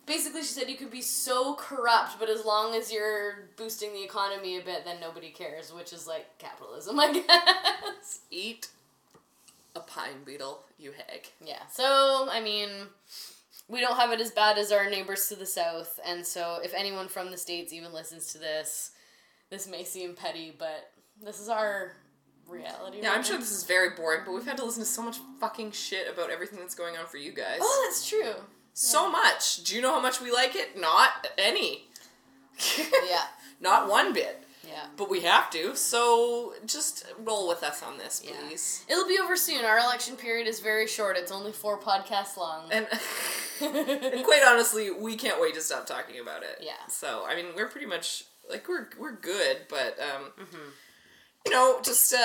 basically 0.06 0.42
she 0.42 0.48
said 0.48 0.70
you 0.70 0.78
could 0.78 0.92
be 0.92 1.02
so 1.02 1.56
corrupt 1.56 2.20
but 2.20 2.30
as 2.30 2.46
long 2.46 2.74
as 2.74 2.92
you're 2.92 3.50
boosting 3.58 3.92
the 3.94 4.04
economy 4.04 4.58
a 4.58 4.62
bit 4.62 4.86
then 4.86 5.00
nobody 5.02 5.30
cares 5.30 5.74
which 5.74 5.92
is 5.92 6.08
like 6.08 6.26
capitalism 6.38 7.00
i 7.00 7.12
guess 7.12 8.22
eat 8.32 8.70
a 9.78 9.80
pine 9.82 10.24
beetle, 10.26 10.64
you 10.78 10.92
hag. 10.92 11.28
Yeah. 11.44 11.66
So, 11.72 12.28
I 12.32 12.42
mean, 12.42 12.70
we 13.68 13.80
don't 13.80 13.98
have 13.98 14.12
it 14.12 14.20
as 14.20 14.32
bad 14.32 14.58
as 14.58 14.72
our 14.72 14.90
neighbors 14.90 15.28
to 15.30 15.36
the 15.36 15.46
south, 15.46 16.00
and 16.06 16.26
so 16.26 16.60
if 16.64 16.74
anyone 16.74 17.08
from 17.08 17.32
the 17.32 17.38
states 17.38 17.72
even 17.72 17.94
listens 17.94 18.32
to 18.34 18.40
this, 18.40 18.92
this 19.50 19.68
may 19.68 19.84
seem 19.84 20.14
petty, 20.14 20.54
but 20.58 20.92
this 21.24 21.40
is 21.40 21.50
our 21.50 21.94
reality. 22.48 23.00
Yeah, 23.02 23.10
I'm 23.12 23.18
right 23.18 23.26
sure 23.26 23.36
now. 23.36 23.42
this 23.42 23.52
is 23.52 23.64
very 23.64 23.90
boring, 23.92 24.22
but 24.26 24.34
we've 24.34 24.46
had 24.46 24.58
to 24.58 24.66
listen 24.66 24.82
to 24.84 24.88
so 24.90 25.02
much 25.02 25.18
fucking 25.40 25.72
shit 25.72 26.08
about 26.12 26.30
everything 26.30 26.60
that's 26.60 26.76
going 26.76 26.96
on 26.98 27.06
for 27.06 27.18
you 27.18 27.32
guys. 27.32 27.60
Oh, 27.62 27.86
that's 27.88 28.08
true. 28.08 28.34
so 28.74 29.10
much. 29.12 29.64
Do 29.64 29.76
you 29.76 29.82
know 29.82 29.92
how 29.94 30.02
much 30.02 30.22
we 30.22 30.32
like 30.32 30.56
it? 30.56 30.80
Not 30.80 31.28
any. 31.38 31.84
Yeah. 33.10 33.24
Not 33.60 33.90
one 33.90 34.14
bit. 34.14 34.44
Yeah. 34.68 34.86
But 34.98 35.10
we 35.10 35.22
have 35.22 35.50
to, 35.52 35.76
so 35.76 36.54
just 36.66 37.06
roll 37.24 37.48
with 37.48 37.64
us 37.64 37.82
on 37.82 37.98
this, 37.98 38.20
please. 38.20 38.84
Yeah. 38.88 38.96
It'll 38.96 39.08
be 39.08 39.18
over 39.20 39.36
soon. 39.36 39.64
Our 39.64 39.80
election 39.80 40.16
period 40.18 40.48
is 40.48 40.60
very 40.60 40.88
short. 40.88 41.16
It's 41.18 41.32
only 41.32 41.52
four 41.54 41.80
podcasts 41.80 42.36
long. 42.36 42.70
And, 42.72 42.86
and 43.62 44.24
quite 44.26 44.44
honestly, 44.46 44.92
we 44.92 45.16
can't 45.16 45.40
wait 45.42 45.54
to 45.56 45.62
stop 45.62 45.86
talking 45.86 46.20
about 46.20 46.44
it. 46.44 46.60
Yeah. 46.62 46.74
So 46.90 47.26
I 47.28 47.36
mean, 47.36 47.46
we're 47.56 47.68
pretty 47.70 47.88
much 47.88 48.26
like 48.50 48.68
we're 48.68 48.90
we're 49.00 49.16
good, 49.16 49.58
but 49.70 49.98
um, 50.00 50.32
Mm-hmm. 50.40 50.70
you 51.46 51.52
know, 51.52 51.80
just 51.84 52.14
uh, 52.14 52.18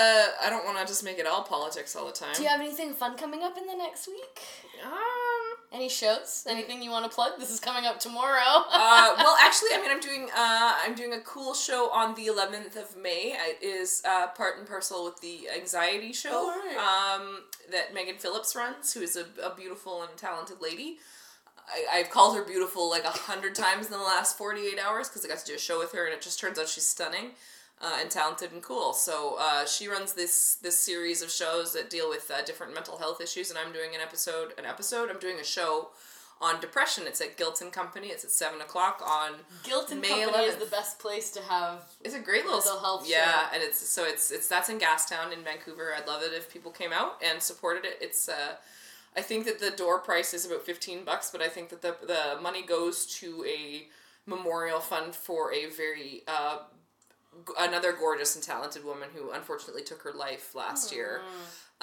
I 0.44 0.50
don't 0.50 0.64
want 0.64 0.78
to 0.78 0.86
just 0.86 1.04
make 1.04 1.18
it 1.18 1.26
all 1.26 1.42
politics 1.42 1.94
all 1.96 2.06
the 2.06 2.12
time. 2.12 2.34
Do 2.34 2.42
you 2.42 2.48
have 2.48 2.60
anything 2.60 2.92
fun 2.94 3.16
coming 3.16 3.42
up 3.42 3.56
in 3.56 3.66
the 3.66 3.76
next 3.76 4.06
week? 4.08 4.40
Um. 4.84 4.98
Any 5.74 5.88
shows? 5.88 6.44
Anything 6.46 6.82
you 6.82 6.90
want 6.90 7.10
to 7.10 7.14
plug? 7.14 7.38
This 7.38 7.50
is 7.50 7.58
coming 7.58 7.86
up 7.86 7.98
tomorrow. 7.98 8.42
uh, 8.70 9.14
well, 9.16 9.34
actually, 9.40 9.70
I 9.72 9.80
mean, 9.80 9.90
I'm 9.90 10.00
doing 10.00 10.28
uh, 10.36 10.74
I'm 10.84 10.94
doing 10.94 11.14
a 11.14 11.20
cool 11.20 11.54
show 11.54 11.90
on 11.92 12.14
the 12.14 12.26
11th 12.26 12.76
of 12.76 12.94
May. 12.94 13.34
It 13.48 13.64
is 13.64 14.02
uh, 14.06 14.26
part 14.28 14.58
and 14.58 14.66
parcel 14.68 15.04
with 15.06 15.20
the 15.22 15.48
Anxiety 15.56 16.12
Show 16.12 16.28
Oh, 16.30 16.48
right. 16.50 17.16
um, 17.22 17.44
that 17.70 17.94
Megan 17.94 18.16
Phillips 18.18 18.54
runs, 18.54 18.92
who 18.92 19.00
is 19.00 19.16
a, 19.16 19.24
a 19.42 19.54
beautiful 19.56 20.02
and 20.02 20.14
talented 20.18 20.58
lady. 20.60 20.98
I, 21.68 22.00
I've 22.00 22.10
called 22.10 22.36
her 22.36 22.44
beautiful 22.44 22.88
like 22.90 23.04
a 23.04 23.10
hundred 23.10 23.54
times 23.54 23.86
in 23.86 23.92
the 23.92 23.98
last 23.98 24.36
48 24.38 24.78
hours 24.78 25.08
because 25.08 25.24
I 25.24 25.28
got 25.28 25.38
to 25.38 25.46
do 25.46 25.54
a 25.54 25.58
show 25.58 25.78
with 25.78 25.92
her, 25.92 26.04
and 26.04 26.14
it 26.14 26.22
just 26.22 26.40
turns 26.40 26.58
out 26.58 26.68
she's 26.68 26.86
stunning. 26.86 27.30
Uh, 27.80 27.96
and 28.00 28.12
talented 28.12 28.52
and 28.52 28.62
cool. 28.62 28.92
So 28.92 29.34
uh, 29.40 29.66
she 29.66 29.88
runs 29.88 30.12
this 30.12 30.56
this 30.62 30.78
series 30.78 31.20
of 31.20 31.32
shows 31.32 31.72
that 31.72 31.90
deal 31.90 32.08
with 32.08 32.30
uh, 32.30 32.42
different 32.44 32.74
mental 32.74 32.96
health 32.96 33.20
issues, 33.20 33.50
and 33.50 33.58
I'm 33.58 33.72
doing 33.72 33.92
an 33.92 34.00
episode. 34.00 34.52
An 34.56 34.64
episode. 34.64 35.10
I'm 35.10 35.18
doing 35.18 35.40
a 35.40 35.44
show 35.44 35.88
on 36.42 36.60
depression. 36.60 37.04
It's 37.06 37.20
at 37.20 37.36
Guilt 37.36 37.60
and 37.60 37.72
Company. 37.72 38.08
It's 38.08 38.24
at 38.24 38.30
seven 38.30 38.60
o'clock 38.60 39.02
on. 39.04 39.32
Guilt 39.62 39.90
and 39.90 40.00
May 40.00 40.24
Company 40.24 40.44
is 40.44 40.56
the 40.56 40.66
best 40.66 40.98
place 40.98 41.30
to 41.32 41.42
have. 41.42 41.82
It's 42.04 42.14
a 42.14 42.20
great 42.20 42.44
little 42.44 42.58
Mental 42.58 42.80
health 42.80 43.08
yeah, 43.08 43.32
show. 43.32 43.54
and 43.54 43.62
it's 43.62 43.78
so 43.78 44.04
it's 44.04 44.30
it's 44.30 44.48
that's 44.48 44.68
in 44.68 44.78
Gastown 44.78 45.32
in 45.32 45.42
Vancouver. 45.42 45.92
I'd 45.96 46.06
love 46.06 46.22
it 46.22 46.32
if 46.32 46.52
people 46.52 46.70
came 46.72 46.92
out 46.92 47.20
and 47.24 47.40
supported 47.40 47.84
it. 47.84 47.98
It's 48.00 48.28
uh, 48.28 48.56
I 49.16 49.20
think 49.22 49.44
that 49.44 49.60
the 49.60 49.70
door 49.70 49.98
price 49.98 50.32
is 50.34 50.46
about 50.46 50.64
fifteen 50.64 51.04
bucks, 51.04 51.30
but 51.30 51.42
I 51.42 51.48
think 51.48 51.68
that 51.70 51.82
the 51.82 51.96
the 52.06 52.40
money 52.40 52.62
goes 52.62 53.06
to 53.20 53.44
a 53.46 53.88
memorial 54.26 54.80
fund 54.80 55.14
for 55.14 55.52
a 55.52 55.66
very 55.68 56.22
uh, 56.28 56.58
g- 57.46 57.52
another 57.58 57.92
gorgeous 57.92 58.34
and 58.34 58.44
talented 58.44 58.84
woman 58.84 59.08
who 59.14 59.30
unfortunately 59.32 59.82
took 59.82 60.02
her 60.02 60.12
life 60.12 60.54
last 60.54 60.92
year. 60.94 61.20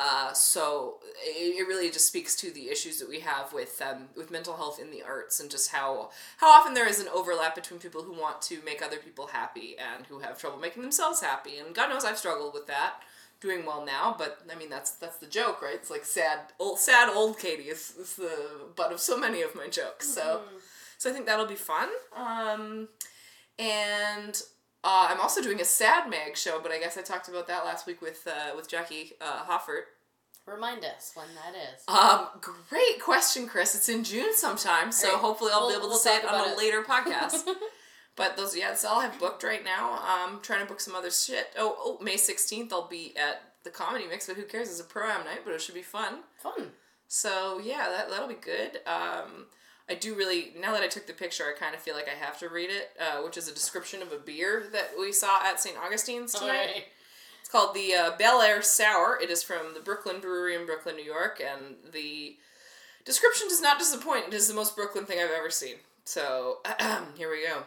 Uh, 0.01 0.31
so 0.31 0.99
it, 1.25 1.59
it 1.59 1.67
really 1.67 1.89
just 1.91 2.07
speaks 2.07 2.33
to 2.33 2.49
the 2.51 2.69
issues 2.69 2.99
that 2.99 3.09
we 3.09 3.19
have 3.19 3.51
with 3.51 3.81
um, 3.81 4.05
with 4.15 4.31
mental 4.31 4.55
health 4.55 4.79
in 4.79 4.89
the 4.91 5.03
arts 5.03 5.41
and 5.41 5.51
just 5.51 5.71
how 5.71 6.09
how 6.37 6.49
often 6.49 6.73
there 6.73 6.87
is 6.87 7.01
an 7.01 7.07
overlap 7.13 7.53
between 7.53 7.81
people 7.81 8.03
who 8.03 8.13
want 8.13 8.41
to 8.41 8.61
make 8.63 8.81
other 8.81 8.95
people 8.97 9.27
happy 9.27 9.75
and 9.77 10.07
who 10.07 10.19
have 10.19 10.39
trouble 10.39 10.57
making 10.57 10.81
themselves 10.81 11.19
happy. 11.21 11.57
And 11.57 11.75
God 11.75 11.89
knows 11.89 12.05
I've 12.05 12.17
struggled 12.17 12.53
with 12.53 12.65
that. 12.67 13.01
Doing 13.41 13.65
well 13.65 13.85
now, 13.85 14.15
but 14.17 14.39
I 14.51 14.55
mean 14.55 14.69
that's 14.69 14.91
that's 14.91 15.17
the 15.17 15.25
joke, 15.25 15.61
right? 15.61 15.75
It's 15.75 15.89
like 15.89 16.03
sad 16.03 16.39
old 16.59 16.77
sad 16.77 17.09
old 17.09 17.39
Katie 17.39 17.69
is, 17.69 17.93
is 17.97 18.15
the 18.17 18.31
butt 18.75 18.91
of 18.91 18.99
so 18.99 19.17
many 19.17 19.41
of 19.41 19.55
my 19.55 19.67
jokes. 19.67 20.13
So 20.13 20.41
so 20.97 21.09
I 21.09 21.13
think 21.13 21.25
that'll 21.25 21.45
be 21.45 21.55
fun. 21.55 21.87
Um, 22.13 22.89
and 23.57 24.41
uh, 24.83 25.07
I'm 25.09 25.19
also 25.21 25.41
doing 25.41 25.61
a 25.61 25.65
sad 25.65 26.09
mag 26.09 26.35
show, 26.37 26.59
but 26.61 26.71
I 26.71 26.79
guess 26.79 26.97
I 26.97 27.01
talked 27.01 27.27
about 27.29 27.47
that 27.47 27.63
last 27.65 27.87
week 27.87 28.01
with 28.01 28.27
uh, 28.27 28.55
with 28.57 28.67
Jackie 28.69 29.13
uh, 29.21 29.45
Hoffert. 29.45 29.83
Remind 30.45 30.83
us 30.83 31.11
when 31.13 31.27
that 31.35 31.53
is. 31.55 31.83
Um, 31.87 32.27
great 32.69 32.99
question, 33.01 33.47
Chris. 33.47 33.75
It's 33.75 33.87
in 33.87 34.03
June 34.03 34.33
sometime, 34.35 34.91
so 34.91 35.09
Great. 35.11 35.19
hopefully 35.21 35.51
I'll 35.53 35.61
We'll- 35.61 35.69
be 35.69 35.75
able 35.75 35.83
to 35.83 35.89
we'll 35.89 35.97
say 35.99 36.17
it 36.17 36.25
on 36.25 36.49
a 36.49 36.51
it. 36.53 36.57
later 36.57 36.81
podcast. 36.83 37.47
but 38.19 38.35
those, 38.35 38.55
yeah, 38.55 38.67
that's 38.67 38.83
all 38.83 38.99
I 38.99 39.05
have 39.05 39.17
booked 39.17 39.43
right 39.43 39.63
now. 39.63 39.93
Um, 39.93 40.41
trying 40.41 40.59
to 40.59 40.65
book 40.65 40.81
some 40.81 40.93
other 40.93 41.09
shit. 41.09 41.47
Oh, 41.57 41.75
oh, 41.79 42.03
May 42.03 42.17
sixteenth, 42.17 42.73
I'll 42.73 42.89
be 42.89 43.15
at 43.15 43.53
the 43.63 43.69
Comedy 43.69 44.05
Mix, 44.07 44.27
but 44.27 44.35
who 44.35 44.43
cares? 44.43 44.69
It's 44.69 44.81
a 44.81 44.83
pro 44.83 45.05
am 45.05 45.23
night, 45.23 45.43
but 45.45 45.53
it 45.53 45.61
should 45.61 45.73
be 45.73 45.81
fun. 45.81 46.19
Fun. 46.35 46.71
So 47.07 47.61
yeah, 47.63 47.87
that 47.87 48.09
that'll 48.09 48.27
be 48.27 48.33
good. 48.33 48.81
Um, 48.85 49.45
I 49.89 49.95
do 49.97 50.15
really 50.15 50.51
now 50.59 50.73
that 50.73 50.83
I 50.83 50.89
took 50.89 51.07
the 51.07 51.13
picture, 51.13 51.45
I 51.45 51.57
kind 51.57 51.73
of 51.73 51.81
feel 51.81 51.95
like 51.95 52.09
I 52.09 52.23
have 52.23 52.37
to 52.39 52.49
read 52.49 52.69
it, 52.69 52.89
uh, 52.99 53.21
which 53.23 53.37
is 53.37 53.47
a 53.47 53.53
description 53.53 54.01
of 54.01 54.11
a 54.11 54.17
beer 54.17 54.65
that 54.73 54.91
we 54.99 55.13
saw 55.13 55.41
at 55.45 55.61
St. 55.61 55.77
Augustine's 55.77 56.33
tonight. 56.33 56.87
It's 57.39 57.49
called 57.49 57.73
the 57.73 57.93
uh, 57.93 58.11
Bel 58.19 58.41
Air 58.41 58.61
Sour. 58.61 59.17
It 59.23 59.29
is 59.29 59.43
from 59.43 59.73
the 59.73 59.79
Brooklyn 59.79 60.19
Brewery 60.19 60.55
in 60.55 60.65
Brooklyn, 60.65 60.97
New 60.97 61.05
York, 61.05 61.41
and 61.41 61.77
the 61.93 62.35
description 63.05 63.47
does 63.47 63.61
not 63.61 63.79
disappoint. 63.79 64.27
It 64.27 64.33
is 64.33 64.49
the 64.49 64.53
most 64.53 64.75
Brooklyn 64.75 65.05
thing 65.05 65.19
I've 65.19 65.31
ever 65.31 65.49
seen. 65.49 65.75
So 66.03 66.57
here 67.15 67.31
we 67.31 67.47
go. 67.47 67.63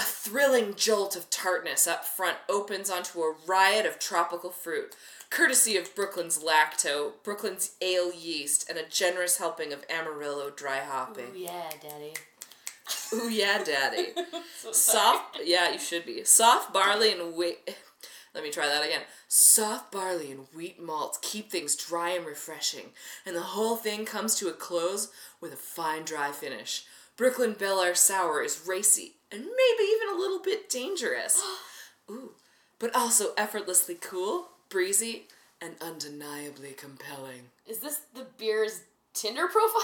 A 0.00 0.02
thrilling 0.02 0.76
jolt 0.76 1.14
of 1.14 1.28
tartness 1.28 1.86
up 1.86 2.06
front 2.06 2.38
opens 2.48 2.88
onto 2.88 3.20
a 3.20 3.34
riot 3.46 3.84
of 3.84 3.98
tropical 3.98 4.48
fruit, 4.48 4.96
courtesy 5.28 5.76
of 5.76 5.94
Brooklyn's 5.94 6.42
Lacto, 6.42 7.22
Brooklyn's 7.22 7.72
ale 7.82 8.10
yeast, 8.10 8.66
and 8.70 8.78
a 8.78 8.88
generous 8.88 9.36
helping 9.36 9.74
of 9.74 9.84
Amarillo 9.90 10.48
dry 10.48 10.78
hopping. 10.78 11.32
Ooh, 11.34 11.38
yeah, 11.38 11.70
daddy. 11.82 12.14
Ooh 13.12 13.28
yeah, 13.28 13.62
daddy. 13.62 14.06
So. 14.56 14.72
Soft, 14.72 15.40
yeah, 15.44 15.70
you 15.70 15.78
should 15.78 16.06
be. 16.06 16.24
Soft 16.24 16.72
barley 16.72 17.12
and 17.12 17.34
wheat. 17.34 17.58
Let 18.34 18.42
me 18.42 18.50
try 18.50 18.68
that 18.68 18.86
again. 18.86 19.02
Soft 19.28 19.92
barley 19.92 20.30
and 20.30 20.46
wheat 20.54 20.80
malts 20.80 21.18
keep 21.20 21.50
things 21.50 21.76
dry 21.76 22.12
and 22.12 22.24
refreshing, 22.24 22.92
and 23.26 23.36
the 23.36 23.42
whole 23.42 23.76
thing 23.76 24.06
comes 24.06 24.34
to 24.36 24.48
a 24.48 24.54
close 24.54 25.12
with 25.42 25.52
a 25.52 25.56
fine 25.56 26.04
dry 26.04 26.32
finish. 26.32 26.84
Brooklyn 27.18 27.52
Bel 27.52 27.82
Air 27.82 27.94
Sour 27.94 28.42
is 28.42 28.62
racy 28.66 29.16
and 29.32 29.40
maybe 29.40 29.90
even 29.90 30.14
a 30.14 30.18
little 30.18 30.40
bit 30.40 30.68
dangerous. 30.68 31.42
Ooh, 32.10 32.32
but 32.78 32.94
also 32.94 33.32
effortlessly 33.36 33.96
cool, 34.00 34.48
breezy, 34.68 35.28
and 35.60 35.74
undeniably 35.80 36.72
compelling. 36.72 37.50
Is 37.66 37.78
this 37.78 38.00
the 38.14 38.26
beer's 38.38 38.82
Tinder 39.12 39.46
profile? 39.46 39.74